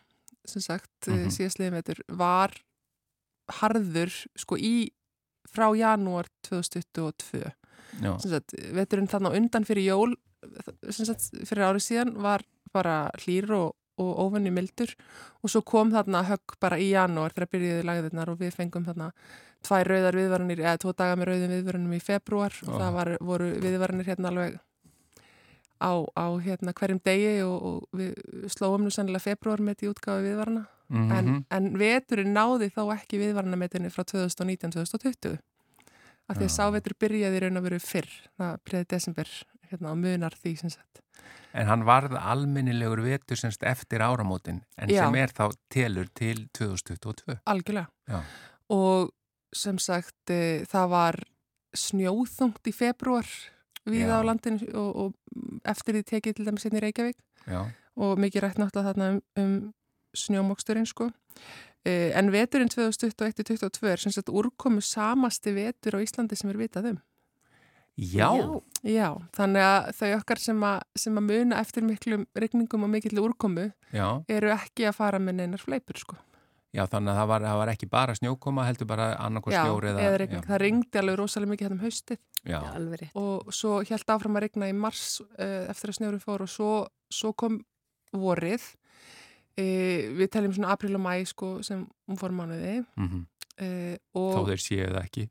sem 0.46 0.62
sagt, 0.62 0.92
mm 1.08 1.24
Mhm. 1.26 1.32
síðastliðin 1.34 1.78
vetur, 1.80 2.04
var 2.10 2.54
harður, 3.62 4.12
sko, 4.38 4.58
í 4.58 4.90
frá 5.50 5.70
janúar 5.78 6.28
2022. 6.46 7.42
Já, 8.02 8.12
sem 8.20 8.32
sagt, 8.34 8.54
veturinn 8.76 9.08
þarna 9.08 9.32
undan 9.38 9.64
fyrir 9.66 9.86
jól 9.88 10.16
sem 10.92 11.06
sagt, 11.08 11.30
fyrir 11.48 11.64
árið 11.66 11.84
síðan 11.86 12.12
var 12.22 12.44
bara 12.76 12.98
hlýr 13.24 13.50
og, 13.56 13.74
og 14.02 14.12
óvenni 14.26 14.52
mildur. 14.54 14.92
Og 15.42 15.52
svo 15.54 15.64
kom 15.66 15.94
þarna 15.96 16.26
högg 16.28 16.58
bara 16.60 16.78
í 16.82 16.92
janúar 16.92 17.34
þegar 17.36 17.52
byrjuði 17.56 17.88
lagðirnar 17.88 18.34
og 18.34 18.40
við 18.44 18.54
fengum 18.60 18.86
þarna 18.88 19.10
tvær 19.66 19.88
rauðar 19.90 20.20
viðvaranir 20.20 20.62
eða 20.62 20.78
tvo 20.84 20.94
daga 20.94 21.18
með 21.18 21.32
rauðum 21.32 21.56
viðvaranum 21.56 21.98
í 21.98 22.04
februar 22.04 22.54
og 22.68 22.76
það 22.78 22.96
var, 23.00 23.14
voru 23.32 23.48
viðvaranir 23.64 24.10
hérna 24.12 24.30
alveg 24.30 24.60
á, 25.82 25.92
á 26.06 26.26
hérna 26.46 26.74
hverjum 26.78 27.02
degi 27.08 27.32
og, 27.48 27.56
og 27.66 27.98
við 27.98 28.14
slóum 28.54 28.86
nú 28.86 28.94
sennilega 28.94 29.26
februar 29.26 29.64
með 29.66 29.80
því 29.82 29.94
útgáfi 29.96 30.28
viðvarana 30.30 30.68
Mhm. 30.86 31.12
en, 31.18 31.46
en 31.50 31.72
veturinn 31.82 32.36
náði 32.36 32.68
þó 32.70 32.92
ekki 32.94 33.18
viðvaranametinni 33.18 33.90
frá 33.90 34.04
2019-2020 34.06 35.40
af 36.30 36.38
því 36.38 36.44
að 36.46 36.52
Já. 36.52 36.54
sávetur 36.60 36.94
byrjaði 37.02 37.40
raun 37.42 37.58
að 37.58 37.66
veru 37.66 37.80
fyrr, 37.82 38.12
það 38.38 38.60
byrjaði 38.66 38.88
desember 38.94 39.32
hérna 39.72 39.96
munar 40.00 40.36
því 40.42 40.56
sem 40.64 40.74
sagt 40.74 41.02
En 41.56 41.70
hann 41.70 41.86
varð 41.88 42.18
almennilegur 42.20 43.00
vetur 43.06 43.40
semst 43.40 43.62
eftir 43.64 44.04
áramótin, 44.04 44.60
en 44.76 44.90
Já. 44.92 45.06
sem 45.06 45.16
er 45.16 45.32
þá 45.32 45.46
telur 45.72 46.10
til 46.12 46.50
2022. 46.58 47.38
algjörlega 47.48 47.88
Já. 48.12 48.20
og 48.76 49.14
sem 49.56 49.80
sagt 49.80 50.34
e, 50.34 50.66
það 50.68 50.90
var 50.92 51.20
snjóþungt 51.76 52.68
í 52.68 52.74
februar 52.76 53.30
við 53.88 54.10
Já. 54.10 54.20
á 54.20 54.28
landinu 54.28 54.68
og, 54.74 54.92
og 54.96 55.62
eftir 55.64 56.00
því 56.00 56.04
tekið 56.12 56.36
til 56.36 56.50
dæmis 56.50 56.68
hérna 56.68 56.82
í 56.82 56.86
Reykjavík 56.88 57.24
Já, 57.48 57.62
og 57.96 58.20
mikið 58.20 58.44
rætt 58.44 58.60
náttúrulega 58.60 58.92
þarna 58.92 59.10
um, 59.16 59.24
um 59.40 59.56
snjómoksturinn 60.16 60.88
sko. 60.88 61.10
E, 61.86 62.12
en 62.18 62.32
veturinn 62.34 62.72
2021-2022 62.72 63.92
er 63.92 64.02
sem 64.02 64.14
sagt 64.16 64.32
úrkomu 64.32 64.82
samasti 64.84 65.54
vetur 65.56 66.00
á 66.00 66.04
Íslandi 66.04 66.38
sem 66.40 66.50
er 66.52 66.60
vitað 66.60 66.94
um. 66.94 67.02
Já, 67.98 68.30
Já, 68.86 69.08
þannig 69.34 69.64
að 69.66 69.88
þau 69.98 70.10
okkar 70.20 70.40
sem 70.44 70.64
að, 70.68 70.82
sem 71.00 71.18
að 71.18 71.24
muna 71.32 71.60
eftir 71.64 71.86
miklum 71.88 72.26
regningum 72.38 72.84
og 72.86 72.92
mikill 72.92 73.22
úrkomu 73.24 73.70
já, 73.96 74.08
eru 74.30 74.52
ekki 74.54 74.86
að 74.90 74.98
fara 75.00 75.20
með 75.20 75.40
neinar 75.40 75.64
fleipur 75.64 75.98
sko. 75.98 76.18
já, 76.76 76.84
þannig 76.92 77.14
að 77.14 77.20
það 77.22 77.30
var, 77.32 77.46
það 77.48 77.60
var 77.62 77.72
ekki 77.74 77.90
bara 77.90 78.16
snjókoma, 78.20 78.66
heldur 78.68 78.90
bara 78.90 79.08
annarkor 79.24 79.56
Já, 79.56 79.64
snjór 79.64 79.88
eða... 79.94 80.04
eða 80.06 80.18
regning. 80.22 80.44
Það 80.46 80.62
ringdi 80.66 81.02
alveg 81.02 81.20
rosalega 81.22 81.54
mikið 81.54 81.68
hérna 81.68 81.78
um 81.80 81.86
haustið 81.86 82.20
Já, 82.46 82.58
Já, 82.60 82.72
alveg 82.76 83.02
rétt. 83.02 83.16
og 83.16 83.54
svo 83.56 83.78
held 83.90 84.12
áfram 84.18 84.36
að 84.38 84.46
regna 84.46 84.70
í 84.70 84.76
mars 84.78 85.06
uh, 85.24 85.64
eftir 85.72 85.94
að 85.94 85.98
snjórum 86.02 86.22
fór 86.22 86.44
og 86.46 86.52
svo, 86.52 86.72
svo 87.10 87.32
kom 87.34 87.62
vorið. 88.14 88.62
Uh, 89.56 90.12
við 90.20 90.28
teljum 90.36 90.54
svona 90.54 90.74
april 90.76 90.98
og 91.00 91.02
mæ 91.08 91.14
sko 91.32 91.56
sem 91.64 91.88
hún 92.12 92.20
fór 92.20 92.36
mánuði. 92.36 92.84
mm 93.00 93.24
Uh, 93.56 93.96
þó 94.12 94.20
og 94.42 94.48
þeir 94.50 94.60
séu 94.60 94.86
það 94.92 94.98
ekki. 95.06 95.22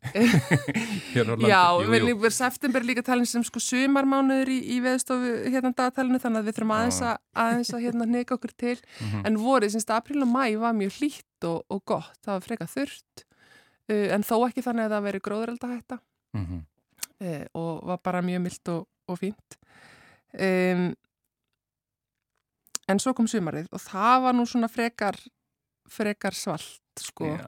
Já, 1.53 1.59
Jú, 1.77 1.91
við 1.93 1.99
jú. 2.07 2.15
erum 2.15 2.31
september 2.33 2.81
líka 2.89 3.03
talin 3.05 3.29
sem 3.29 3.43
sko 3.45 3.61
sumarmánuður 3.61 4.49
í, 4.49 4.57
í 4.73 4.79
veðstofu 4.81 5.33
hérna 5.53 5.75
dagatalinu 5.77 6.21
þannig 6.23 6.41
að 6.41 6.49
við 6.49 6.57
þurfum 6.57 6.73
aðeins 6.79 7.01
Já. 7.03 7.11
að, 7.11 7.19
aðeins 7.45 7.73
að 7.77 7.85
hérna 7.85 8.07
neka 8.09 8.39
okkur 8.39 8.55
til 8.57 8.77
Mhm. 9.05 9.27
en 9.29 9.37
vorið, 9.43 9.75
semst 9.77 9.93
apríl 9.93 10.25
og 10.25 10.31
mæ 10.33 10.47
var 10.63 10.73
mjög 10.79 10.97
hlýtt 11.03 11.49
og, 11.51 11.61
og 11.69 11.85
gott, 11.85 12.17
það 12.25 12.33
var 12.39 12.47
freka 12.49 12.71
þurrt 12.73 13.25
uh, 13.93 14.09
en 14.17 14.25
þó 14.25 14.35
ekki 14.49 14.65
þannig 14.65 14.87
að 14.89 14.97
það 14.97 15.07
veri 15.11 15.23
gróðuraldahætta 15.29 16.01
Mhm. 16.35 16.65
uh, 17.21 17.45
og 17.61 17.85
var 17.93 18.01
bara 18.09 18.25
mjög 18.25 18.41
mild 18.49 18.73
og, 18.73 18.89
og 19.13 19.21
fínt 19.21 19.59
um, 20.41 20.89
en 22.89 23.01
svo 23.05 23.13
kom 23.17 23.29
sumarið 23.29 23.69
og 23.73 23.85
það 23.85 24.17
var 24.31 24.35
nú 24.41 24.49
svona 24.49 24.69
frekar 24.73 25.21
frekar 25.91 26.35
svalt 26.37 26.81
sko 27.01 27.27
Já. 27.35 27.47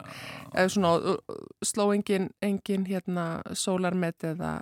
eða 0.53 0.69
svona 0.73 1.17
sló 1.65 1.85
engin, 1.95 2.29
engin 2.43 2.83
hérna 2.89 3.41
sólarmet 3.55 4.25
eða, 4.27 4.57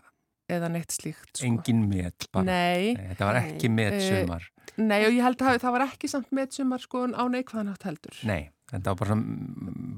eða 0.52 0.70
neitt 0.70 0.94
slíkt 0.94 1.32
sko. 1.40 1.46
Engin 1.48 1.88
met 1.90 2.28
bara. 2.32 2.46
Nei, 2.46 2.94
Nei, 2.94 3.08
þetta 3.14 3.26
var 3.32 3.40
ekki 3.42 3.70
met 3.74 3.98
sumar. 4.06 4.46
nei 4.78 5.00
og 5.08 5.14
ég 5.16 5.24
held 5.26 5.42
að 5.42 5.60
það 5.64 5.72
var 5.78 5.86
ekki 5.88 6.10
samt 6.12 6.32
met 6.32 6.54
sumar 6.54 6.80
sko 6.84 7.06
á 7.10 7.24
neikvæðan 7.32 7.72
átt 7.74 7.88
heldur 7.90 8.20
Nei, 8.30 8.52
þetta 8.72 8.94
var 8.94 9.02
bara, 9.02 9.18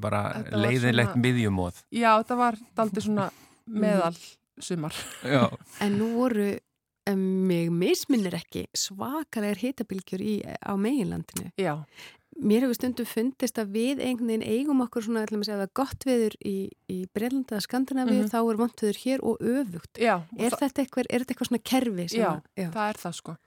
bara 0.07 0.21
Þetta 0.37 0.51
var 0.55 0.63
leiðinlegt 0.67 1.11
svona- 1.13 1.23
miðjumóð. 1.27 1.83
Já, 1.91 2.11
það 2.23 2.37
var 2.45 2.59
daldi 2.79 3.01
svona 3.09 3.27
meðal 3.83 4.15
sumar 4.59 4.95
Já. 5.23 5.43
En 5.83 5.97
nú 5.99 6.13
voru, 6.15 6.47
mig 7.15 7.69
misminnir 7.71 8.35
ekki, 8.39 8.65
svakalegar 8.75 9.59
hitabilgjur 9.61 10.23
í, 10.23 10.37
á 10.43 10.73
meginlandinu. 10.79 11.51
Já, 11.59 11.75
Mér 12.37 12.61
hefur 12.67 12.75
stundum 12.77 13.07
fundist 13.09 13.57
að 13.57 13.71
við 13.73 14.01
einhvern 14.05 14.27
veginn 14.29 14.43
eigum 14.45 14.81
okkur 14.85 15.01
svona, 15.07 15.23
ætlum 15.25 15.41
að 15.41 15.47
segja 15.49 15.61
það 15.63 15.71
gott 15.79 16.03
viður 16.05 16.35
í, 16.45 16.55
í 16.93 16.97
Breilanda 17.15 17.55
eða 17.57 17.65
Skandinavíu, 17.65 18.19
Mhm. 18.21 18.29
þá 18.29 18.37
er 18.51 18.59
vont 18.61 18.81
viður 18.83 18.99
hér 19.05 19.19
og 19.23 19.37
öfugt. 19.41 19.93
já, 19.97 20.21
Er 20.37 20.53
og 20.53 20.59
þetta 20.59 20.83
eitthvað, 20.85 21.05
er 21.09 21.19
þetta 21.23 21.33
eitthvað 21.33 21.49
svona 21.49 21.63
kerfi? 21.63 22.05
Já, 22.13 22.29
að, 22.29 22.41
já. 22.57 22.69
það 22.71 22.89
er 22.89 22.97
það 23.01 23.13
sko 23.21 23.37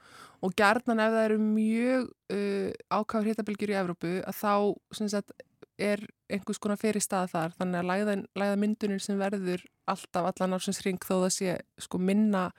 og 0.43 0.55
gerðnan 0.57 1.01
ef 1.05 1.12
það 1.12 1.24
eru 1.28 1.38
mjög 1.38 2.03
uh, 2.32 2.72
ákvæður 2.91 3.28
hittabilgjur 3.30 3.70
í 3.70 3.76
Evrópu 3.76 4.12
að 4.24 4.34
þá 4.41 5.09
sagt, 5.11 5.32
er 5.78 6.07
einhvers 6.30 6.59
konar 6.59 6.76
fyrir 6.80 7.01
stað 7.05 7.30
þar 7.30 7.53
þannig 7.61 7.78
að 7.80 7.88
læða, 7.91 8.14
læða 8.36 8.57
myndunin 8.59 9.01
sem 9.01 9.18
verður 9.20 9.62
alltaf 9.86 10.26
allan 10.32 10.57
ársins 10.59 10.82
ring 10.84 10.99
þó 10.99 11.24
það 11.28 11.32
sé 11.36 11.59
sko 11.78 11.99
minna 11.99 12.51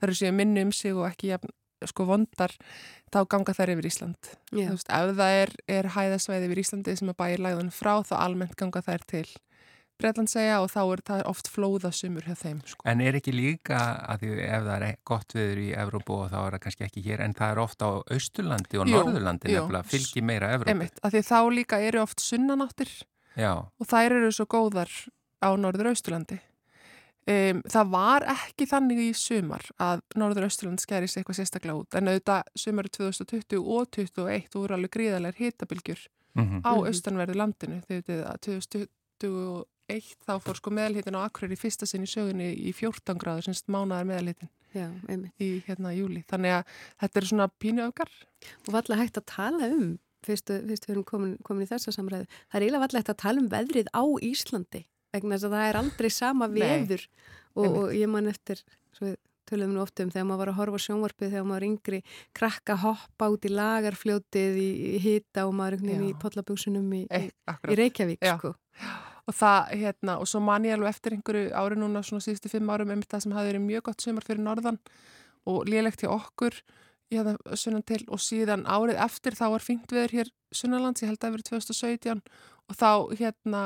þar 0.00 0.08
eru 0.08 0.14
séu 0.14 0.32
minni 0.34 0.62
um 0.62 0.72
sig 0.72 0.92
og 0.96 1.06
ekki 1.10 1.28
jafn, 1.32 1.48
sko 1.86 2.08
vondar 2.08 2.54
þá 3.12 3.20
ganga 3.30 3.54
þær 3.54 3.74
yfir 3.76 3.90
Ísland 3.90 4.32
Já. 4.50 4.66
Þú 4.68 4.72
veist, 4.74 4.90
ef 4.90 5.12
það 5.20 5.36
er, 5.42 5.52
er 5.78 5.90
hæðasvæði 5.94 6.48
yfir 6.48 6.62
Íslandi 6.64 6.96
sem 6.98 7.12
að 7.12 7.20
bæja 7.22 7.42
læðan 7.44 7.70
frá 7.74 7.94
þá 8.02 8.16
almennt 8.18 8.58
ganga 8.58 8.82
þær 8.82 9.06
til 9.06 9.28
Breitland 9.98 10.30
segja 10.30 10.60
og 10.62 10.68
þá 10.70 10.78
er 10.84 11.00
það 11.08 11.20
oft 11.26 11.48
flóðasumur 11.50 12.26
hjá 12.28 12.36
þeim 12.38 12.58
sko. 12.70 12.84
En 12.86 13.00
er 13.02 13.16
ekki 13.18 13.32
líka 13.34 13.78
að 14.06 14.20
því 14.22 14.28
ef 14.46 14.66
það 14.68 14.84
er 14.86 14.98
gott 15.10 15.34
viður 15.34 15.62
í 15.64 15.64
Evrópu 15.74 16.18
og 16.20 16.28
þá 16.30 16.36
er 16.38 16.54
það 16.54 16.62
kannski 16.66 16.86
ekki 16.86 17.02
hér, 17.02 17.22
en 17.24 17.34
það 17.34 17.50
er 17.50 17.60
ofta 17.64 17.88
á 17.90 17.92
Austurlandi 18.14 18.78
og 18.78 18.86
Norðurlandi 18.92 19.50
nefnilega, 19.50 19.88
fylgir 19.90 20.26
meira 20.30 20.52
Evrópu. 20.54 20.70
Einmitt, 20.70 21.02
af 21.02 21.16
því 21.16 21.24
þá 21.26 21.38
líka 21.56 21.80
eru 21.82 22.02
oft 22.04 22.22
sunnanáttir 22.22 22.94
Já, 23.34 23.52
og 23.66 23.90
þær 23.90 24.14
eru 24.20 24.30
svo 24.38 24.46
góðar 24.54 24.94
á 25.42 25.48
Norður-Austurlandi. 25.58 26.38
Um, 27.28 27.58
það 27.68 27.88
var 27.92 28.24
ekki 28.32 28.64
þannig 28.70 28.98
í 29.04 29.08
sumar 29.12 29.64
að 29.84 30.00
Norður-Austurland 30.16 30.80
skæri 30.80 31.08
sig 31.12 31.20
eitthvað 31.20 31.36
sérstaklega 31.42 31.74
út 31.82 31.96
en 31.98 32.08
auðvitað 32.08 32.46
sumari 32.56 32.88
2020 32.94 33.58
og 33.60 33.90
2021 33.92 34.54
voru 34.56 34.76
alveg 34.78 34.94
gríðarlegar 34.96 35.36
hitabilgjur 35.42 36.06
mm 36.38 36.62
á 36.64 36.72
Mhm. 36.72 36.86
austanverðu 36.88 37.34
landinu. 37.36 37.82
Þegar 37.88 38.02
þetta 38.06 38.30
að 38.32 38.40
2021 38.46 40.16
þá 40.26 40.32
fór 40.44 40.56
sko 40.60 40.70
meðalhitin 40.70 41.16
á 41.18 41.24
Akureyri 41.26 41.56
í 41.56 41.60
fyrsta 41.60 41.86
sinn 41.88 42.04
í 42.06 42.10
sögunni 42.10 42.48
í 42.56 42.72
14 42.76 43.18
gráður 43.20 43.48
semst 43.48 43.66
mánaðar 43.72 44.06
meðalhitin 44.08 44.48
Já, 44.74 44.88
einmitt. 45.08 45.32
í 45.40 45.62
hérna 45.66 45.92
júli 45.96 46.24
þannig 46.28 46.58
að 46.60 46.64
þetta 47.02 47.16
er 47.22 47.26
svona 47.30 47.48
pínu 47.60 47.84
öfgar. 47.88 48.10
Og 48.68 48.72
var 48.72 48.82
alltaf 48.82 48.98
hægt 49.00 49.18
að 49.20 49.26
tala 49.26 49.68
um 49.72 49.98
fyrst, 50.24 50.46
fyrst 50.48 50.86
við 50.86 50.90
erum 50.96 51.04
komin, 51.04 51.36
komin 51.44 51.64
í 51.66 51.70
þessa 51.70 51.92
samræðu, 51.92 52.26
það 52.50 52.54
er 52.54 52.62
eiginlega 52.66 52.84
vallegt 52.86 53.08
að 53.12 53.16
tala 53.24 53.40
um 53.40 53.48
veðrið 53.48 53.88
á 53.96 54.02
Íslandi 54.22 54.84
vegna 55.14 55.36
þess 55.38 55.48
að 55.48 55.56
það 55.56 55.68
er 55.70 55.78
aldrei 55.82 56.10
sama 56.12 56.48
veður 56.52 57.06
og, 57.56 57.66
og 57.66 57.94
ég 57.96 58.08
man 58.12 58.28
eftir, 58.30 58.60
svo 58.96 59.06
við 59.08 59.16
töluðum 59.48 59.74
nú 59.78 59.80
oft 59.80 60.00
um 60.04 60.10
þegar 60.12 60.26
maður 60.28 60.40
var 60.42 60.50
að 60.52 60.58
horfa 60.60 60.78
sjónvarpið 60.84 61.30
þegar 61.32 61.44
maður 61.48 61.56
var 61.56 61.66
yngri 61.70 62.00
krakka 62.36 62.74
hoppa 62.82 63.28
út 63.32 63.46
í 63.48 63.52
lagarfljótið 63.54 64.58
í, 64.60 64.68
í 64.92 64.98
hita 65.00 65.46
og 65.48 65.54
maður 65.56 65.78
einhvern 65.78 65.92
veginn 65.94 66.08
í 66.10 66.12
Já. 66.12 66.18
pollabúsunum 66.24 66.90
í, 66.92 67.06
Eh, 67.10 67.30
í, 67.32 67.78
Reykjavík 67.80 68.26
sko. 68.28 68.54
og 69.28 69.34
það, 69.36 69.70
hérna, 69.80 70.18
og 70.20 70.28
svo 70.28 70.40
man 70.44 70.64
ég 70.68 70.76
alveg 70.76 70.92
eftir 70.92 71.16
einhverju 71.16 71.48
ári 71.56 71.80
núna, 71.80 72.02
svona 72.04 72.24
síðustu 72.24 72.52
fimm 72.52 72.68
árum 72.68 72.92
um 72.92 73.00
það 73.02 73.24
sem 73.24 73.32
hafði 73.38 73.54
verið 73.54 73.64
mjög 73.70 73.82
gott 73.88 74.04
sumar 74.04 74.24
fyrir 74.28 74.44
norðan 74.44 74.78
og 75.48 75.64
lélegt 75.68 76.04
hjá 76.04 76.12
okkur 76.12 76.60
sunnan 77.56 77.82
til 77.88 78.02
og 78.12 78.20
síðan 78.20 78.66
árið 78.68 79.00
eftir 79.00 79.32
þá 79.32 79.46
var 79.54 79.64
fínt 79.64 79.88
veður 79.88 80.12
hér 80.12 80.30
sunnanlands, 80.52 81.00
ég 81.00 81.08
held 81.08 81.18
að 81.22 81.24
það 81.24 81.36
verið 81.38 81.48
2017 81.48 82.20
og 82.68 82.76
þá 82.76 82.90
hérna 83.16 83.62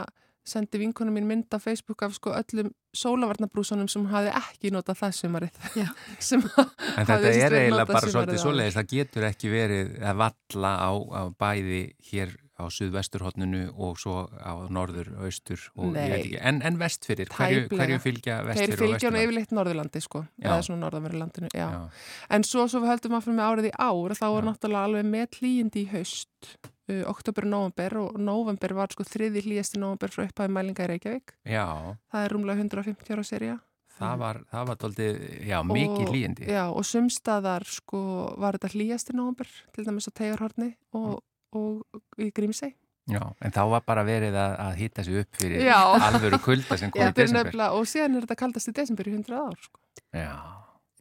sendi 0.47 0.80
vinkunum 0.82 1.14
mín 1.14 1.28
mynd 1.28 1.55
á 1.55 1.59
Facebook 1.62 2.03
af 2.03 2.16
sko 2.16 2.32
öllum 2.34 2.72
sólavarnabrúsunum 2.97 3.88
sem 3.88 4.03
hún 4.03 4.11
hafði 4.12 4.32
ekki 4.36 4.72
notað 4.74 4.99
það 5.03 5.18
sumarið 5.20 5.59
sem 6.28 6.43
En 6.43 7.07
þetta 7.09 7.30
er 7.30 7.59
eiginlega 7.61 7.88
bara 7.93 8.11
svolítið 8.11 8.43
svoleiðis, 8.43 8.78
það 8.78 8.95
getur 8.97 9.28
ekki 9.30 9.53
verið 9.53 9.93
að 10.03 10.22
valla 10.24 10.72
á, 10.76 10.90
á 10.93 11.22
bæði 11.38 11.82
hér 12.11 12.34
á 12.62 12.68
suðvesturhotninu 12.70 13.62
og 13.80 13.97
svo 13.99 14.26
á 14.28 14.53
norður, 14.70 15.09
austur 15.24 15.62
og 15.74 15.88
ég 15.88 15.95
veit 15.95 16.11
Nei. 16.11 16.18
ekki, 16.18 16.34
en, 16.51 16.61
en 16.68 16.76
vestfyrir, 16.78 17.30
hverju, 17.32 17.62
hverju 17.72 17.99
fylgja 18.05 18.36
Þeir 18.43 18.49
vestur 18.51 18.74
og 18.74 18.82
fylgja 18.82 18.93
vestur? 18.93 19.09
hann 19.09 19.22
yfirleitt 19.22 19.55
Norðurlandi 19.57 20.03
sko, 20.05 20.22
eða 20.43 20.59
svona 20.66 20.82
Norðanverulandinu, 20.84 21.51
já. 21.57 21.64
Já. 21.72 22.05
En 22.36 22.47
svo, 22.47 22.66
svo 22.70 22.82
við 22.84 22.93
höldum 22.93 23.16
áfram 23.18 23.38
með 23.40 23.49
árið 23.49 23.70
í 23.70 23.74
ár, 23.78 24.14
þá 24.20 24.26
Já. 24.28 24.38
náttúrulega 24.51 24.90
alveg 24.90 25.11
með 25.16 25.40
hlýjindi 25.40 25.82
í 25.82 25.88
haust, 25.97 26.53
uh, 26.93 27.03
oktober 27.11 27.47
og 27.49 27.53
november 27.57 27.97
og 28.03 28.18
november 28.20 28.74
var 28.78 28.93
sko 28.95 29.05
þriði 29.09 29.43
hlýjasti 29.49 29.80
november 29.82 30.12
frá 30.12 30.26
upphæði 30.28 30.53
mælinga 30.57 30.84
í 30.86 30.90
Reykjavík. 30.93 31.34
Já, 31.49 31.64
Það 32.12 32.26
er 32.28 32.34
rúmlega 32.36 32.64
150 32.66 33.14
ára 33.16 33.24
serja. 33.26 33.59
það 34.03 34.14
var, 34.18 34.38
það 34.51 34.68
var 34.68 34.78
doldið, 34.82 35.18
já, 35.47 35.59
mikið 35.68 36.05
Og- 36.07 36.12
hlýjindi. 36.12 36.47
Já, 36.51 36.62
og 36.72 36.84
sumstaðar 36.88 37.66
sko 37.68 38.01
var 38.40 38.57
þetta 38.59 38.72
hlýjasti 38.76 39.14
november, 39.14 39.47
til 39.74 39.84
dæmis 39.86 40.09
á 40.09 40.12
Tegarhorni 40.16 40.70
og, 40.97 41.20
og 41.53 42.01
í 42.18 42.30
Grímsey. 42.34 42.72
Já, 43.11 43.20
en 43.43 43.51
þá 43.51 43.62
var 43.70 43.82
bara 43.86 44.05
verið 44.07 44.34
að, 44.38 44.53
að 44.62 44.74
hýta 44.78 45.03
sig 45.05 45.16
upp 45.24 45.38
fyrir 45.40 45.64
Já. 45.66 45.78
alvöru 46.09 46.38
kulda 46.43 46.76
sem 46.78 46.90
kom 46.95 47.03
í 47.03 47.05
er 47.05 47.14
desember. 47.16 47.45
nefnilega, 47.51 47.72
og 47.78 47.86
síðan 47.90 48.16
er 48.16 48.26
þetta 48.26 48.36
kaldast 48.45 48.70
í 48.70 48.74
desember 48.78 49.09
í 49.11 49.14
100 49.16 49.38
ár 49.43 49.57
sko. 49.59 49.80
Já, 50.14 50.34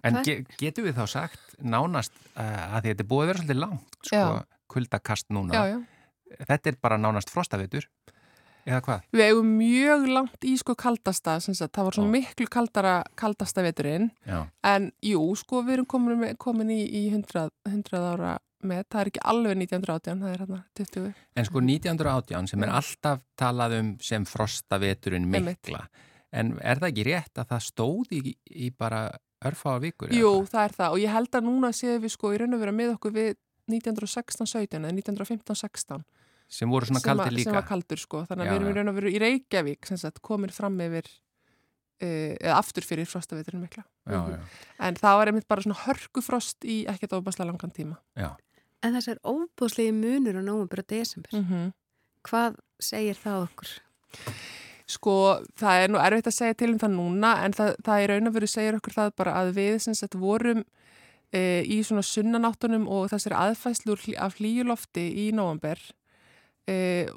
en 0.03 0.17
ge 0.25 0.35
getum 0.57 0.87
við 0.89 0.97
þá 0.97 1.05
sagt 1.13 1.55
nánast 1.61 2.13
uh, 2.35 2.75
að 2.77 2.87
þetta 2.89 3.05
er 3.05 3.09
búið 3.11 3.23
að 3.23 3.29
vera 3.31 3.41
svolítið 3.43 3.59
langt, 3.61 3.97
sko, 4.01 4.17
Já. 4.17 4.43
Kuldakast 4.71 5.29
núna. 5.33 5.53
Já, 5.55 5.75
já. 5.75 5.79
Þetta 6.47 6.71
er 6.71 6.77
bara 6.79 6.97
nánast 7.01 7.31
frostavetur, 7.33 7.87
eða 8.63 8.79
hvað? 8.85 9.07
Við 9.11 9.25
eigum 9.25 9.49
mjög 9.57 10.05
langt 10.15 10.45
í 10.47 10.53
sko 10.59 10.75
kaldasta, 10.79 11.39
það 11.43 11.87
var 11.87 11.97
svo 11.97 12.05
miklu 12.07 12.47
kaldara 12.51 12.93
kaldasta 13.19 13.65
veturinn, 13.65 14.11
en 14.63 14.91
jú, 15.03 15.25
sko 15.39 15.63
við 15.67 15.79
erum 15.79 15.89
komin, 15.91 16.23
komin 16.39 16.71
í, 16.71 16.79
í 16.85 17.03
100, 17.11 17.49
100 17.67 18.05
ára 18.13 18.37
með, 18.61 18.85
það 18.93 19.01
er 19.01 19.11
ekki 19.11 19.23
alveg 19.33 19.57
1918, 19.57 20.21
það 20.21 20.31
er 20.31 20.45
hérna 20.45 20.61
20. 20.77 21.11
en 21.41 21.49
sko 21.49 21.65
1918 21.65 22.49
sem 22.51 22.63
er 22.63 22.73
alltaf 22.77 23.25
talað 23.39 23.77
um 23.79 23.91
sem 24.05 24.27
frostaveturinn 24.29 25.27
mikla, 25.33 25.83
en 26.31 26.55
er 26.61 26.79
það 26.79 26.91
ekki 26.93 27.07
rétt 27.09 27.41
að 27.41 27.53
það 27.55 27.67
stóð 27.67 28.15
í, 28.15 28.35
í 28.53 28.71
bara 28.71 29.07
örfáa 29.41 29.81
vikur? 29.81 30.13
Jú, 30.13 30.35
það 30.49 30.67
er 30.67 30.75
það 30.77 30.95
og 30.95 31.01
ég 31.01 31.15
held 31.15 31.39
að 31.39 31.47
núna 31.47 31.71
séum 31.75 32.03
við 32.03 32.13
sko 32.13 32.35
í 32.35 32.41
raun 32.41 32.55
og 32.55 32.61
vera 32.61 32.75
með 32.75 32.93
okkur 32.95 33.15
við 33.15 33.33
1916-17 33.71 34.77
eða 34.81 34.91
1915-16 34.99 36.03
Sem 36.51 36.67
voru 36.69 36.85
svona 36.89 36.99
sem, 36.99 37.07
kaldir 37.15 37.31
líka? 37.37 37.47
sem 37.49 37.55
var 37.55 37.67
kaldur 37.69 37.97
sko, 38.01 38.25
þannig 38.27 38.43
að 38.43 38.49
Já, 38.49 38.51
við 38.51 38.59
erum 38.59 38.71
í 38.71 38.75
raun 38.77 38.91
og 38.91 38.95
veru 38.99 39.11
í 39.15 39.19
Reykjavík 39.23 39.87
sem 39.87 39.97
sagt 40.01 40.19
komin 40.21 40.51
fram 40.51 40.75
yfir 40.83 41.05
uh, 41.07 42.33
eða 42.41 42.57
aftur 42.57 42.83
fyrir 42.83 43.07
frostaveturinn 43.07 43.61
mikla. 43.63 43.85
Já, 44.09 44.19
Mhm. 44.19 44.31
já, 44.33 44.39
En 44.79 44.95
það 44.95 45.15
var 45.17 45.27
einmitt 45.31 45.47
bara 45.47 45.61
svona 45.61 45.79
hörkufrost 45.85 46.65
í 46.67 46.85
ekkert 46.91 47.13
ofbáslega 47.15 47.47
langan 47.51 47.71
tíma. 47.71 47.97
já. 48.17 48.35
En 48.83 48.93
þessar 48.97 49.19
óbúslegi 49.23 49.93
munur 49.93 50.35
á 50.35 50.43
nóvembur 50.43 50.79
og 50.79 50.87
desember, 50.87 51.29
Mm 51.33 51.71
hvað 52.27 52.55
segir 52.81 53.15
það 53.15 53.47
okkur? 53.47 53.69
Sko, 54.91 55.13
það 55.57 55.83
er 55.85 55.89
nú 55.89 55.99
erfitt 56.03 56.27
að 56.27 56.35
segja 56.35 56.57
til 56.57 56.71
um 56.73 56.79
það 56.79 56.91
núna 56.97 57.31
en 57.45 57.53
það, 57.55 57.75
það 57.85 58.01
er 58.03 58.07
raun 58.11 58.27
og 58.27 58.33
veru 58.35 58.47
segir 58.51 58.75
okkur 58.77 58.93
það 58.93 59.11
bara 59.15 59.33
að 59.39 59.53
við 59.55 59.79
sem 59.79 59.93
sagt 59.95 60.17
vorum 60.19 60.65
e, 61.33 61.63
í 61.65 61.81
svona 61.85 62.03
sunnanáttunum 62.05 62.87
og 62.91 63.09
þessari 63.11 63.37
aðfæslur 63.39 64.01
hlý- 64.05 64.19
af 64.19 64.37
hlýjulofti 64.39 65.07
í 65.25 65.27
november 65.35 65.79
e, 66.67 67.07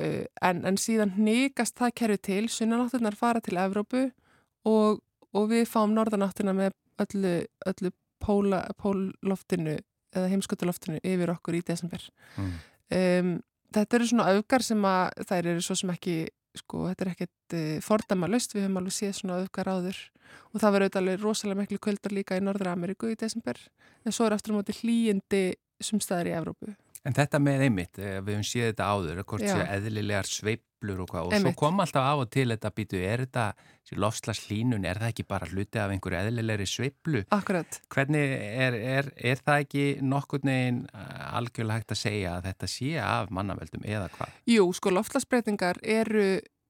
e, 0.00 0.08
en, 0.42 0.64
en 0.68 0.80
síðan 0.80 1.14
hnigast 1.18 1.78
það 1.78 1.94
kerfi 2.02 2.22
til, 2.30 2.42
sunnanáttunar 2.52 3.18
fara 3.18 3.42
til 3.44 3.60
Evrópu 3.60 4.08
og, 4.68 5.02
og 5.32 5.50
við 5.52 5.68
fáum 5.70 5.94
norðanáttina 5.96 6.56
með 6.56 6.74
öllu, 7.04 7.34
öllu 7.68 7.92
póla, 8.24 8.64
póloftinu 8.80 9.78
eða 10.16 10.30
heimskötuloftinu 10.32 11.02
yfir 11.04 11.30
okkur 11.34 11.58
í 11.58 11.62
desember. 11.66 12.02
Mm. 12.36 12.52
Um, 12.88 13.32
þetta 13.74 13.98
eru 13.98 14.08
svona 14.08 14.32
öfgar 14.32 14.64
sem 14.64 14.84
að 14.88 15.26
þær 15.28 15.50
eru 15.52 15.64
svo 15.64 15.76
sem 15.78 15.92
ekki 15.92 16.16
sko, 16.60 16.86
þetta 16.90 17.04
er 17.04 17.12
ekkert 17.14 17.56
uh, 17.58 17.78
fordæma 17.84 18.30
löst, 18.30 18.54
við 18.54 18.66
höfum 18.66 18.80
alveg 18.82 18.96
séð 18.96 19.14
svona 19.20 19.38
öfgar 19.44 19.70
áður 19.70 20.00
og 20.52 20.60
það 20.62 20.74
verður 20.76 21.00
alveg 21.00 21.22
rosalega 21.22 21.62
miklu 21.62 21.80
kvöldar 21.84 22.14
líka 22.14 22.38
í 22.38 22.44
Norðra 22.44 22.74
Ameríku 22.76 23.10
í 23.12 23.16
desember 23.18 23.60
en 24.04 24.14
svo 24.14 24.28
er 24.28 24.36
aftur 24.36 24.54
á 24.54 24.58
móti 24.58 24.76
hlýjindi 24.80 25.42
sumstæðar 25.82 26.30
í 26.30 26.36
Evrópu. 26.36 26.74
En 27.06 27.14
þetta 27.16 27.40
með 27.40 27.64
einmitt, 27.68 27.98
eh, 28.02 28.18
við 28.20 28.34
höfum 28.34 28.48
séð 28.48 28.72
þetta 28.72 28.88
áður, 28.92 29.22
hvort 29.24 29.46
Já. 29.46 29.54
sé 29.54 29.66
eðlilegar 29.76 30.28
sveiflur 30.78 31.02
og 31.02 31.10
hvað, 31.10 31.26
og 31.26 31.32
Einmitt. 31.34 31.54
svo 31.54 31.58
kom 31.58 31.80
alltaf 31.80 32.04
af 32.06 32.22
og 32.22 32.30
til 32.30 32.48
þetta 32.52 32.70
býtu, 32.70 32.98
er 33.02 33.24
þetta, 33.24 33.54
lofslags 33.96 34.46
hlínun, 34.48 34.84
er 34.84 34.98
það 34.98 35.12
ekki 35.12 35.24
bara 35.26 35.46
hluti 35.48 35.78
af 35.78 35.90
einhverju 35.90 36.18
eðlilegri 36.18 36.66
sveiflu? 36.66 37.24
Akkurat. 37.30 37.80
Hvernig 37.88 38.20
er, 38.20 38.74
er, 38.74 39.10
er 39.16 39.40
það 39.40 39.64
ekki 39.64 39.86
nokkur 40.02 40.44
neginn 40.44 40.84
algjörlega 40.92 41.80
hægt 41.80 41.94
að 41.96 42.02
segja 42.02 42.36
að 42.36 42.50
þetta 42.50 42.68
sé 42.68 42.92
af 43.00 43.30
mannaveldum 43.30 43.84
eða 43.84 44.10
hvað? 44.12 44.36
Jú, 44.46 44.68
sko, 44.76 44.92
loftlagsbreytingar 44.92 45.80
eru 45.82 46.28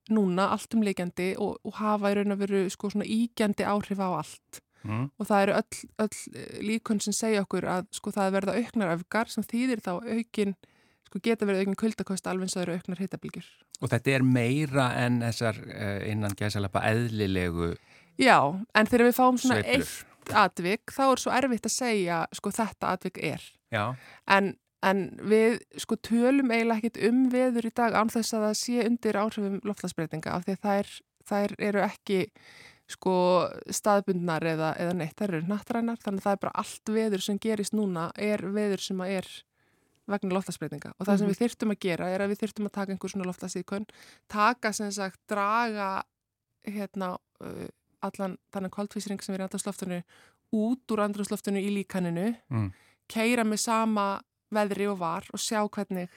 núna 0.09 0.49
alltum 0.55 0.83
leikjandi 0.87 1.35
og, 1.37 1.59
og 1.67 1.77
hafa 1.83 2.13
í 2.13 2.17
raun 2.17 2.33
að 2.33 2.47
veru 2.47 2.65
sko 2.73 2.93
svona 2.95 3.09
ígjandi 3.09 3.67
áhrif 3.69 4.01
á 4.01 4.09
allt. 4.09 4.65
Mm? 4.87 5.09
og 5.19 5.27
það 5.27 5.41
eru 5.43 5.55
öll, 5.59 5.79
öll 6.05 6.61
líkun 6.63 7.01
sem 7.03 7.13
segja 7.13 7.41
okkur 7.43 7.65
að 7.67 7.89
sko 7.99 8.13
það 8.15 8.37
verða 8.37 8.53
auknar 8.61 8.93
öfgar 8.95 9.27
sem 9.29 9.43
þýðir 9.43 9.83
þá 9.83 9.91
aukin 10.07 10.55
sko 11.09 11.21
geta 11.25 11.49
verið 11.49 11.65
aukin 11.65 11.79
kuldakost 11.81 12.29
alveg 12.31 12.47
eins 12.49 12.55
og 12.57 12.61
það 12.61 12.67
eru 12.69 12.77
auknar 12.79 13.03
hittabilgjur. 13.03 13.49
Og 13.83 13.91
þetta 13.93 14.15
er 14.19 14.27
meira 14.27 14.87
en 15.03 15.19
þessar 15.25 15.59
uh, 15.65 15.99
innan 16.11 16.37
gæsalappa 16.39 16.85
eðlilegu 16.93 17.73
Já, 18.19 18.39
en 18.75 18.89
þegar 18.91 19.09
við 19.09 19.19
fáum 19.19 19.37
svona 19.39 19.61
sveiflur. 19.63 19.91
eitt 20.29 20.33
atvik 20.37 20.93
þá 20.93 21.03
er 21.09 21.21
svo 21.23 21.33
erfitt 21.33 21.69
að 21.69 21.73
segja 21.77 22.23
sko 22.37 22.51
þetta 22.53 22.95
atvik 22.97 23.21
er. 23.25 23.45
Já, 23.73 23.85
En, 24.29 24.55
en 24.85 25.05
við 25.31 25.61
sko 25.81 25.97
tölum 26.03 26.51
eiginlega 26.53 26.83
ekkit 26.83 26.99
um 27.09 27.25
veður 27.33 27.69
í 27.71 27.75
dag 27.75 27.95
án 27.97 28.11
þess 28.13 28.35
að 28.37 28.49
það 28.49 28.57
sé 28.61 28.87
undir 28.87 29.19
áhrifum 29.23 29.61
loftlagsbreytinga 29.65 30.35
af 30.35 30.45
því 30.47 30.57
að 30.57 30.67
þær, 30.67 30.91
þær 31.31 31.55
eru 31.71 31.85
ekki 31.87 32.21
sko 32.89 33.15
staðbundnar 33.71 34.47
eða, 34.49 34.71
eða 34.81 34.95
neitt, 34.97 35.17
þær 35.19 35.35
eru 35.37 35.49
nattrænar 35.51 35.99
þannig 36.01 36.23
að 36.23 36.27
það 36.27 36.37
er 36.37 36.43
bara 36.45 36.55
allt 36.63 36.93
veður 36.95 37.25
sem 37.27 37.39
gerist 37.43 37.75
núna 37.77 38.07
er 38.17 38.45
veður 38.55 38.81
sem 38.81 39.03
að 39.05 39.15
er 39.19 39.29
vegna 40.09 40.35
loftlagsbreytinga 40.35 40.93
og 40.99 41.07
það 41.07 41.19
sem 41.19 41.27
Mhm. 41.27 41.33
við 41.35 41.41
þyrftum 41.43 41.73
að 41.75 41.81
gera 41.85 42.09
er 42.15 42.21
að 42.25 42.31
við 42.33 42.41
þyrftum 42.43 42.67
að 42.69 42.73
taka 42.79 42.93
einhver 42.93 43.11
svona 43.13 43.29
loftlagsíkun 43.29 43.87
taka 44.29 44.73
sem 44.73 44.91
sagt 44.93 45.21
draga 45.29 46.03
hérna 46.67 47.17
uh, 47.41 47.69
allan 48.03 48.39
þannig 48.53 48.71
kvaldvísring 48.75 49.23
sem 49.23 49.35
er 49.35 49.41
í 49.41 49.47
andrúrsloftunni 49.49 50.03
út 50.55 50.95
úr 50.95 51.05
andrúrsloftunni 51.05 51.61
í 51.67 51.71
líkaninu 51.77 52.37
Mm. 52.51 52.73
keira 53.09 53.45
með 53.45 53.59
sama 53.59 54.21
veðri 54.53 54.87
og 54.91 54.99
var 54.99 55.25
og 55.33 55.39
sjá 55.41 55.61
hvernig 55.69 56.09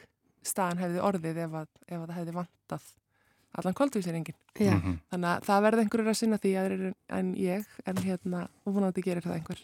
staðan 0.44 0.80
hefði 0.80 1.02
orðið 1.04 1.38
ef, 1.46 1.52
að, 1.52 1.68
ef 1.88 2.00
að 2.02 2.08
það 2.08 2.18
hefði 2.20 2.34
vantað 2.34 2.82
allan 3.60 3.74
kvöldvísiringin. 3.76 4.36
Já, 4.56 4.72
Mhm. 4.80 5.00
Þannig 5.12 5.30
að 5.38 5.44
það 5.44 5.62
verði 5.66 5.82
einhverjur 5.84 6.08
að 6.10 6.16
sinna 6.18 6.38
því 6.38 6.52
aðrir 6.62 6.94
en 7.10 7.36
ég 7.36 7.66
en 7.86 7.96
hérna 7.98 8.48
og 8.66 8.74
vonandi 8.74 9.02
gerir 9.04 9.22
það 9.22 9.36
einhver. 9.36 9.60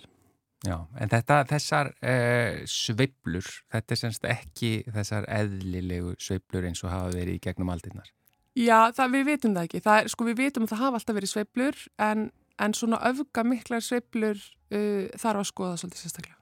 Já, 0.66 0.78
en 0.98 1.12
þetta, 1.12 1.44
þessar 1.52 1.92
uh, 2.02 2.64
sveiflur, 2.72 3.50
þetta 3.74 3.94
er 3.94 4.00
semst 4.00 4.24
ekki 4.26 4.72
þessar 4.90 5.28
eðlilegu 5.30 6.16
sveiflur 6.22 6.66
eins 6.66 6.82
og 6.82 6.90
hafa 6.94 7.12
verið 7.14 7.38
í 7.38 7.44
gegnum 7.44 7.70
aldinnar. 7.74 8.10
Já, 8.58 8.90
það, 8.98 9.14
við 9.14 9.28
vitum 9.28 9.54
það 9.54 9.68
ekki. 9.68 9.84
Það 9.86 10.00
er, 10.02 10.10
sko, 10.14 10.26
við 10.26 10.40
vitum 10.42 10.66
að 10.66 10.74
það 10.74 10.82
hafa 10.82 11.00
alltaf 11.02 11.20
verið 11.20 11.34
sveiflur 11.34 11.84
en, 12.08 12.26
en 12.58 12.74
svona 12.74 13.02
öfga 13.12 13.46
miklar 13.46 13.86
sveiflur 13.86 14.42
uh, 14.42 15.06
þarf 15.14 15.44
að 15.44 15.50
skoða 15.52 15.78
svolítið 15.84 16.04
sérstaklega. 16.08 16.37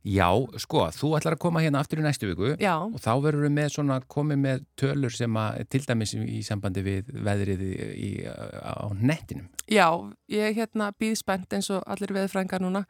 Já, 0.00 0.30
sko, 0.56 0.86
þú 0.96 1.10
ætlar 1.18 1.34
að 1.36 1.42
koma 1.42 1.60
hérna 1.60 1.82
aftur 1.82 2.00
í 2.00 2.04
næstu 2.04 2.30
viku 2.30 2.54
Já, 2.56 2.72
og 2.80 2.96
þá 3.04 3.10
verður 3.20 3.44
við 3.44 3.52
með 3.58 3.66
svona, 3.74 3.98
komið 4.08 4.38
með 4.40 4.62
tölur 4.80 5.12
sem 5.12 5.36
að, 5.36 5.58
til 5.68 5.82
dæmis 5.84 6.14
í 6.16 6.38
sambandi 6.46 6.84
við 6.86 7.10
veðrið 7.26 7.64
í, 7.66 7.72
í, 8.00 8.10
á 8.24 8.88
nettinum. 8.96 9.50
já, 9.68 9.88
ég 10.32 10.56
hérna 10.56 10.88
býð 10.96 11.18
spennt 11.20 11.52
eins 11.52 11.68
og 11.74 11.84
allir 11.84 12.14
veðfrængar 12.16 12.64
núna 12.64 12.86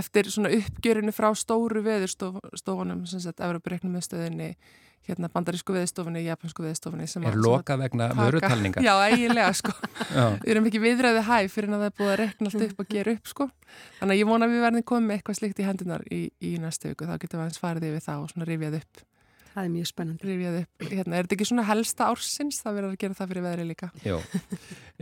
eftir 0.00 0.26
svona 0.26 0.50
uppgjörinu 0.58 1.14
frá 1.14 1.30
stóru 1.38 1.84
veðurstofunum, 1.86 3.06
sem 3.06 3.22
sagt, 3.22 3.38
Evropareiknum 3.46 3.94
með 3.94 4.08
stöðinni, 4.08 4.50
hérna 5.08 5.30
bandarísku 5.32 5.74
veðurstofunni, 5.74 6.22
japansku 6.26 6.64
veðurstofunni 6.64 7.06
sem 7.10 7.24
Er 7.28 7.38
loka 7.40 7.76
vegna 7.80 8.10
vörutalninga? 8.16 8.82
Já, 8.84 8.92
eiginlega, 9.08 9.52
sko. 9.56 9.74
Við 10.42 10.50
erum 10.54 10.68
ekki 10.70 10.82
viðræði 10.82 11.24
hæ 11.26 11.36
fyrir 11.52 11.72
að 11.74 11.84
það 11.84 11.88
er 11.88 11.96
búið 12.00 12.12
að 12.12 12.18
rekna 12.22 12.52
allt 12.52 12.66
upp 12.66 12.82
og 12.84 12.90
gera 12.94 13.14
upp, 13.16 13.30
sko. 13.32 13.48
Þannig 14.00 14.16
að 14.16 14.20
ég 14.22 14.30
vona 14.30 14.48
að 14.48 14.54
við 14.54 14.66
verðum 14.66 14.88
komið 14.92 15.08
með 15.08 15.18
eitthvað 15.20 15.40
slíkt 15.40 15.62
í 15.62 15.68
hendunar 15.68 16.04
í, 16.10 16.20
í 16.44 16.56
næstu 16.62 16.92
viku. 16.92 17.08
Þá 17.08 17.16
getum 17.16 17.40
við 17.40 17.46
aðeins 17.46 17.62
farið 17.62 17.88
yfir 17.90 18.04
það 18.06 18.26
og 18.26 18.34
svona 18.34 18.50
rifjað 18.50 18.78
upp. 18.80 19.04
Það 19.50 19.64
er 19.64 19.70
mjög 19.74 19.86
spennandi. 19.90 20.34
Hérna, 20.90 21.16
er 21.18 21.26
þetta 21.26 21.34
ekki 21.36 21.46
svona 21.48 21.64
helsta 21.66 22.06
ársins? 22.06 22.60
Það 22.62 22.76
verður 22.76 22.92
að 22.94 23.00
gera 23.02 23.14
það 23.18 23.30
fyrir 23.32 23.44
veðri 23.48 23.64
líka. 23.66 23.88
Jó. 24.06 24.18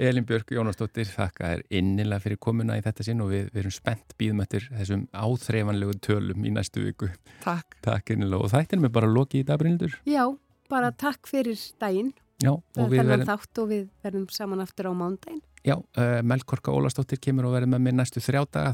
Elin 0.08 0.24
Björk 0.28 0.52
Jónasdóttir, 0.56 1.08
þakka 1.12 1.50
þér 1.52 1.62
innilega 1.80 2.22
fyrir 2.24 2.38
komuna 2.40 2.78
í 2.78 2.84
þetta 2.86 3.04
sinn 3.04 3.20
og 3.24 3.28
við, 3.34 3.50
við 3.52 3.60
erum 3.64 3.74
spennt 3.76 4.14
býðum 4.20 4.40
eftir 4.44 4.68
þessum 4.72 5.02
áþreifanlegu 5.12 5.98
tölum 6.06 6.46
í 6.48 6.50
næstu 6.54 6.84
viku. 6.86 7.10
Takk. 7.44 7.76
Takk 7.84 8.14
innilega 8.16 8.40
og 8.46 8.52
þættinum 8.54 8.88
er 8.88 8.94
bara 8.96 9.10
lokið 9.12 9.40
í 9.42 9.44
dag, 9.50 9.60
Brynildur. 9.60 9.98
Já, 10.08 10.24
bara 10.72 10.92
takk 10.96 11.28
fyrir 11.28 11.58
daginn. 11.82 12.14
Já, 12.38 12.52
og 12.54 12.62
Það 12.78 12.88
við 12.94 12.98
er 13.02 13.08
verðum, 13.12 13.28
þátt 13.28 13.58
og 13.58 13.68
við 13.72 13.84
verðum 14.06 14.26
saman 14.30 14.60
aftur 14.62 14.86
á 14.88 14.92
mándaginn. 14.94 15.42
já, 15.66 15.74
uh, 15.76 16.22
Melkorka 16.22 16.70
Ólastóttir 16.70 17.18
kemur 17.20 17.44
og 17.50 17.56
verður 17.58 17.74
með 17.74 17.82
mér 17.82 17.96
næstu 17.98 18.22
þrjá 18.22 18.46
daga, 18.48 18.70